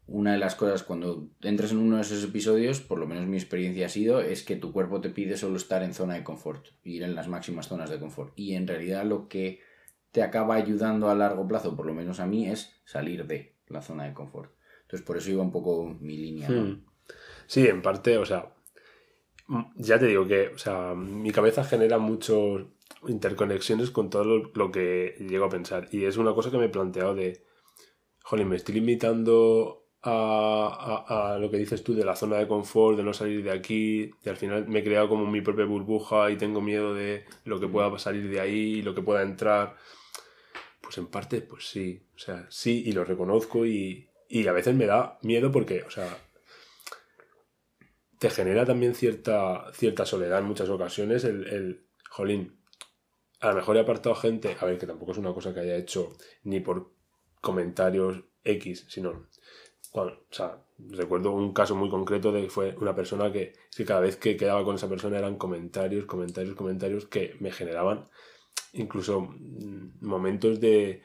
una 0.07 0.33
de 0.33 0.39
las 0.39 0.55
cosas 0.55 0.85
cuando 0.85 1.31
entras 1.43 1.73
en 1.73 1.79
uno 1.79 1.97
de 1.97 2.03
esos 2.03 2.23
episodios, 2.23 2.81
por 2.81 2.99
lo 2.99 3.07
menos 3.07 3.27
mi 3.27 3.37
experiencia 3.37 3.87
ha 3.87 3.89
sido, 3.89 4.21
es 4.21 4.45
que 4.45 4.55
tu 4.55 4.73
cuerpo 4.73 5.01
te 5.01 5.11
pide 5.11 5.37
solo 5.37 5.57
estar 5.57 5.83
en 5.83 5.95
zona 5.95 6.15
de 6.15 6.23
confort, 6.23 6.67
ir 6.85 7.03
en 7.03 7.17
las 7.17 7.27
máximas 7.27 7.67
zonas 7.67 7.91
de 7.91 7.99
confort. 7.99 8.33
Y 8.37 8.55
en 8.55 8.69
realidad 8.69 9.05
lo 9.05 9.29
que 9.29 9.61
te 10.13 10.23
acaba 10.23 10.55
ayudando 10.55 11.11
a 11.11 11.15
largo 11.15 11.49
plazo, 11.49 11.75
por 11.75 11.87
lo 11.87 11.95
menos 11.95 12.21
a 12.21 12.27
mí, 12.27 12.49
es 12.49 12.81
salir 12.85 13.27
de 13.27 13.57
la 13.69 13.83
zona 13.83 14.05
de 14.05 14.15
confort. 14.15 14.53
Entonces 14.83 15.05
por 15.05 15.17
eso 15.17 15.31
iba 15.31 15.43
un 15.43 15.51
poco 15.51 15.97
mi 16.01 16.17
línea. 16.17 16.49
Hmm. 16.49 16.85
Sí, 17.49 17.67
en 17.67 17.83
parte, 17.83 18.17
o 18.19 18.25
sea, 18.25 18.53
ya 19.77 19.99
te 19.99 20.07
digo 20.07 20.27
que, 20.27 20.49
o 20.49 20.59
sea, 20.59 20.95
mi 20.95 21.31
cabeza 21.31 21.65
genera 21.65 21.99
muchas 21.99 22.63
interconexiones 23.07 23.91
con 23.91 24.11
todo 24.11 24.25
lo, 24.53 24.73
que 24.73 25.17
llego 25.21 25.45
a 25.45 25.51
pensar. 25.51 25.89
Y 25.93 26.05
es 26.05 26.17
una 26.17 26.35
cosa 26.35 26.51
que 26.51 26.59
me 26.59 26.67
he 26.67 26.69
planteado 26.69 27.15
de, 27.15 27.45
jolín, 28.23 28.49
me 28.49 28.57
estoy 28.57 28.77
limitando 28.77 29.85
a, 30.03 31.37
lo 31.41 31.51
que 31.51 31.59
dices 31.59 31.83
tú 31.83 31.95
de 31.95 32.05
la 32.05 32.17
zona 32.17 32.37
de 32.37 32.49
confort, 32.49 32.97
de 32.97 33.05
no 33.05 33.13
salir 33.13 33.43
de 33.43 33.51
aquí, 33.51 34.11
y 34.25 34.29
al 34.29 34.37
final 34.37 34.67
me 34.69 34.81
he 34.81 34.85
creado 34.85 35.09
como 35.09 35.27
mi 35.27 35.41
propia 35.41 35.65
burbuja 35.65 36.31
y 36.31 36.37
tengo 36.37 36.61
miedo 36.61 36.95
de 36.95 37.25
lo 37.45 37.61
que 37.61 37.69
pueda 37.69 37.97
salir 37.99 38.29
de 38.29 38.41
ahí, 38.41 38.83
lo 38.83 38.95
que 38.95 39.03
pueda 39.03 39.23
entrar. 39.23 39.77
Pues 40.81 40.99
en 40.99 41.07
parte, 41.07 41.41
pues 41.41 41.69
sí, 41.69 42.03
o 42.15 42.19
sea, 42.19 42.47
sí, 42.49 42.85
y 42.87 42.93
lo 42.93 43.05
reconozco 43.05 43.67
y, 43.67 44.09
y 44.29 44.47
a 44.47 44.53
veces 44.53 44.75
me 44.75 44.87
da 44.87 45.19
miedo 45.23 45.51
porque, 45.51 45.83
o 45.83 45.91
sea, 45.91 46.17
te 48.27 48.35
genera 48.35 48.67
también 48.67 48.97
cierta, 48.97 49.71
cierta 49.73 50.05
soledad 50.05 50.41
en 50.41 50.47
muchas 50.47 50.69
ocasiones 50.69 51.23
el, 51.23 51.87
jolín, 52.11 52.59
a 53.41 53.51
lo 53.51 53.55
mejor 53.55 53.77
he 53.77 53.81
apartado 53.81 54.17
gente, 54.17 54.57
a 54.59 54.65
ver, 54.65 54.79
que 54.79 54.87
tampoco 54.87 55.13
es 55.13 55.19
una 55.19 55.33
cosa 55.33 55.55
que 55.55 55.61
haya 55.61 55.77
hecho 55.77 56.17
ni 56.43 56.59
por 56.59 56.91
comentarios 57.41 58.25
X, 58.43 58.87
sino 58.89 59.29
o 59.93 60.11
sea, 60.31 60.61
recuerdo 60.91 61.31
un 61.31 61.53
caso 61.53 61.77
muy 61.77 61.89
concreto 61.89 62.33
de 62.33 62.43
que 62.43 62.51
fue 62.51 62.75
una 62.81 62.97
persona 62.97 63.31
que, 63.31 63.53
que 63.75 63.85
cada 63.85 64.01
vez 64.01 64.17
que 64.17 64.37
quedaba 64.37 64.65
con 64.65 64.75
esa 64.75 64.89
persona 64.89 65.19
eran 65.19 65.37
comentarios, 65.37 66.05
comentarios, 66.07 66.57
comentarios 66.57 67.07
que 67.07 67.37
me 67.39 67.53
generaban 67.53 68.09
incluso 68.73 69.21
mm, 69.21 70.05
momentos 70.05 70.59
de, 70.59 71.03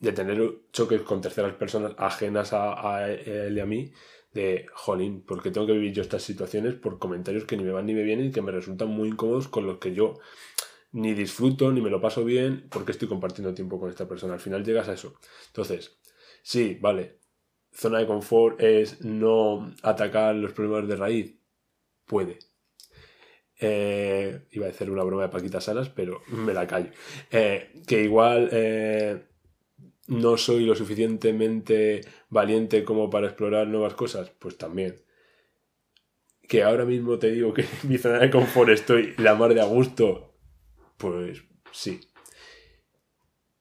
de 0.00 0.12
tener 0.12 0.42
choques 0.72 1.02
con 1.02 1.20
terceras 1.20 1.54
personas 1.54 1.94
ajenas 1.96 2.52
a, 2.52 3.08
él 3.08 3.56
y 3.56 3.60
a 3.60 3.66
mí, 3.66 3.92
de, 4.34 4.66
jolín, 4.74 5.22
¿por 5.22 5.42
qué 5.42 5.50
tengo 5.50 5.66
que 5.66 5.72
vivir 5.72 5.92
yo 5.92 6.02
estas 6.02 6.22
situaciones 6.22 6.74
por 6.74 6.98
comentarios 6.98 7.44
que 7.44 7.56
ni 7.56 7.62
me 7.62 7.72
van 7.72 7.86
ni 7.86 7.94
me 7.94 8.02
vienen 8.02 8.26
y 8.26 8.30
que 8.32 8.42
me 8.42 8.52
resultan 8.52 8.88
muy 8.88 9.08
incómodos 9.08 9.48
con 9.48 9.66
los 9.66 9.78
que 9.78 9.94
yo 9.94 10.14
ni 10.92 11.14
disfruto 11.14 11.72
ni 11.72 11.80
me 11.80 11.90
lo 11.90 12.00
paso 12.00 12.24
bien 12.24 12.68
porque 12.70 12.92
estoy 12.92 13.08
compartiendo 13.08 13.54
tiempo 13.54 13.80
con 13.80 13.90
esta 13.90 14.08
persona? 14.08 14.34
Al 14.34 14.40
final 14.40 14.64
llegas 14.64 14.88
a 14.88 14.94
eso. 14.94 15.14
Entonces, 15.46 15.98
sí, 16.42 16.76
vale, 16.80 17.20
zona 17.72 18.00
de 18.00 18.06
confort 18.06 18.60
es 18.60 19.04
no 19.04 19.72
atacar 19.82 20.34
los 20.34 20.52
problemas 20.52 20.88
de 20.88 20.96
raíz? 20.96 21.38
Puede. 22.04 22.38
Eh, 23.60 24.46
iba 24.50 24.66
a 24.66 24.70
hacer 24.70 24.90
una 24.90 25.04
broma 25.04 25.22
de 25.22 25.28
Paquita 25.28 25.60
Salas, 25.60 25.88
pero 25.88 26.22
me 26.28 26.52
la 26.52 26.66
callo. 26.66 26.90
Eh, 27.30 27.82
que 27.86 28.02
igual 28.02 28.48
eh, 28.52 29.24
no 30.06 30.36
soy 30.36 30.64
lo 30.64 30.74
suficientemente 30.74 32.02
valiente 32.28 32.84
como 32.84 33.10
para 33.10 33.28
explorar 33.28 33.66
nuevas 33.66 33.94
cosas, 33.94 34.30
pues 34.38 34.58
también. 34.58 34.96
Que 36.48 36.62
ahora 36.62 36.84
mismo 36.84 37.18
te 37.18 37.30
digo 37.30 37.54
que 37.54 37.62
en 37.62 37.68
mi 37.88 37.98
zona 37.98 38.18
de 38.18 38.30
confort 38.30 38.70
estoy 38.70 39.14
la 39.18 39.34
mar 39.34 39.54
de 39.54 39.60
a 39.60 39.64
gusto, 39.64 40.34
pues 40.96 41.42
sí. 41.72 42.00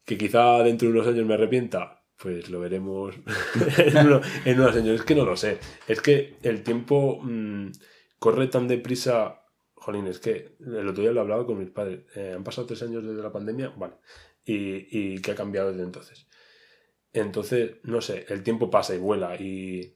Que 0.06 0.18
quizá 0.18 0.62
dentro 0.64 0.90
de 0.90 0.96
unos 0.96 1.08
años 1.08 1.26
me 1.26 1.36
arrepienta, 1.36 2.04
pues 2.18 2.50
lo 2.50 2.60
veremos 2.60 3.16
en, 3.78 3.98
unos, 4.60 4.76
años. 4.76 5.00
Es 5.00 5.04
que 5.04 5.16
no 5.16 5.26
lo 5.26 5.38
sé. 5.38 5.60
Es 5.88 6.02
que 6.02 6.36
el 6.44 6.64
tiempo 6.64 7.20
mm, 7.22 7.72
corre 8.20 8.48
tan 8.48 8.68
deprisa. 8.68 9.40
Jolín, 9.76 10.08
es 10.08 10.20
que 10.20 10.56
el 10.60 10.88
otro 10.88 11.04
día 11.04 11.12
lo 11.12 11.22
hablaba 11.22 11.46
con 11.46 11.60
mis 11.60 11.70
padres. 11.70 12.06
Eh, 12.16 12.34
han 12.36 12.44
pasado 12.44 12.68
tres 12.68 12.82
años 12.84 13.04
desde 13.06 13.22
la 13.22 13.32
pandemia, 13.32 13.70
vale. 13.76 13.96
Y, 14.46 14.88
y 14.92 15.22
que 15.22 15.32
ha 15.32 15.36
cambiado 15.36 15.72
desde 15.72 15.84
entonces. 15.84 16.28
Entonces, 17.14 17.78
no 17.84 18.02
sé, 18.02 18.26
el 18.30 18.44
tiempo 18.44 18.70
pasa 18.70 18.96
y 18.96 18.98
vuela. 18.98 19.36
Y 19.36 19.96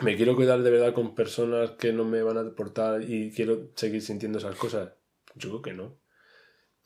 me 0.00 0.16
quiero 0.16 0.36
quedar 0.36 0.62
de 0.62 0.70
verdad 0.70 0.94
con 0.94 1.14
personas 1.14 1.72
que 1.72 1.92
no 1.92 2.04
me 2.04 2.22
van 2.22 2.38
a 2.38 2.42
aportar 2.42 3.02
y 3.02 3.32
quiero 3.32 3.70
seguir 3.74 4.02
sintiendo 4.02 4.38
esas 4.38 4.56
cosas. 4.56 4.92
Yo 5.34 5.50
creo 5.50 5.62
que 5.62 5.72
no. 5.72 5.98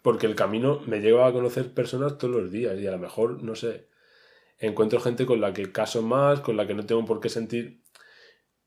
Porque 0.02 0.26
el 0.26 0.34
camino 0.34 0.80
me 0.86 1.00
lleva 1.00 1.26
a 1.26 1.32
conocer 1.32 1.74
personas 1.74 2.18
todos 2.18 2.34
los 2.34 2.50
días 2.50 2.78
y 2.78 2.86
a 2.86 2.92
lo 2.92 2.98
mejor, 2.98 3.42
no 3.42 3.54
sé, 3.54 3.88
encuentro 4.58 5.00
gente 5.00 5.26
con 5.26 5.40
la 5.40 5.52
que 5.52 5.72
caso 5.72 6.02
más, 6.02 6.40
con 6.40 6.56
la 6.56 6.66
que 6.66 6.74
no 6.74 6.86
tengo 6.86 7.04
por 7.04 7.20
qué 7.20 7.28
sentir, 7.28 7.82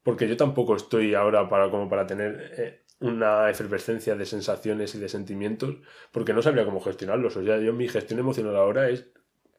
porque 0.03 0.27
yo 0.27 0.37
tampoco 0.37 0.75
estoy 0.75 1.15
ahora 1.15 1.49
para, 1.49 1.71
como 1.71 1.89
para 1.89 2.05
tener 2.05 2.53
eh, 2.57 2.82
una 3.03 3.49
efervescencia 3.49 4.15
de 4.15 4.25
sensaciones 4.25 4.95
y 4.95 4.99
de 4.99 5.09
sentimientos, 5.09 5.75
porque 6.11 6.33
no 6.33 6.41
sabría 6.41 6.63
cómo 6.63 6.79
gestionarlos. 6.79 7.35
O 7.35 7.43
sea, 7.43 7.59
yo 7.59 7.73
mi 7.73 7.89
gestión 7.89 8.19
emocional 8.19 8.55
ahora 8.55 8.89
es 8.89 9.07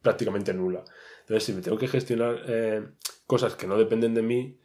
prácticamente 0.00 0.54
nula. 0.54 0.82
Entonces, 1.20 1.44
si 1.44 1.52
me 1.52 1.60
tengo 1.60 1.76
que 1.76 1.88
gestionar 1.88 2.42
eh, 2.48 2.86
cosas 3.26 3.54
que 3.54 3.66
no 3.66 3.76
dependen 3.76 4.14
de 4.14 4.22
mí, 4.22 4.58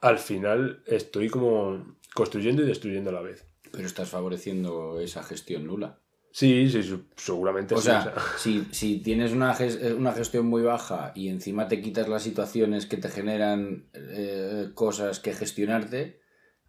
al 0.00 0.18
final 0.18 0.82
estoy 0.86 1.28
como 1.28 1.96
construyendo 2.14 2.62
y 2.62 2.66
destruyendo 2.66 3.10
a 3.10 3.14
la 3.14 3.22
vez. 3.22 3.46
Pero 3.70 3.86
estás 3.86 4.08
favoreciendo 4.08 5.00
esa 5.00 5.22
gestión 5.22 5.66
nula. 5.66 6.00
Sí, 6.32 6.68
sí, 6.68 6.82
seguramente 7.14 7.74
o 7.74 7.80
Sea, 7.80 8.14
si, 8.38 8.66
si, 8.72 8.98
tienes 9.00 9.32
una, 9.32 9.56
una, 9.96 10.12
gestión 10.12 10.46
muy 10.46 10.62
baja 10.62 11.12
y 11.14 11.28
encima 11.28 11.68
te 11.68 11.82
quitas 11.82 12.08
las 12.08 12.22
situaciones 12.22 12.86
que 12.86 12.96
te 12.96 13.10
generan 13.10 13.84
eh, 13.92 14.70
cosas 14.74 15.20
que 15.20 15.34
gestionarte, 15.34 16.21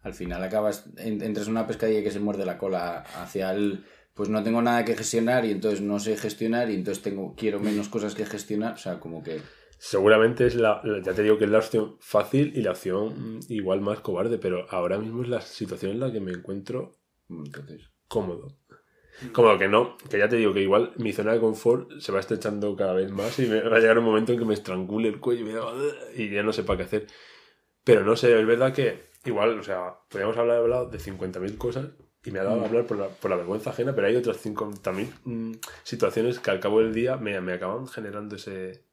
al 0.04 0.14
final 0.14 0.42
acabas, 0.42 0.84
entras 0.96 1.46
en 1.46 1.52
una 1.52 1.66
pescadilla 1.66 2.02
que 2.02 2.10
se 2.10 2.20
muerde 2.20 2.46
la 2.46 2.58
cola 2.58 3.00
hacia 3.16 3.52
el, 3.52 3.84
pues 4.14 4.28
no 4.28 4.42
tengo 4.42 4.62
nada 4.62 4.84
que 4.84 4.96
gestionar 4.96 5.44
y 5.44 5.50
entonces 5.50 5.80
no 5.80 5.98
sé 5.98 6.16
gestionar 6.16 6.70
y 6.70 6.74
entonces 6.74 7.02
tengo, 7.02 7.34
quiero 7.34 7.58
menos 7.58 7.88
cosas 7.88 8.14
que 8.14 8.26
gestionar, 8.26 8.74
o 8.74 8.78
sea, 8.78 9.00
como 9.00 9.22
que... 9.22 9.40
Seguramente 9.78 10.46
es 10.46 10.54
la, 10.54 10.80
ya 11.02 11.12
te 11.12 11.22
digo 11.22 11.36
que 11.36 11.44
es 11.44 11.50
la 11.50 11.58
opción 11.58 11.96
fácil 12.00 12.52
y 12.54 12.62
la 12.62 12.70
opción 12.70 13.40
igual 13.48 13.80
más 13.80 14.00
cobarde, 14.00 14.38
pero 14.38 14.66
ahora 14.70 14.98
mismo 14.98 15.22
es 15.22 15.28
la 15.28 15.40
situación 15.40 15.92
en 15.92 16.00
la 16.00 16.12
que 16.12 16.20
me 16.20 16.32
encuentro 16.32 16.92
entonces, 17.28 17.90
cómodo. 18.06 18.58
Como 19.32 19.56
que 19.58 19.68
no, 19.68 19.96
que 20.10 20.18
ya 20.18 20.28
te 20.28 20.36
digo 20.36 20.52
que 20.52 20.62
igual 20.62 20.92
mi 20.96 21.12
zona 21.12 21.32
de 21.32 21.40
confort 21.40 22.00
se 22.00 22.10
va 22.12 22.20
estrechando 22.20 22.74
cada 22.74 22.94
vez 22.94 23.10
más 23.10 23.38
y 23.38 23.46
me 23.46 23.60
va 23.60 23.76
a 23.76 23.80
llegar 23.80 23.98
un 23.98 24.04
momento 24.04 24.32
en 24.32 24.38
que 24.38 24.44
me 24.44 24.54
estrangule 24.54 25.08
el 25.08 25.20
cuello 25.20 25.46
y, 26.16 26.30
ya 26.30 26.42
no 26.42 26.52
sé 26.52 26.64
para 26.64 26.78
qué 26.78 26.82
hacer. 26.82 27.06
Pero 27.84 28.04
no 28.04 28.16
sé, 28.16 28.38
es 28.38 28.46
verdad 28.46 28.74
que 28.74 29.13
igual, 29.24 29.58
o 29.58 29.62
sea, 29.62 29.94
podríamos 30.08 30.36
hablar, 30.36 30.58
hablado 30.58 30.88
de 30.88 30.98
50.000 30.98 31.56
cosas 31.56 31.86
y 32.24 32.30
me 32.30 32.38
ha 32.38 32.44
dado 32.44 32.56
a 32.56 32.60
mm. 32.60 32.64
hablar 32.64 32.86
por 32.86 32.98
la, 32.98 33.08
por 33.08 33.30
la, 33.30 33.36
vergüenza 33.36 33.70
ajena, 33.70 33.94
pero 33.94 34.06
hay 34.06 34.16
otras 34.16 34.44
50.000 34.44 35.06
mm, 35.24 35.52
situaciones 35.82 36.38
que 36.38 36.50
al 36.50 36.60
cabo 36.60 36.80
del 36.80 36.94
día 36.94 37.16
me, 37.16 37.38
me 37.40 37.52
acaban 37.52 37.86
generando 37.86 38.36
ese, 38.36 38.84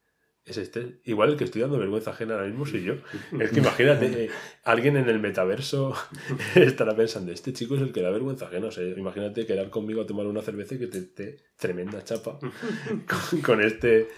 ese 0.46 0.64
estrés. 0.64 0.96
Igual 1.06 1.32
el 1.32 1.38
que 1.38 1.44
estoy 1.44 1.62
dando 1.62 1.78
vergüenza 1.78 2.12
ajena 2.12 2.34
ahora 2.34 2.48
mismo 2.48 2.66
soy 2.66 2.84
yo. 2.84 2.96
Es 3.40 3.52
que 3.52 3.60
imagínate, 3.60 4.26
eh, 4.26 4.30
alguien 4.64 4.98
en 4.98 5.08
el 5.08 5.20
metaverso 5.20 5.94
estará 6.56 6.96
pensando, 6.96 7.32
este 7.32 7.54
chico 7.54 7.76
es 7.76 7.82
el 7.82 7.92
que 7.92 8.02
da 8.02 8.10
vergüenza 8.10 8.46
ajena. 8.48 8.68
O 8.68 8.72
sea, 8.72 8.84
imagínate 8.84 9.46
quedar 9.46 9.70
conmigo 9.70 10.02
a 10.02 10.06
tomar 10.06 10.26
una 10.26 10.42
cerveza 10.42 10.76
y 10.76 10.80
que 10.80 10.88
te 10.88 11.02
dé 11.02 11.38
tremenda 11.58 12.04
chapa 12.04 12.40
con, 13.46 13.62
este, 13.62 14.10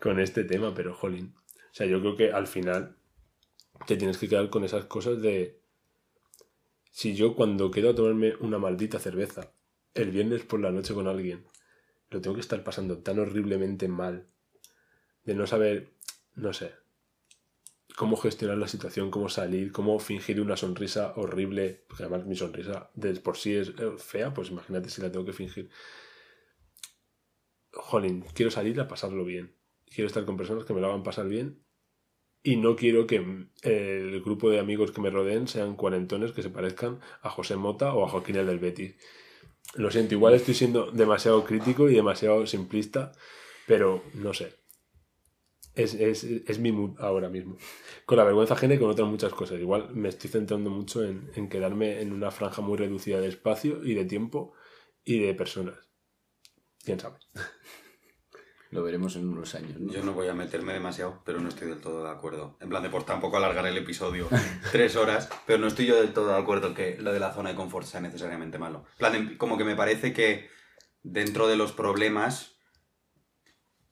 con 0.00 0.20
este 0.20 0.44
tema, 0.44 0.74
pero 0.74 0.94
jolín. 0.94 1.34
O 1.36 1.74
sea, 1.78 1.86
yo 1.86 2.00
creo 2.00 2.16
que 2.16 2.32
al 2.32 2.46
final 2.46 2.97
te 3.86 3.96
tienes 3.96 4.18
que 4.18 4.28
quedar 4.28 4.50
con 4.50 4.64
esas 4.64 4.84
cosas 4.86 5.20
de... 5.20 5.60
Si 6.90 7.14
yo 7.14 7.34
cuando 7.34 7.70
quedo 7.70 7.90
a 7.90 7.94
tomarme 7.94 8.34
una 8.40 8.58
maldita 8.58 8.98
cerveza 8.98 9.52
el 9.94 10.10
viernes 10.10 10.44
por 10.44 10.60
la 10.60 10.70
noche 10.70 10.94
con 10.94 11.06
alguien 11.06 11.46
lo 12.10 12.20
tengo 12.20 12.34
que 12.34 12.40
estar 12.40 12.62
pasando 12.64 12.98
tan 12.98 13.18
horriblemente 13.18 13.88
mal, 13.88 14.26
de 15.24 15.34
no 15.34 15.46
saber, 15.46 15.92
no 16.34 16.52
sé, 16.52 16.74
cómo 17.96 18.16
gestionar 18.16 18.56
la 18.58 18.68
situación, 18.68 19.10
cómo 19.10 19.28
salir, 19.28 19.72
cómo 19.72 19.98
fingir 19.98 20.40
una 20.40 20.56
sonrisa 20.56 21.12
horrible, 21.16 21.84
porque 21.86 22.04
además 22.04 22.26
mi 22.26 22.36
sonrisa 22.36 22.90
de 22.94 23.14
por 23.20 23.36
sí 23.36 23.54
es 23.54 23.68
eh, 23.70 23.92
fea, 23.98 24.32
pues 24.32 24.50
imagínate 24.50 24.88
si 24.88 25.02
la 25.02 25.12
tengo 25.12 25.26
que 25.26 25.32
fingir. 25.32 25.70
Jolín, 27.72 28.24
quiero 28.34 28.50
salir 28.50 28.80
a 28.80 28.88
pasarlo 28.88 29.24
bien. 29.24 29.54
Quiero 29.86 30.06
estar 30.06 30.24
con 30.24 30.36
personas 30.36 30.64
que 30.64 30.74
me 30.74 30.80
lo 30.80 30.88
hagan 30.88 31.02
pasar 31.02 31.28
bien 31.28 31.62
y 32.42 32.56
no 32.56 32.76
quiero 32.76 33.06
que 33.06 33.16
eh, 33.62 34.00
el 34.02 34.22
grupo 34.22 34.50
de 34.50 34.58
amigos 34.58 34.90
que 34.90 35.00
me 35.00 35.10
rodeen 35.10 35.48
sean 35.48 35.76
cuarentones 35.76 36.32
que 36.32 36.42
se 36.42 36.50
parezcan 36.50 37.00
a 37.22 37.30
José 37.30 37.56
Mota 37.56 37.94
o 37.94 38.04
a 38.04 38.08
Joaquín 38.08 38.36
el 38.36 38.46
del 38.46 38.58
Betis. 38.58 38.94
Lo 39.74 39.90
siento, 39.90 40.14
igual 40.14 40.34
estoy 40.34 40.54
siendo 40.54 40.90
demasiado 40.90 41.44
crítico 41.44 41.88
y 41.90 41.94
demasiado 41.94 42.46
simplista, 42.46 43.12
pero 43.66 44.02
no 44.14 44.32
sé. 44.32 44.54
Es, 45.74 45.94
es, 45.94 46.24
es 46.24 46.58
mi 46.58 46.72
mood 46.72 46.98
ahora 46.98 47.28
mismo. 47.28 47.56
Con 48.04 48.18
la 48.18 48.24
vergüenza 48.24 48.54
ajena 48.54 48.74
y 48.74 48.78
con 48.78 48.90
otras 48.90 49.08
muchas 49.08 49.32
cosas. 49.32 49.60
Igual 49.60 49.90
me 49.94 50.08
estoy 50.08 50.30
centrando 50.30 50.70
mucho 50.70 51.04
en, 51.04 51.30
en 51.36 51.48
quedarme 51.48 52.00
en 52.00 52.12
una 52.12 52.30
franja 52.30 52.62
muy 52.62 52.76
reducida 52.76 53.20
de 53.20 53.28
espacio 53.28 53.84
y 53.84 53.94
de 53.94 54.04
tiempo 54.04 54.54
y 55.04 55.20
de 55.20 55.34
personas. 55.34 55.78
¿Quién 56.84 56.98
sabe? 56.98 57.18
Lo 58.70 58.82
veremos 58.82 59.16
en 59.16 59.28
unos 59.28 59.54
años. 59.54 59.80
¿no? 59.80 59.92
Yo 59.92 60.02
no 60.04 60.12
voy 60.12 60.28
a 60.28 60.34
meterme 60.34 60.72
demasiado, 60.74 61.22
pero 61.24 61.40
no 61.40 61.48
estoy 61.48 61.68
del 61.68 61.80
todo 61.80 62.04
de 62.04 62.10
acuerdo. 62.10 62.56
En 62.60 62.68
plan 62.68 62.82
de 62.82 62.90
por 62.90 63.04
tampoco 63.04 63.36
alargar 63.38 63.66
el 63.66 63.76
episodio 63.78 64.28
tres 64.72 64.94
horas, 64.96 65.30
pero 65.46 65.58
no 65.58 65.66
estoy 65.68 65.86
yo 65.86 65.96
del 65.96 66.12
todo 66.12 66.28
de 66.28 66.38
acuerdo 66.38 66.74
que 66.74 66.96
lo 67.00 67.12
de 67.12 67.20
la 67.20 67.32
zona 67.32 67.50
de 67.50 67.54
confort 67.56 67.86
sea 67.86 68.00
necesariamente 68.00 68.58
malo. 68.58 68.84
En 68.92 68.98
plan, 68.98 69.12
de- 69.28 69.38
como 69.38 69.56
que 69.56 69.64
me 69.64 69.74
parece 69.76 70.12
que 70.12 70.50
dentro 71.02 71.48
de 71.48 71.56
los 71.56 71.72
problemas, 71.72 72.56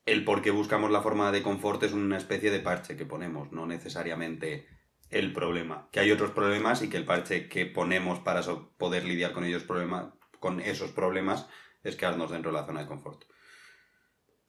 el 0.04 0.24
por 0.24 0.42
qué 0.42 0.50
buscamos 0.50 0.90
la 0.90 1.00
forma 1.00 1.32
de 1.32 1.42
confort 1.42 1.82
es 1.82 1.92
una 1.92 2.16
especie 2.16 2.50
de 2.50 2.60
parche 2.60 2.96
que 2.96 3.06
ponemos, 3.06 3.52
no 3.52 3.66
necesariamente 3.66 4.68
el 5.10 5.32
problema. 5.32 5.88
Que 5.90 6.00
hay 6.00 6.10
otros 6.12 6.32
problemas 6.32 6.82
y 6.82 6.88
que 6.90 6.96
el 6.96 7.04
parche 7.06 7.48
que 7.48 7.64
ponemos 7.66 8.18
para 8.20 8.42
poder 8.76 9.04
lidiar 9.04 9.32
con 9.32 9.44
ellos 9.44 9.62
problema, 9.64 10.14
con 10.38 10.60
esos 10.60 10.90
problemas 10.92 11.46
es 11.82 11.96
quedarnos 11.96 12.30
dentro 12.30 12.50
de 12.52 12.58
la 12.58 12.66
zona 12.66 12.80
de 12.80 12.86
confort. 12.86 13.24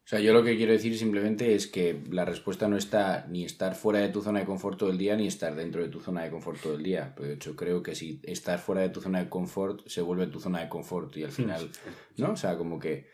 O 0.08 0.10
sea, 0.10 0.22
yo 0.22 0.32
lo 0.32 0.41
que 0.41 0.56
quiero 0.56 0.72
decir 0.72 0.98
simplemente 0.98 1.54
es 1.54 1.67
que 1.67 2.02
la 2.10 2.24
respuesta 2.24 2.70
no 2.70 2.78
está 2.78 3.26
ni 3.28 3.43
estar 3.43 3.76
fuera 3.76 4.00
de 4.00 4.08
tu 4.08 4.22
zona 4.22 4.39
de 4.39 4.46
confort 4.46 4.78
todo 4.80 4.89
el 4.89 4.98
día 4.98 5.17
ni 5.17 5.28
estar 5.28 5.54
dentro 5.54 5.82
de 5.82 5.89
tu 5.89 6.00
zona 6.00 6.24
de 6.24 6.30
confort 6.32 6.62
todo 6.62 6.76
el 6.76 6.84
día. 6.84 7.12
Pero 7.13 7.28
de 7.28 7.34
hecho, 7.36 7.58
creo 7.58 7.84
que 7.84 7.93
si 7.93 8.22
estás 8.24 8.62
fuera 8.62 8.80
de 8.84 8.88
tu 8.88 9.02
zona 9.02 9.20
de 9.20 9.28
confort, 9.28 9.86
se 9.86 10.00
vuelve 10.02 10.28
tu 10.28 10.39
zona 10.39 10.62
de 10.62 10.70
confort 10.70 11.17
y 11.17 11.26
al 11.26 11.32
final, 11.34 11.70
¿no? 12.15 12.32
O 12.32 12.36
sea, 12.38 12.58
como 12.58 12.80
que... 12.80 13.10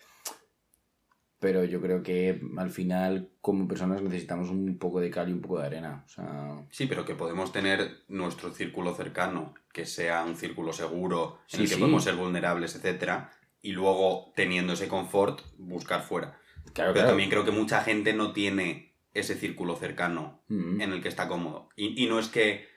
Pero 1.40 1.64
yo 1.64 1.82
creo 1.82 2.04
que 2.04 2.40
al 2.58 2.70
final, 2.70 3.32
como 3.42 3.68
personas, 3.68 4.04
necesitamos 4.04 4.52
un 4.52 4.78
poco 4.78 5.00
de 5.02 5.10
cal 5.10 5.30
y 5.30 5.34
un 5.34 5.42
poco 5.42 5.60
de 5.62 5.66
arena. 5.66 6.04
O 6.06 6.10
sea, 6.10 6.64
Sí, 6.70 6.86
pero 6.86 7.06
que 7.06 7.16
podemos 7.16 7.52
tener 7.52 8.04
nuestro 8.08 8.54
círculo 8.54 8.94
cercano, 8.94 9.56
que 9.74 9.88
sea 9.88 10.24
un 10.24 10.36
círculo 10.36 10.74
seguro, 10.74 11.40
en 11.52 11.58
Sí, 11.58 11.64
el 11.64 11.70
que 11.70 11.74
sí. 11.74 11.80
podemos 11.80 12.04
ser 12.04 12.18
vulnerables, 12.18 12.76
etcétera, 12.76 13.32
y 13.64 13.72
luego, 13.72 14.32
teniendo 14.36 14.74
ese 14.74 14.88
confort, 14.88 15.42
buscar 15.58 16.04
fuera. 16.04 16.38
Claro, 16.74 16.92
Pero 16.92 16.94
claro. 16.94 17.08
también 17.10 17.30
creo 17.30 17.46
que 17.46 17.52
mucha 17.52 17.82
gente 17.82 18.14
no 18.14 18.32
tiene 18.34 18.96
ese 19.14 19.36
círculo 19.36 19.76
cercano 19.76 20.42
Mm. 20.48 20.82
en 20.82 20.94
el 20.94 21.02
que 21.02 21.10
está 21.10 21.28
cómodo. 21.28 21.70
Y, 21.76 22.02
y 22.04 22.08
no 22.08 22.20
es 22.20 22.28
que... 22.28 22.68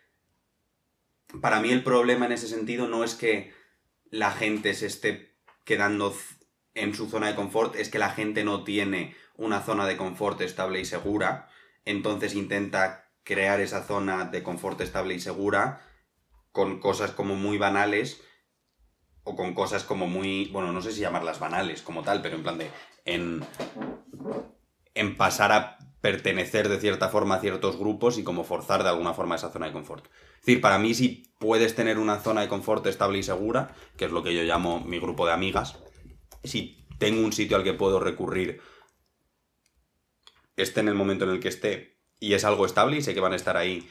Para 1.41 1.61
mí 1.61 1.71
el 1.71 1.83
problema 1.83 2.27
en 2.27 2.33
ese 2.33 2.47
sentido 2.49 2.89
no 2.89 3.03
es 3.05 3.15
que 3.15 3.53
la 4.11 4.31
gente 4.31 4.75
se 4.75 4.87
esté 4.87 5.35
quedando 5.65 6.15
en 6.75 6.95
su 6.95 7.09
zona 7.09 7.27
de 7.27 7.35
confort, 7.35 7.75
es 7.77 7.89
que 7.89 7.99
la 7.99 8.11
gente 8.11 8.45
no 8.45 8.63
tiene 8.65 9.15
una 9.37 9.61
zona 9.63 9.87
de 9.87 9.97
confort 9.97 10.41
estable 10.41 10.81
y 10.81 10.85
segura, 10.85 11.49
entonces 11.85 12.35
intenta 12.35 13.11
crear 13.25 13.61
esa 13.61 13.83
zona 13.83 14.25
de 14.27 14.43
confort 14.43 14.81
estable 14.81 15.15
y 15.15 15.21
segura 15.21 15.83
con 16.53 16.79
cosas 16.81 17.11
como 17.11 17.35
muy 17.35 17.59
banales 17.59 18.23
o 19.27 19.35
con 19.35 19.55
cosas 19.55 19.83
como 19.83 20.07
muy, 20.07 20.47
bueno, 20.47 20.73
no 20.73 20.81
sé 20.81 20.93
si 20.93 21.01
llamarlas 21.01 21.41
banales 21.41 21.83
como 21.83 22.03
tal, 22.03 22.23
pero 22.23 22.37
en 22.37 22.43
plan 22.43 22.59
de 22.59 22.71
en 23.05 23.45
en 24.95 25.17
pasar 25.17 25.53
a 25.53 25.79
pertenecer 26.01 26.69
de 26.69 26.79
cierta 26.79 27.09
forma 27.09 27.35
a 27.35 27.41
ciertos 27.41 27.77
grupos 27.77 28.19
y 28.19 28.25
como 28.25 28.45
forzar 28.45 28.85
de 28.85 28.89
alguna 28.89 29.13
forma 29.13 29.35
esa 29.35 29.51
zona 29.51 29.67
de 29.67 29.73
confort. 29.73 30.07
Es 30.07 30.47
decir, 30.47 30.61
para 30.61 30.79
mí 30.79 30.95
si 30.95 31.25
puedes 31.39 31.75
tener 31.75 31.99
una 31.99 32.21
zona 32.21 32.41
de 32.41 32.49
confort 32.49 32.87
estable 32.87 33.19
y 33.19 33.25
segura, 33.25 33.75
que 33.97 34.05
es 34.05 34.13
lo 34.13 34.23
que 34.23 34.33
yo 34.33 34.43
llamo 34.45 34.81
mi 34.81 35.01
grupo 35.01 35.27
de 35.27 35.33
amigas, 35.33 35.77
si 36.45 36.87
tengo 36.99 37.25
un 37.25 37.33
sitio 37.33 37.57
al 37.57 37.65
que 37.65 37.75
puedo 37.75 37.99
recurrir, 37.99 38.61
esté 40.57 40.81
en 40.81 40.89
el 40.89 40.95
momento 40.95 41.25
en 41.25 41.33
el 41.33 41.41
que 41.41 41.49
esté 41.49 41.99
y 42.21 42.35
es 42.35 42.45
algo 42.45 42.65
estable 42.65 42.97
y 42.97 43.03
sé 43.03 43.13
que 43.13 43.21
van 43.21 43.33
a 43.33 43.37
estar 43.37 43.57
ahí 43.57 43.91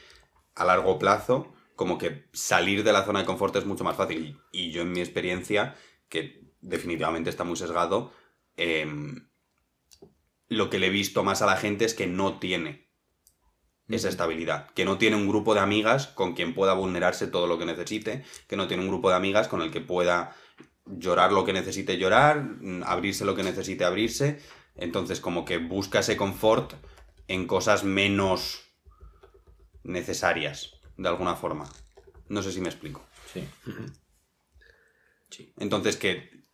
a 0.54 0.64
largo 0.64 0.98
plazo, 0.98 1.52
como 1.76 1.98
que 1.98 2.28
salir 2.32 2.82
de 2.82 2.92
la 2.92 3.04
zona 3.04 3.20
de 3.20 3.26
confort 3.26 3.54
es 3.56 3.66
mucho 3.66 3.84
más 3.84 3.96
fácil. 3.96 4.40
Y 4.50 4.72
yo 4.72 4.82
en 4.82 4.92
mi 4.92 5.00
experiencia, 5.00 5.76
que 6.08 6.50
definitivamente 6.60 7.30
está 7.30 7.44
muy 7.44 7.56
sesgado, 7.56 8.12
em, 8.56 9.28
lo 10.48 10.70
que 10.70 10.78
le 10.78 10.88
he 10.88 10.90
visto 10.90 11.22
más 11.22 11.42
a 11.42 11.46
la 11.46 11.56
gente 11.56 11.84
es 11.84 11.94
que 11.94 12.06
no 12.06 12.38
tiene 12.38 12.86
esa 13.88 14.08
estabilidad, 14.08 14.70
que 14.70 14.84
no 14.84 14.98
tiene 14.98 15.16
un 15.16 15.28
grupo 15.28 15.54
de 15.54 15.60
amigas 15.60 16.08
con 16.08 16.32
quien 16.34 16.54
pueda 16.54 16.74
vulnerarse 16.74 17.28
todo 17.28 17.46
lo 17.46 17.58
que 17.58 17.66
necesite, 17.66 18.24
que 18.48 18.56
no 18.56 18.66
tiene 18.66 18.82
un 18.82 18.88
grupo 18.88 19.10
de 19.10 19.16
amigas 19.16 19.46
con 19.46 19.62
el 19.62 19.70
que 19.70 19.80
pueda 19.80 20.34
llorar 20.86 21.32
lo 21.32 21.44
que 21.44 21.52
necesite 21.52 21.98
llorar, 21.98 22.42
mm, 22.42 22.82
abrirse 22.84 23.24
lo 23.24 23.34
que 23.34 23.42
necesite 23.42 23.84
abrirse, 23.84 24.40
entonces 24.76 25.20
como 25.20 25.44
que 25.44 25.58
busca 25.58 26.00
ese 26.00 26.16
confort 26.16 26.74
en 27.28 27.46
cosas 27.46 27.84
menos 27.84 28.62
necesarias, 29.82 30.75
de 30.96 31.08
alguna 31.08 31.36
forma. 31.36 31.68
No 32.28 32.42
sé 32.42 32.52
si 32.52 32.60
me 32.60 32.68
explico. 32.68 33.04
Sí. 33.32 33.46
Entonces 35.58 35.96
que 35.96 36.44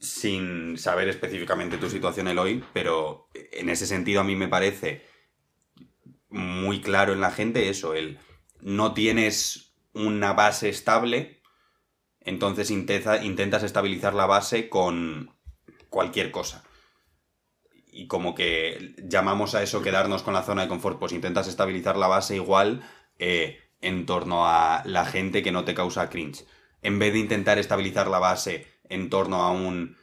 sin 0.00 0.78
saber 0.78 1.08
específicamente 1.08 1.78
tu 1.78 1.90
situación 1.90 2.28
Eloy, 2.28 2.64
pero 2.72 3.28
en 3.34 3.68
ese 3.68 3.86
sentido 3.86 4.20
a 4.20 4.24
mí 4.24 4.36
me 4.36 4.48
parece 4.48 5.04
muy 6.28 6.80
claro 6.80 7.12
en 7.12 7.20
la 7.20 7.32
gente 7.32 7.68
eso, 7.68 7.94
el 7.94 8.18
no 8.60 8.94
tienes 8.94 9.74
una 9.94 10.34
base 10.34 10.68
estable, 10.68 11.42
entonces 12.20 12.70
intenta- 12.70 13.24
intentas 13.24 13.62
estabilizar 13.62 14.14
la 14.14 14.26
base 14.26 14.68
con 14.68 15.34
cualquier 15.88 16.30
cosa. 16.30 16.64
Y 17.86 18.06
como 18.06 18.34
que 18.34 18.94
llamamos 19.02 19.54
a 19.54 19.62
eso 19.62 19.82
quedarnos 19.82 20.22
con 20.22 20.34
la 20.34 20.44
zona 20.44 20.62
de 20.62 20.68
confort, 20.68 21.00
pues 21.00 21.12
intentas 21.12 21.48
estabilizar 21.48 21.96
la 21.96 22.06
base 22.06 22.36
igual 22.36 22.88
eh, 23.18 23.58
en 23.80 24.06
torno 24.06 24.46
a 24.46 24.82
la 24.84 25.04
gente 25.04 25.42
que 25.42 25.52
no 25.52 25.64
te 25.64 25.74
causa 25.74 26.10
cringe. 26.10 26.44
En 26.82 26.98
vez 26.98 27.12
de 27.12 27.18
intentar 27.18 27.58
estabilizar 27.58 28.08
la 28.08 28.18
base 28.18 28.66
en 28.88 29.10
torno 29.10 29.42
a 29.42 29.50
un 29.50 29.96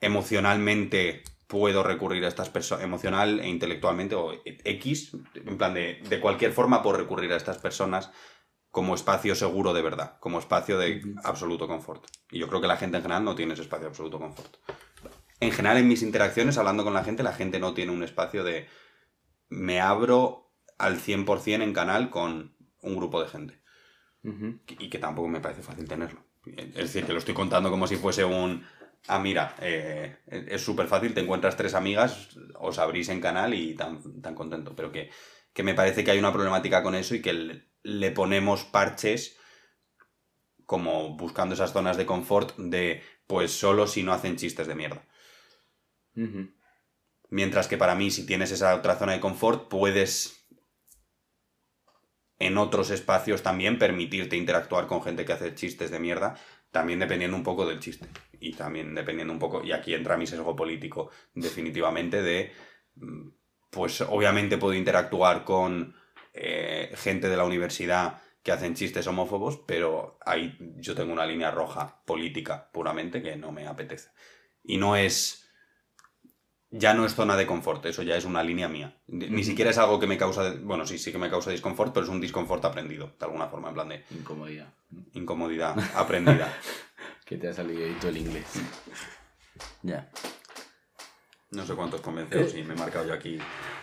emocionalmente 0.00 1.22
puedo 1.46 1.82
recurrir 1.82 2.24
a 2.24 2.28
estas 2.28 2.50
personas, 2.50 2.84
emocional 2.84 3.40
e 3.40 3.48
intelectualmente, 3.48 4.14
o 4.14 4.32
X, 4.44 5.16
en 5.34 5.56
plan 5.56 5.74
de, 5.74 6.02
de 6.08 6.20
cualquier 6.20 6.52
forma 6.52 6.82
puedo 6.82 6.98
recurrir 6.98 7.32
a 7.32 7.36
estas 7.36 7.58
personas 7.58 8.10
como 8.70 8.96
espacio 8.96 9.36
seguro 9.36 9.72
de 9.72 9.82
verdad, 9.82 10.18
como 10.18 10.40
espacio 10.40 10.78
de 10.78 11.00
absoluto 11.22 11.68
confort. 11.68 12.06
Y 12.30 12.40
yo 12.40 12.48
creo 12.48 12.60
que 12.60 12.66
la 12.66 12.76
gente 12.76 12.96
en 12.96 13.04
general 13.04 13.24
no 13.24 13.36
tiene 13.36 13.54
ese 13.54 13.62
espacio 13.62 13.84
de 13.84 13.90
absoluto 13.90 14.18
confort. 14.18 14.56
En 15.38 15.52
general, 15.52 15.78
en 15.78 15.86
mis 15.86 16.02
interacciones, 16.02 16.58
hablando 16.58 16.82
con 16.82 16.92
la 16.92 17.04
gente, 17.04 17.22
la 17.22 17.32
gente 17.32 17.60
no 17.60 17.72
tiene 17.72 17.92
un 17.92 18.02
espacio 18.02 18.42
de 18.42 18.66
me 19.48 19.80
abro 19.80 20.43
al 20.78 20.98
100% 20.98 21.62
en 21.62 21.72
canal 21.72 22.10
con 22.10 22.56
un 22.82 22.96
grupo 22.96 23.22
de 23.22 23.28
gente. 23.28 23.62
Y 24.78 24.88
que 24.88 24.98
tampoco 24.98 25.28
me 25.28 25.40
parece 25.40 25.62
fácil 25.62 25.86
tenerlo. 25.86 26.24
Es 26.46 26.74
decir, 26.74 27.04
que 27.04 27.12
lo 27.12 27.18
estoy 27.18 27.34
contando 27.34 27.70
como 27.70 27.86
si 27.86 27.96
fuese 27.96 28.24
un... 28.24 28.64
Ah, 29.06 29.18
mira, 29.18 29.54
eh, 29.60 30.16
es 30.26 30.62
súper 30.62 30.86
fácil, 30.86 31.12
te 31.12 31.20
encuentras 31.20 31.56
tres 31.56 31.74
amigas, 31.74 32.38
os 32.58 32.78
abrís 32.78 33.10
en 33.10 33.20
canal 33.20 33.52
y 33.52 33.74
tan, 33.74 34.22
tan 34.22 34.34
contento. 34.34 34.74
Pero 34.74 34.90
que, 34.92 35.10
que 35.52 35.62
me 35.62 35.74
parece 35.74 36.04
que 36.04 36.10
hay 36.10 36.18
una 36.18 36.32
problemática 36.32 36.82
con 36.82 36.94
eso 36.94 37.14
y 37.14 37.20
que 37.20 37.34
le, 37.34 37.68
le 37.82 38.10
ponemos 38.10 38.64
parches 38.64 39.38
como 40.64 41.16
buscando 41.16 41.54
esas 41.54 41.72
zonas 41.72 41.96
de 41.96 42.06
confort 42.06 42.56
de 42.56 43.02
pues 43.26 43.52
solo 43.52 43.86
si 43.86 44.02
no 44.02 44.12
hacen 44.12 44.36
chistes 44.36 44.66
de 44.66 44.74
mierda. 44.74 45.06
Mientras 47.30 47.68
que 47.68 47.76
para 47.76 47.94
mí, 47.94 48.10
si 48.10 48.26
tienes 48.26 48.52
esa 48.52 48.74
otra 48.74 48.96
zona 48.96 49.12
de 49.12 49.20
confort, 49.20 49.68
puedes 49.68 50.43
en 52.38 52.58
otros 52.58 52.90
espacios 52.90 53.42
también 53.42 53.78
permitirte 53.78 54.36
interactuar 54.36 54.86
con 54.86 55.02
gente 55.02 55.24
que 55.24 55.32
hace 55.32 55.54
chistes 55.54 55.90
de 55.90 56.00
mierda, 56.00 56.36
también 56.70 56.98
dependiendo 56.98 57.36
un 57.36 57.42
poco 57.42 57.66
del 57.66 57.80
chiste. 57.80 58.08
Y 58.40 58.54
también 58.54 58.94
dependiendo 58.94 59.32
un 59.32 59.38
poco, 59.38 59.62
y 59.64 59.72
aquí 59.72 59.94
entra 59.94 60.16
mi 60.16 60.26
sesgo 60.26 60.56
político 60.56 61.10
definitivamente 61.34 62.22
de, 62.22 62.52
mm, 62.96 63.28
pues 63.70 64.00
obviamente 64.02 64.58
puedo 64.58 64.74
interactuar 64.74 65.44
con 65.44 65.94
eh, 66.32 66.92
gente 66.96 67.28
de 67.28 67.36
la 67.36 67.44
universidad 67.44 68.20
que 68.42 68.52
hacen 68.52 68.74
chistes 68.74 69.06
homófobos, 69.06 69.58
pero 69.66 70.18
ahí 70.24 70.56
yo 70.76 70.94
tengo 70.94 71.12
una 71.12 71.26
línea 71.26 71.50
roja 71.50 72.02
política 72.04 72.70
puramente 72.72 73.22
que 73.22 73.36
no 73.36 73.52
me 73.52 73.66
apetece. 73.66 74.10
Y 74.62 74.76
no 74.76 74.96
es 74.96 75.43
ya 76.76 76.92
no 76.92 77.06
es 77.06 77.14
zona 77.14 77.36
de 77.36 77.46
confort, 77.46 77.86
eso 77.86 78.02
ya 78.02 78.16
es 78.16 78.24
una 78.24 78.42
línea 78.42 78.68
mía. 78.68 78.96
Ni 79.06 79.44
siquiera 79.44 79.70
es 79.70 79.78
algo 79.78 80.00
que 80.00 80.06
me 80.08 80.18
causa, 80.18 80.54
bueno, 80.62 80.86
sí, 80.86 80.98
sí 80.98 81.12
que 81.12 81.18
me 81.18 81.30
causa 81.30 81.50
disconfort, 81.50 81.92
pero 81.94 82.04
es 82.04 82.10
un 82.10 82.20
disconfort 82.20 82.64
aprendido, 82.64 83.12
de 83.18 83.26
alguna 83.26 83.46
forma, 83.46 83.68
en 83.68 83.74
plan 83.74 83.88
de 83.88 84.04
Incomodidad. 84.10 84.72
incomodidad 85.12 85.76
aprendida. 85.94 86.52
que 87.24 87.36
te 87.38 87.48
ha 87.48 87.52
salido 87.54 87.84
ahí 87.84 87.96
todo 88.00 88.10
el 88.10 88.16
inglés. 88.16 88.46
ya. 89.82 90.10
No 91.52 91.64
sé 91.64 91.74
cuántos 91.74 92.00
convenceos 92.00 92.54
y 92.56 92.64
me 92.64 92.74
he 92.74 92.76
marcado 92.76 93.06
yo 93.06 93.14
aquí. 93.14 93.38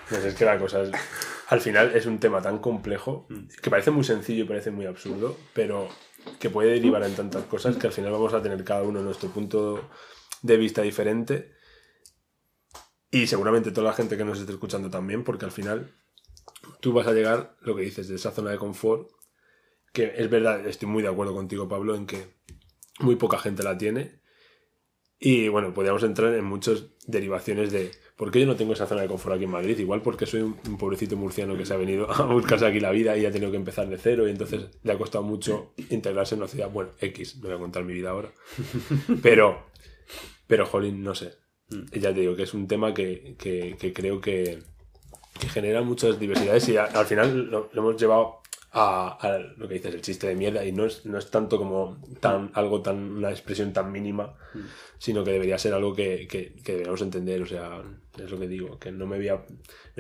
Pues 0.10 0.26
es 0.26 0.36
que 0.36 0.44
la 0.44 0.60
cosa 0.60 0.82
es. 0.82 0.92
Al 1.48 1.62
final 1.62 1.96
es 1.96 2.06
un 2.06 2.20
tema 2.20 2.42
tan 2.42 2.60
complejo 2.60 3.28
que 3.62 3.70
parece 3.70 3.92
muy 3.92 4.04
sencillo 4.04 4.44
y 4.44 4.48
parece 4.48 4.72
muy 4.72 4.86
absurdo, 4.86 5.38
pero 5.54 5.88
que 6.40 6.50
puede 6.50 6.72
derivar 6.72 7.04
en 7.04 7.16
tantas 7.16 7.46
cosas 7.46 7.78
que 7.78 7.88
al 7.88 7.94
final 7.94 8.12
vamos 8.12 8.34
a 8.34 8.42
tener 8.42 8.62
cada 8.66 8.84
uno 8.84 9.02
nuestro 9.02 9.30
punto 9.30 9.90
de 10.42 10.58
vista 10.58 10.82
diferente. 10.82 11.54
Y 13.12 13.28
seguramente 13.28 13.72
toda 13.72 13.88
la 13.88 13.94
gente 13.94 14.18
que 14.18 14.24
nos 14.24 14.40
esté 14.40 14.54
escuchando 14.54 14.90
también, 14.90 15.24
porque 15.24 15.46
al 15.46 15.52
final 15.52 15.94
tú 16.80 16.94
vas 16.94 17.08
a 17.08 17.14
llegar, 17.14 17.58
lo 17.62 17.76
que 17.76 17.84
dices, 17.84 18.08
de 18.08 18.16
esa 18.16 18.32
zona 18.32 18.52
de 18.52 18.58
confort, 18.58 19.10
que 19.92 20.14
es 20.16 20.30
verdad, 20.30 20.66
estoy 20.66 20.88
muy 20.88 21.04
de 21.04 21.10
acuerdo 21.10 21.34
contigo, 21.34 21.68
Pablo, 21.68 21.96
en 21.96 22.06
que 22.06 22.28
muy 23.00 23.18
poca 23.18 23.38
gente 23.38 23.64
la 23.64 23.78
tiene. 23.78 24.22
Y 25.20 25.50
bueno, 25.50 25.74
podríamos 25.74 26.02
entrar 26.04 26.34
en 26.34 26.46
muchas 26.46 26.86
derivaciones 27.06 27.72
de 27.72 27.92
por 28.16 28.32
qué 28.32 28.40
yo 28.40 28.48
no 28.48 28.56
tengo 28.56 28.74
esa 28.74 28.88
zona 28.88 29.02
de 29.02 29.08
confort 29.08 29.36
aquí 29.36 29.44
en 29.44 29.52
Madrid. 29.52 29.78
Igual 29.78 30.02
porque 30.02 30.26
soy 30.26 30.42
un, 30.42 30.56
pobrecito 30.78 31.16
murciano 31.16 31.56
que 31.56 31.66
se 31.66 31.74
ha 31.74 31.78
venido 31.78 32.10
a 32.12 32.26
buscarse 32.26 32.66
aquí 32.66 32.80
la 32.80 32.92
vida 32.92 33.16
y 33.18 33.26
ha 33.26 33.32
tenido 33.32 33.52
que 33.52 33.58
empezar 33.58 33.88
de 33.88 33.98
cero 33.98 34.28
y 34.28 34.32
entonces 34.32 34.70
le 34.82 34.92
ha 34.94 34.98
costado 34.98 35.24
mucho 35.24 35.74
integrarse 35.90 36.36
en 36.36 36.42
una 36.42 36.48
ciudad. 36.48 36.72
Bueno, 36.72 36.92
X, 37.00 37.38
no 37.38 37.50
voy 37.50 37.58
a 37.58 37.60
contar 37.60 37.84
mi 37.84 37.94
vida 37.94 38.12
ahora. 38.12 38.32
Pero, 39.22 39.68
pero, 40.48 40.66
jolín, 40.66 41.04
no 41.04 41.16
sé. 41.16 41.34
Ya 41.94 42.14
te 42.14 42.20
digo 42.22 42.36
que 42.36 42.44
es 42.44 42.54
un 42.54 42.68
tema 42.68 42.94
que, 42.94 43.36
que- 43.38 43.76
que 43.80 43.94
creo 43.94 44.20
que, 44.20 44.60
que 45.40 45.48
genera 45.50 45.82
muchas 45.82 46.20
diversidades 46.20 46.68
y 46.70 46.78
a- 46.78 46.86
al 46.86 47.06
final 47.06 47.50
lo, 47.50 47.70
lo 47.72 47.82
hemos 47.82 48.00
llevado 48.02 48.40
a, 48.74 49.18
a 49.20 49.38
lo 49.58 49.68
que 49.68 49.76
dices, 49.76 49.94
el 49.96 50.02
chiste 50.02 50.28
de 50.28 50.36
mierda. 50.36 50.66
Y 50.66 50.72
no 50.72 50.86
es, 50.86 51.06
no 51.06 51.18
es 51.18 51.30
tanto 51.32 51.58
como 51.58 51.98
tan, 52.20 52.52
algo 52.54 52.82
tan, 52.82 52.98
una 53.18 53.30
expresión 53.32 53.74
tan 53.74 53.92
mínima, 53.92 54.36
sino 54.98 55.24
que 55.24 55.32
debería 55.32 55.58
ser 55.58 55.74
algo 55.74 55.94
que, 55.96 56.28
que, 56.28 56.54
que 56.64 56.72
deberíamos 56.74 57.02
entender, 57.02 57.42
o 57.42 57.46
sea, 57.46 57.82
es 58.18 58.30
lo 58.30 58.38
que 58.40 58.48
digo, 58.48 58.78
que 58.80 58.92
no 58.92 59.06
me 59.08 59.18
voy, 59.18 59.30
a, 59.30 59.36
me 59.38 59.44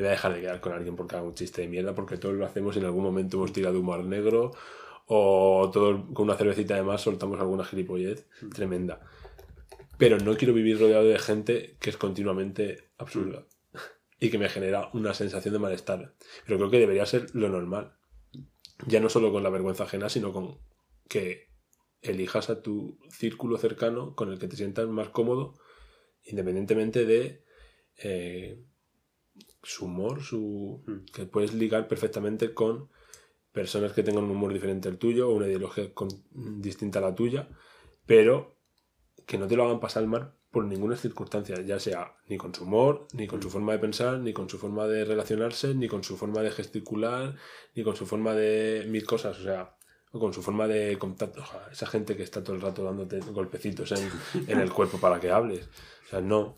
voy 0.03 0.07
a 0.07 0.11
dejar 0.11 0.33
de 0.33 0.41
quedar 0.41 0.59
con 0.61 0.73
alguien 0.73 0.95
porque 0.95 1.15
haga 1.15 1.25
un 1.25 1.33
chiste 1.35 1.61
de 1.63 1.67
mierda, 1.69 1.95
porque 1.95 2.17
todos 2.17 2.35
lo 2.35 2.45
hacemos 2.45 2.75
y 2.75 2.79
en 2.79 2.85
algún 2.85 3.03
momento 3.03 3.37
hemos 3.37 3.51
tirado 3.53 3.79
humor 3.79 4.03
negro 4.03 4.51
o 5.07 5.69
todos 5.73 6.01
con 6.13 6.25
una 6.25 6.35
cervecita 6.35 6.75
de 6.75 6.83
más 6.83 7.01
soltamos 7.01 7.39
alguna 7.39 7.65
gilipollez 7.65 8.25
tremenda. 8.53 9.01
Pero 10.01 10.17
no 10.17 10.35
quiero 10.35 10.55
vivir 10.55 10.79
rodeado 10.79 11.05
de 11.05 11.19
gente 11.19 11.77
que 11.79 11.91
es 11.91 11.97
continuamente 11.97 12.89
absurda 12.97 13.45
y 14.19 14.31
que 14.31 14.39
me 14.39 14.49
genera 14.49 14.89
una 14.93 15.13
sensación 15.13 15.53
de 15.53 15.59
malestar. 15.59 16.15
Pero 16.43 16.57
creo 16.57 16.71
que 16.71 16.79
debería 16.79 17.05
ser 17.05 17.27
lo 17.35 17.49
normal. 17.49 17.93
Ya 18.87 18.99
no 18.99 19.09
solo 19.09 19.31
con 19.31 19.43
la 19.43 19.51
vergüenza 19.51 19.83
ajena, 19.83 20.09
sino 20.09 20.33
con 20.33 20.57
que 21.07 21.49
elijas 22.01 22.49
a 22.49 22.63
tu 22.63 22.97
círculo 23.11 23.59
cercano 23.59 24.15
con 24.15 24.31
el 24.31 24.39
que 24.39 24.47
te 24.47 24.55
sientas 24.55 24.87
más 24.87 25.09
cómodo, 25.09 25.53
independientemente 26.23 27.05
de 27.05 27.43
eh, 28.03 28.59
su 29.61 29.85
humor, 29.85 30.23
su 30.23 30.83
que 31.13 31.27
puedes 31.27 31.53
ligar 31.53 31.87
perfectamente 31.87 32.55
con 32.55 32.89
personas 33.51 33.93
que 33.93 34.01
tengan 34.01 34.23
un 34.23 34.31
humor 34.31 34.51
diferente 34.51 34.89
al 34.89 34.97
tuyo 34.97 35.29
o 35.29 35.35
una 35.35 35.45
ideología 35.45 35.93
con- 35.93 36.23
distinta 36.59 36.97
a 36.97 37.03
la 37.03 37.13
tuya, 37.13 37.49
pero 38.07 38.60
que 39.25 39.37
no 39.37 39.47
te 39.47 39.55
lo 39.55 39.65
hagan 39.65 39.79
pasar 39.79 40.05
mal 40.05 40.33
por 40.51 40.65
ninguna 40.65 40.97
circunstancia, 40.97 41.61
ya 41.61 41.79
sea 41.79 42.13
ni 42.27 42.37
con 42.37 42.53
su 42.53 42.65
humor, 42.65 43.07
ni 43.13 43.25
con 43.25 43.41
su 43.41 43.49
forma 43.49 43.71
de 43.71 43.79
pensar, 43.79 44.19
ni 44.19 44.33
con 44.33 44.49
su 44.49 44.57
forma 44.57 44.85
de 44.85 45.05
relacionarse, 45.05 45.73
ni 45.73 45.87
con 45.87 46.03
su 46.03 46.17
forma 46.17 46.41
de 46.41 46.51
gesticular, 46.51 47.35
ni 47.73 47.83
con 47.83 47.95
su 47.95 48.05
forma 48.05 48.33
de 48.33 48.85
mil 48.89 49.05
cosas, 49.05 49.39
o 49.39 49.43
sea, 49.43 49.75
o 50.11 50.19
con 50.19 50.33
su 50.33 50.41
forma 50.41 50.67
de 50.67 50.97
contacto. 50.97 51.41
Oja, 51.41 51.69
Esa 51.71 51.87
gente 51.87 52.17
que 52.17 52.23
está 52.23 52.43
todo 52.43 52.55
el 52.55 52.61
rato 52.61 52.83
dándote 52.83 53.19
golpecitos 53.19 53.93
en, 53.93 54.09
en 54.47 54.59
el 54.59 54.71
cuerpo 54.73 54.97
para 54.97 55.19
que 55.21 55.31
hables. 55.31 55.69
O 56.05 56.09
sea, 56.09 56.21
no. 56.21 56.57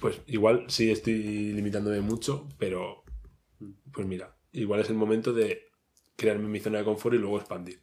Pues 0.00 0.20
igual 0.26 0.64
sí 0.68 0.90
estoy 0.90 1.52
limitándome 1.52 2.00
mucho, 2.00 2.46
pero 2.58 3.04
pues 3.92 4.06
mira, 4.06 4.36
igual 4.52 4.80
es 4.80 4.90
el 4.90 4.96
momento 4.96 5.32
de 5.32 5.70
crearme 6.16 6.48
mi 6.48 6.60
zona 6.60 6.78
de 6.78 6.84
confort 6.84 7.14
y 7.14 7.18
luego 7.18 7.38
expandir. 7.38 7.80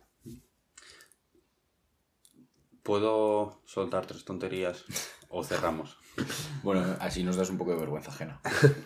¿Puedo 2.85 3.61
soltar 3.65 4.05
tres 4.05 4.23
tonterías 4.23 4.85
o 5.29 5.43
cerramos? 5.43 5.97
Bueno, 6.63 6.81
así 7.01 7.23
nos 7.23 7.35
das 7.35 7.49
un 7.49 7.57
poco 7.57 7.71
de 7.71 7.77
vergüenza 7.83 8.09
ajena. 8.11 8.39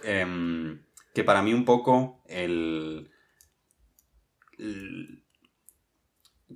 Em, 0.03 0.81
que 1.13 1.23
para 1.23 1.43
mí 1.43 1.53
un 1.53 1.63
poco 1.63 2.23
el, 2.27 3.11
el- 4.57 5.23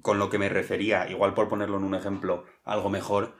Con 0.01 0.17
lo 0.17 0.29
que 0.31 0.39
me 0.39 0.49
refería, 0.49 1.07
igual 1.09 1.35
por 1.35 1.47
ponerlo 1.47 1.77
en 1.77 1.83
un 1.83 1.93
ejemplo 1.95 2.45
algo 2.63 2.89
mejor, 2.89 3.35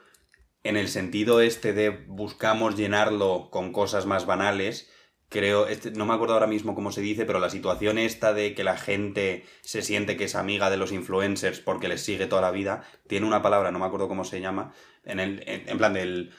en 0.63 0.77
el 0.77 0.87
sentido 0.87 1.41
este 1.41 1.73
de 1.73 1.89
buscamos 1.89 2.75
llenarlo 2.75 3.49
con 3.51 3.73
cosas 3.73 4.05
más 4.05 4.25
banales, 4.27 4.89
creo, 5.33 5.67
este- 5.67 5.91
no 5.91 6.05
me 6.05 6.13
acuerdo 6.13 6.35
ahora 6.35 6.47
mismo 6.47 6.75
cómo 6.75 6.91
se 6.91 7.01
dice, 7.01 7.25
pero 7.25 7.39
la 7.39 7.49
situación 7.49 7.97
esta 7.97 8.33
de 8.33 8.53
que 8.53 8.63
la 8.63 8.77
gente 8.77 9.43
se 9.61 9.81
siente 9.81 10.15
que 10.15 10.25
es 10.25 10.35
amiga 10.35 10.69
de 10.69 10.77
los 10.77 10.91
influencers 10.91 11.59
porque 11.59 11.87
les 11.87 12.01
sigue 12.01 12.27
toda 12.27 12.43
la 12.43 12.51
vida, 12.51 12.83
tiene 13.07 13.25
una 13.25 13.41
palabra, 13.41 13.71
no 13.71 13.79
me 13.79 13.85
acuerdo 13.85 14.07
cómo 14.07 14.23
se 14.23 14.39
llama, 14.41 14.73
en, 15.03 15.19
el, 15.19 15.43
en, 15.47 15.67
en 15.67 15.77
plan 15.79 15.93
del 15.93 16.31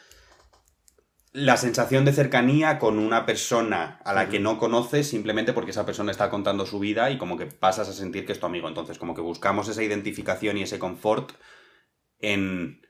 la 1.33 1.57
sensación 1.57 2.05
de 2.05 2.13
cercanía 2.13 2.79
con 2.79 2.97
una 2.97 3.27
persona 3.27 4.01
a 4.05 4.13
la 4.13 4.29
que 4.29 4.39
no 4.39 4.57
conoces 4.57 5.09
simplemente 5.09 5.53
porque 5.53 5.73
esa 5.73 5.85
persona 5.85 6.13
está 6.13 6.31
contando 6.31 6.65
su 6.65 6.79
vida 6.79 7.11
y 7.11 7.19
como 7.19 7.37
que 7.37 7.47
pasas 7.47 7.89
a 7.89 7.93
sentir 7.93 8.25
que 8.25 8.31
es 8.31 8.39
tu 8.39 8.47
amigo. 8.47 8.69
Entonces, 8.69 8.99
como 8.99 9.17
que 9.17 9.21
buscamos 9.21 9.69
esa 9.69 9.83
identificación 9.83 10.57
y 10.57 10.63
ese 10.63 10.79
confort 10.79 11.33
en 12.21 12.87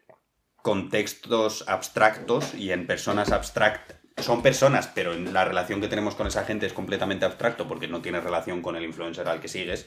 contextos 0.56 1.64
abstractos 1.68 2.54
y 2.54 2.70
en 2.72 2.86
personas 2.86 3.32
abstractas. 3.32 4.03
Son 4.16 4.42
personas, 4.42 4.88
pero 4.94 5.12
en 5.12 5.32
la 5.32 5.44
relación 5.44 5.80
que 5.80 5.88
tenemos 5.88 6.14
con 6.14 6.26
esa 6.26 6.44
gente 6.44 6.66
es 6.66 6.72
completamente 6.72 7.24
abstracto 7.24 7.66
porque 7.66 7.88
no 7.88 8.00
tiene 8.00 8.20
relación 8.20 8.62
con 8.62 8.76
el 8.76 8.84
influencer 8.84 9.28
al 9.28 9.40
que 9.40 9.48
sigues. 9.48 9.86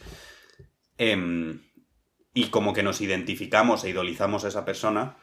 Em, 0.97 1.61
y 2.33 2.49
como 2.49 2.73
que 2.73 2.83
nos 2.83 3.01
identificamos 3.01 3.83
e 3.83 3.89
idolizamos 3.89 4.43
a 4.43 4.49
esa 4.49 4.65
persona 4.65 5.17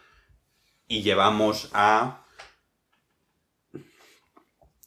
y 0.89 1.03
llevamos 1.03 1.71
a 1.73 2.25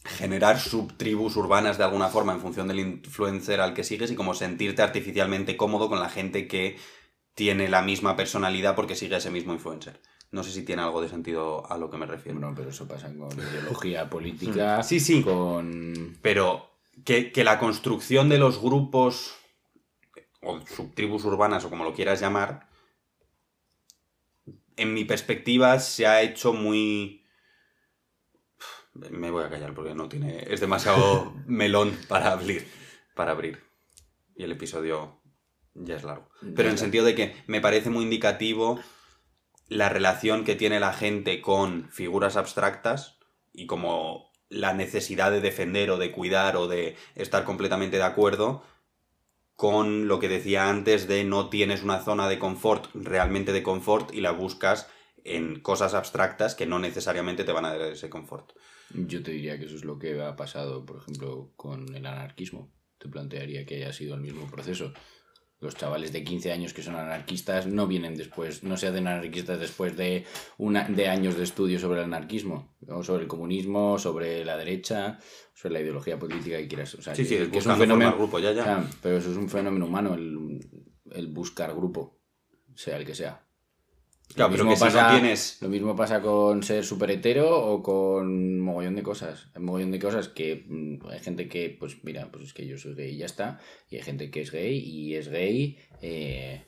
generar 0.03 0.59
subtribus 0.59 1.36
urbanas 1.36 1.78
de 1.78 1.84
alguna 1.84 2.07
forma 2.07 2.34
en 2.34 2.41
función 2.41 2.68
del 2.68 2.80
influencer 2.80 3.61
al 3.61 3.74
que 3.74 3.84
sigues 3.84 4.09
y 4.09 4.15
como 4.15 4.34
sentirte 4.34 4.82
artificialmente 4.82 5.57
cómodo 5.57 5.89
con 5.89 5.99
la 5.99 6.09
gente 6.09 6.47
que 6.47 6.78
tiene 7.34 7.68
la 7.68 7.82
misma 7.82 8.15
personalidad 8.15 8.76
porque 8.76 8.95
sigue 8.95 9.18
ese 9.18 9.30
mismo 9.30 9.53
influencer. 9.53 10.01
No 10.32 10.43
sé 10.43 10.51
si 10.51 10.63
tiene 10.63 10.82
algo 10.82 11.01
de 11.01 11.09
sentido 11.09 11.69
a 11.71 11.78
lo 11.78 11.89
que 11.89 11.97
me 11.97 12.05
refiero. 12.05 12.39
No, 12.39 12.53
pero 12.53 12.69
eso 12.69 12.88
pasa 12.88 13.13
con 13.15 13.32
ideología 13.39 14.09
política. 14.09 14.84
Sí, 14.84 14.99
sí. 14.99 15.23
Con. 15.23 16.17
Pero 16.21 16.69
que, 17.05 17.32
que 17.32 17.43
la 17.43 17.59
construcción 17.59 18.30
de 18.30 18.38
los 18.38 18.61
grupos 18.61 19.36
o 20.41 20.59
subtribus 20.65 21.25
urbanas 21.25 21.65
o 21.65 21.69
como 21.69 21.84
lo 21.84 21.93
quieras 21.93 22.19
llamar, 22.19 22.67
en 24.75 24.93
mi 24.93 25.05
perspectiva 25.05 25.80
se 25.80 26.07
ha 26.07 26.21
hecho 26.21 26.53
muy... 26.53 27.23
Me 28.93 29.30
voy 29.30 29.43
a 29.43 29.49
callar 29.49 29.73
porque 29.73 29.93
no 29.93 30.09
tiene... 30.09 30.45
Es 30.51 30.59
demasiado 30.59 31.34
melón 31.47 31.97
para 32.07 32.32
abrir. 32.32 32.67
Para 33.15 33.32
abrir. 33.32 33.59
Y 34.36 34.43
el 34.43 34.51
episodio 34.51 35.19
ya 35.73 35.95
es 35.95 36.03
largo. 36.03 36.30
Pero 36.41 36.69
en 36.69 36.73
el 36.73 36.78
sentido 36.78 37.05
de 37.05 37.15
que 37.15 37.36
me 37.47 37.61
parece 37.61 37.89
muy 37.89 38.03
indicativo 38.03 38.80
la 39.68 39.89
relación 39.89 40.43
que 40.43 40.55
tiene 40.55 40.80
la 40.80 40.93
gente 40.93 41.41
con 41.41 41.89
figuras 41.91 42.38
abstractas 42.38 43.18
y 43.53 43.65
como 43.65 44.32
la 44.49 44.74
necesidad 44.74 45.32
de 45.32 45.41
defender 45.41 45.91
o 45.91 45.97
de 45.97 46.11
cuidar 46.11 46.55
o 46.55 46.68
de 46.68 46.95
estar 47.15 47.43
completamente 47.43 47.97
de 47.97 48.03
acuerdo 48.03 48.63
con 49.57 50.07
lo 50.07 50.20
que 50.20 50.30
decía 50.30 50.70
antes 50.70 51.07
de 51.07 51.24
no 51.24 51.49
tienes 51.49 51.84
una 51.84 51.99
zona 51.99 52.30
de 52.30 52.38
confort, 52.38 52.93
realmente 52.93 53.51
de 53.51 53.63
confort, 53.63 54.13
y 54.13 54.22
la 54.22 54.32
buscas 54.32 54.88
en 55.24 55.59
cosas 55.61 55.95
abstractas 55.95 56.53
que 56.53 56.68
no 56.68 56.78
necesariamente 56.78 57.43
te 57.43 57.51
van 57.51 57.65
a 57.65 57.76
dar 57.76 57.91
ese 57.91 58.09
confort. 58.09 58.51
Yo 58.93 59.24
te 59.24 59.32
diría 59.32 59.57
que 59.57 59.65
eso 59.65 59.76
es 59.76 59.84
lo 59.84 59.97
que 59.97 60.22
ha 60.22 60.36
pasado, 60.36 60.86
por 60.86 60.97
ejemplo, 60.97 61.51
con 61.55 61.93
el 61.95 62.05
anarquismo. 62.05 62.72
Te 62.99 63.09
plantearía 63.09 63.65
que 63.65 63.78
haya 63.78 63.93
sido 63.93 64.13
el 64.13 64.22
mismo 64.22 64.47
proceso. 64.47 64.93
Los 65.60 65.76
chavales 65.76 66.12
de 66.14 66.24
15 66.24 66.51
años 66.51 66.74
que 66.74 66.84
son 66.84 66.95
anarquistas 66.95 67.66
no 67.66 67.88
vienen 67.88 68.16
después, 68.16 68.64
no 68.64 68.78
se 68.78 68.88
hacen 68.88 69.08
anarquistas 69.08 69.60
después 69.60 69.97
de, 69.97 70.24
una, 70.60 70.88
de 70.88 71.08
años 71.10 71.36
de 71.36 71.43
estudio 71.43 71.80
sobre 71.80 71.99
el 71.99 72.05
anarquismo, 72.05 72.76
o 72.88 73.03
sobre 73.03 73.24
el 73.24 73.28
comunismo, 73.28 73.97
sobre 73.97 74.45
la 74.45 74.55
derecha, 74.55 75.18
sobre 75.55 75.74
la 75.74 75.82
ideología 75.82 76.20
política 76.20 76.58
que 76.58 76.68
quieras. 76.68 76.93
O 76.93 77.01
sea, 77.01 77.16
Sí, 77.16 77.24
que, 77.24 77.45
sí, 77.45 77.51
que 77.51 77.58
es 77.58 77.66
un 77.66 77.76
fenómeno. 77.78 78.16
grupo, 78.16 78.38
ya, 78.38 78.51
ya. 78.51 78.62
O 78.62 78.66
sea, 78.66 78.89
pero 79.01 79.18
eso 79.18 79.32
es 79.32 79.38
un 79.38 79.49
fenómeno 79.49 79.86
humano, 79.88 80.14
el, 80.14 80.60
el 81.12 81.28
buscar 81.30 81.74
grupo, 81.74 82.20
sea 82.76 82.97
el 82.97 83.05
que 83.05 83.16
sea. 83.16 83.46
Claro, 84.36 84.51
lo, 84.51 84.57
pero 84.57 84.75
si 84.75 84.80
pasa, 84.80 85.07
no 85.13 85.19
tienes... 85.19 85.57
lo 85.61 85.69
mismo 85.69 85.95
pasa 85.95 86.21
con 86.21 86.61
ser 86.61 86.86
super 86.86 87.09
hetero 87.09 87.49
o 87.65 87.82
con 87.82 88.59
mogollón 88.59 88.95
de 88.95 89.03
cosas. 89.03 89.47
Hay 89.55 89.61
mogollón 89.61 89.91
de 89.91 89.99
cosas 89.99 90.28
que 90.28 90.65
mm, 90.67 91.07
hay 91.07 91.19
gente 91.19 91.47
que, 91.47 91.75
pues 91.80 92.03
mira, 92.03 92.30
pues 92.32 92.45
es 92.45 92.53
que 92.53 92.67
yo 92.67 92.78
soy 92.78 92.93
gay 92.93 93.15
y 93.15 93.17
ya 93.17 93.25
está. 93.25 93.59
Y 93.89 93.95
hay 93.95 94.03
gente 94.03 94.30
que 94.30 94.41
es 94.41 94.51
gay 94.51 94.78
y 94.78 95.15
es 95.15 95.30
gay 95.30 95.80
eh, 96.01 96.67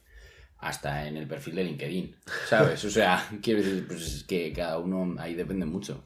hasta 0.57 1.07
en 1.07 1.18
el 1.18 1.28
perfil 1.28 1.55
de 1.55 1.64
LinkedIn. 1.66 2.16
¿Sabes? 2.47 2.84
O 2.86 2.89
sea, 2.89 3.30
quiero 3.43 3.62
decir, 3.62 3.86
pues 3.88 4.01
es 4.01 4.24
que 4.24 4.51
cada 4.53 4.80
uno 4.80 5.16
ahí 5.20 5.36
depende 5.36 5.66
mucho. 5.66 6.03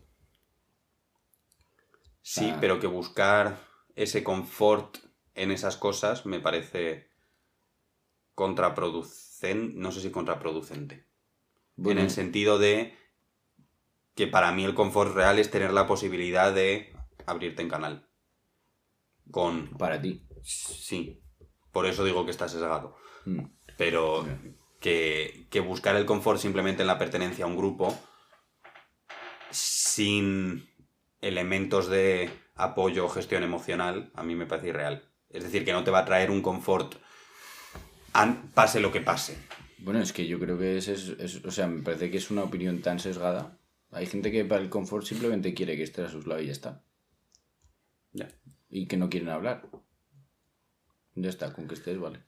Sí, 2.21 2.49
Ah. 2.51 2.57
pero 2.59 2.79
que 2.79 2.87
buscar 2.87 3.59
ese 3.95 4.23
confort 4.23 4.97
en 5.35 5.51
esas 5.51 5.77
cosas 5.77 6.25
me 6.25 6.39
parece 6.39 7.09
contraproducente, 8.33 9.75
no 9.77 9.91
sé 9.91 10.01
si 10.01 10.09
contraproducente. 10.09 11.05
Bueno, 11.75 11.99
En 11.99 12.05
el 12.05 12.11
sentido 12.11 12.59
de 12.59 12.95
que 14.15 14.27
para 14.27 14.51
mí 14.51 14.63
el 14.63 14.75
confort 14.75 15.15
real 15.15 15.39
es 15.39 15.49
tener 15.49 15.73
la 15.73 15.87
posibilidad 15.87 16.53
de 16.53 16.93
abrirte 17.25 17.61
en 17.61 17.69
canal. 17.69 18.09
Con... 19.31 19.69
para 19.77 20.01
ti. 20.01 20.27
Sí, 20.43 21.23
por 21.71 21.85
eso 21.85 22.03
digo 22.03 22.25
que 22.25 22.31
está 22.31 22.47
sesgado. 22.47 22.95
Mm. 23.25 23.45
Pero 23.77 24.27
que, 24.79 25.47
que 25.49 25.59
buscar 25.61 25.95
el 25.95 26.05
confort 26.05 26.39
simplemente 26.39 26.83
en 26.83 26.87
la 26.87 26.99
pertenencia 26.99 27.45
a 27.45 27.47
un 27.47 27.57
grupo 27.57 27.97
sin 29.49 30.69
elementos 31.21 31.87
de 31.87 32.29
apoyo 32.55 33.05
o 33.05 33.09
gestión 33.09 33.43
emocional, 33.43 34.11
a 34.13 34.23
mí 34.23 34.35
me 34.35 34.45
parece 34.45 34.69
irreal. 34.69 35.09
Es 35.29 35.43
decir, 35.43 35.65
que 35.65 35.73
no 35.73 35.83
te 35.83 35.91
va 35.91 35.99
a 35.99 36.05
traer 36.05 36.29
un 36.29 36.41
confort 36.41 36.95
pase 38.53 38.79
lo 38.79 38.91
que 38.91 39.01
pase. 39.01 39.37
Bueno, 39.79 39.99
es 40.01 40.13
que 40.13 40.27
yo 40.27 40.39
creo 40.39 40.57
que 40.57 40.77
es, 40.77 40.87
es- 40.87 41.09
es- 41.19 41.43
o 41.45 41.51
sea, 41.51 41.67
me 41.67 41.81
parece 41.81 42.09
que 42.11 42.17
es 42.17 42.31
una 42.31 42.43
opinión 42.43 42.81
tan 42.81 42.99
sesgada. 42.99 43.57
Hay 43.91 44.05
gente 44.07 44.31
que 44.31 44.45
para 44.45 44.61
el 44.61 44.69
confort 44.69 45.05
simplemente 45.05 45.53
quiere 45.53 45.75
que 45.77 45.83
estés 45.83 46.07
a 46.07 46.11
sus 46.11 46.25
lados 46.27 46.43
y 46.43 46.47
ya 46.47 46.51
está. 46.51 46.83
Ya. 48.11 48.29
Y 48.69 48.87
que 48.87 48.97
no 48.97 49.09
quieren 49.09 49.29
hablar. 49.29 49.69
Ya 51.15 51.29
está, 51.29 51.53
con 51.53 51.67
que 51.67 51.75
estés, 51.75 51.99
vale. 51.99 52.19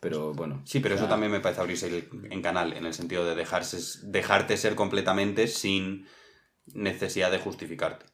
Pero 0.00 0.32
bueno. 0.34 0.62
Sí, 0.64 0.80
pero 0.80 0.94
eso 0.94 1.06
también 1.08 1.30
me 1.30 1.40
parece 1.40 1.60
abrirse 1.60 1.86
el- 1.86 2.08
en 2.32 2.42
canal, 2.42 2.72
en 2.72 2.86
el 2.86 2.94
sentido 2.94 3.24
de 3.24 3.34
dejarse, 3.34 3.78
dejarte 4.08 4.56
ser 4.56 4.74
completamente 4.74 5.46
sin 5.46 6.06
necesidad 6.66 7.30
de 7.30 7.38
justificarte. 7.38 8.06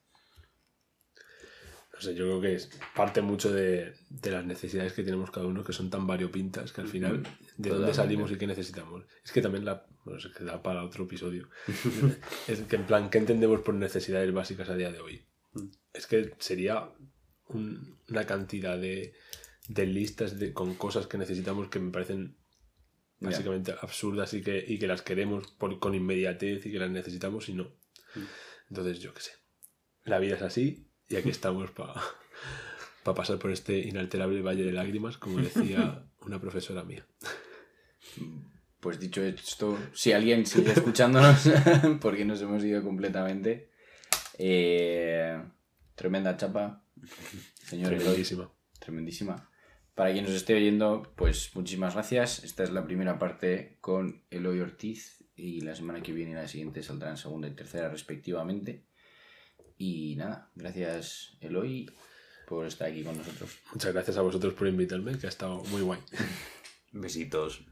No 1.96 2.02
sé, 2.02 2.14
yo 2.14 2.24
creo 2.26 2.40
que 2.42 2.54
es 2.54 2.70
parte 2.94 3.22
mucho 3.22 3.50
de, 3.52 3.94
de 4.10 4.30
las 4.30 4.44
necesidades 4.44 4.92
que 4.92 5.02
tenemos 5.02 5.30
cada 5.30 5.46
uno, 5.46 5.64
que 5.64 5.72
son 5.72 5.88
tan 5.88 6.06
variopintas, 6.06 6.70
que 6.72 6.82
al 6.82 6.88
final, 6.88 7.22
¿de 7.56 7.70
dónde 7.70 7.94
salimos 7.94 8.30
y 8.30 8.36
qué 8.36 8.46
necesitamos? 8.46 9.04
Es 9.24 9.32
que 9.32 9.40
también 9.42 9.64
la... 9.64 9.86
Bueno, 10.04 10.20
se 10.20 10.30
queda 10.30 10.62
para 10.62 10.84
otro 10.84 11.04
episodio. 11.04 11.48
es 12.48 12.60
que 12.62 12.76
en 12.76 12.86
plan, 12.86 13.08
¿qué 13.10 13.18
entendemos 13.18 13.60
por 13.62 13.74
necesidades 13.74 14.32
básicas 14.32 14.68
a 14.68 14.76
día 14.76 14.92
de 14.92 15.00
hoy? 15.00 15.24
Es 15.94 16.06
que 16.06 16.34
sería 16.38 16.90
un- 17.48 17.98
una 18.08 18.24
cantidad 18.26 18.78
de, 18.78 19.14
de 19.68 19.86
listas 19.86 20.38
de, 20.38 20.52
con 20.52 20.74
cosas 20.74 21.06
que 21.06 21.16
necesitamos 21.18 21.68
que 21.68 21.80
me 21.80 21.90
parecen 21.90 22.36
básicamente 23.20 23.74
absurdas 23.80 24.34
y 24.34 24.42
que, 24.42 24.62
y 24.68 24.78
que 24.78 24.86
las 24.86 25.00
queremos 25.02 25.50
por, 25.52 25.78
con 25.78 25.94
inmediatez 25.94 26.66
y 26.66 26.70
que 26.72 26.78
las 26.78 26.90
necesitamos 26.90 27.48
y 27.48 27.54
no. 27.54 27.72
Entonces, 28.68 29.00
yo 29.00 29.14
qué 29.14 29.22
sé. 29.22 29.32
La 30.04 30.18
vida 30.18 30.36
es 30.36 30.42
así 30.42 30.85
y 31.08 31.16
aquí 31.16 31.30
estamos 31.30 31.70
para 31.70 31.94
pasar 33.14 33.38
por 33.38 33.50
este 33.50 33.78
inalterable 33.78 34.42
valle 34.42 34.64
de 34.64 34.72
lágrimas, 34.72 35.16
como 35.18 35.38
decía 35.38 36.04
una 36.20 36.40
profesora 36.40 36.82
mía. 36.82 37.06
Pues 38.80 39.00
dicho 39.00 39.22
esto, 39.22 39.78
si 39.92 40.12
alguien 40.12 40.46
sigue 40.46 40.72
escuchándonos, 40.72 41.48
porque 42.00 42.24
nos 42.24 42.40
hemos 42.42 42.62
ido 42.64 42.82
completamente. 42.82 43.70
eh, 44.38 45.40
tremenda 45.94 46.36
chapa. 46.36 46.82
Señor 47.54 47.92
Eloy. 47.92 48.04
Tremendísima. 48.04 48.50
tremendísima. 48.78 49.50
Para 49.94 50.12
quien 50.12 50.24
nos 50.24 50.34
esté 50.34 50.54
oyendo, 50.54 51.10
pues 51.16 51.50
muchísimas 51.54 51.94
gracias. 51.94 52.44
Esta 52.44 52.62
es 52.64 52.70
la 52.70 52.84
primera 52.84 53.18
parte 53.18 53.78
con 53.80 54.22
Eloy 54.30 54.60
Ortiz 54.60 55.24
y 55.34 55.62
la 55.62 55.74
semana 55.74 56.02
que 56.02 56.12
viene 56.12 56.32
y 56.32 56.34
la 56.34 56.48
siguiente 56.48 56.82
saldrán 56.82 57.16
segunda 57.16 57.48
y 57.48 57.54
tercera 57.54 57.88
respectivamente. 57.88 58.84
Y 59.78 60.16
nada, 60.16 60.50
gracias 60.54 61.36
Eloy 61.40 61.90
por 62.46 62.66
estar 62.66 62.88
aquí 62.88 63.02
con 63.02 63.16
nosotros. 63.16 63.50
Muchas 63.72 63.92
gracias 63.92 64.16
a 64.16 64.22
vosotros 64.22 64.54
por 64.54 64.68
invitarme, 64.68 65.18
que 65.18 65.26
ha 65.26 65.30
estado 65.30 65.62
muy 65.64 65.82
guay. 65.82 66.00
Besitos. 66.92 67.62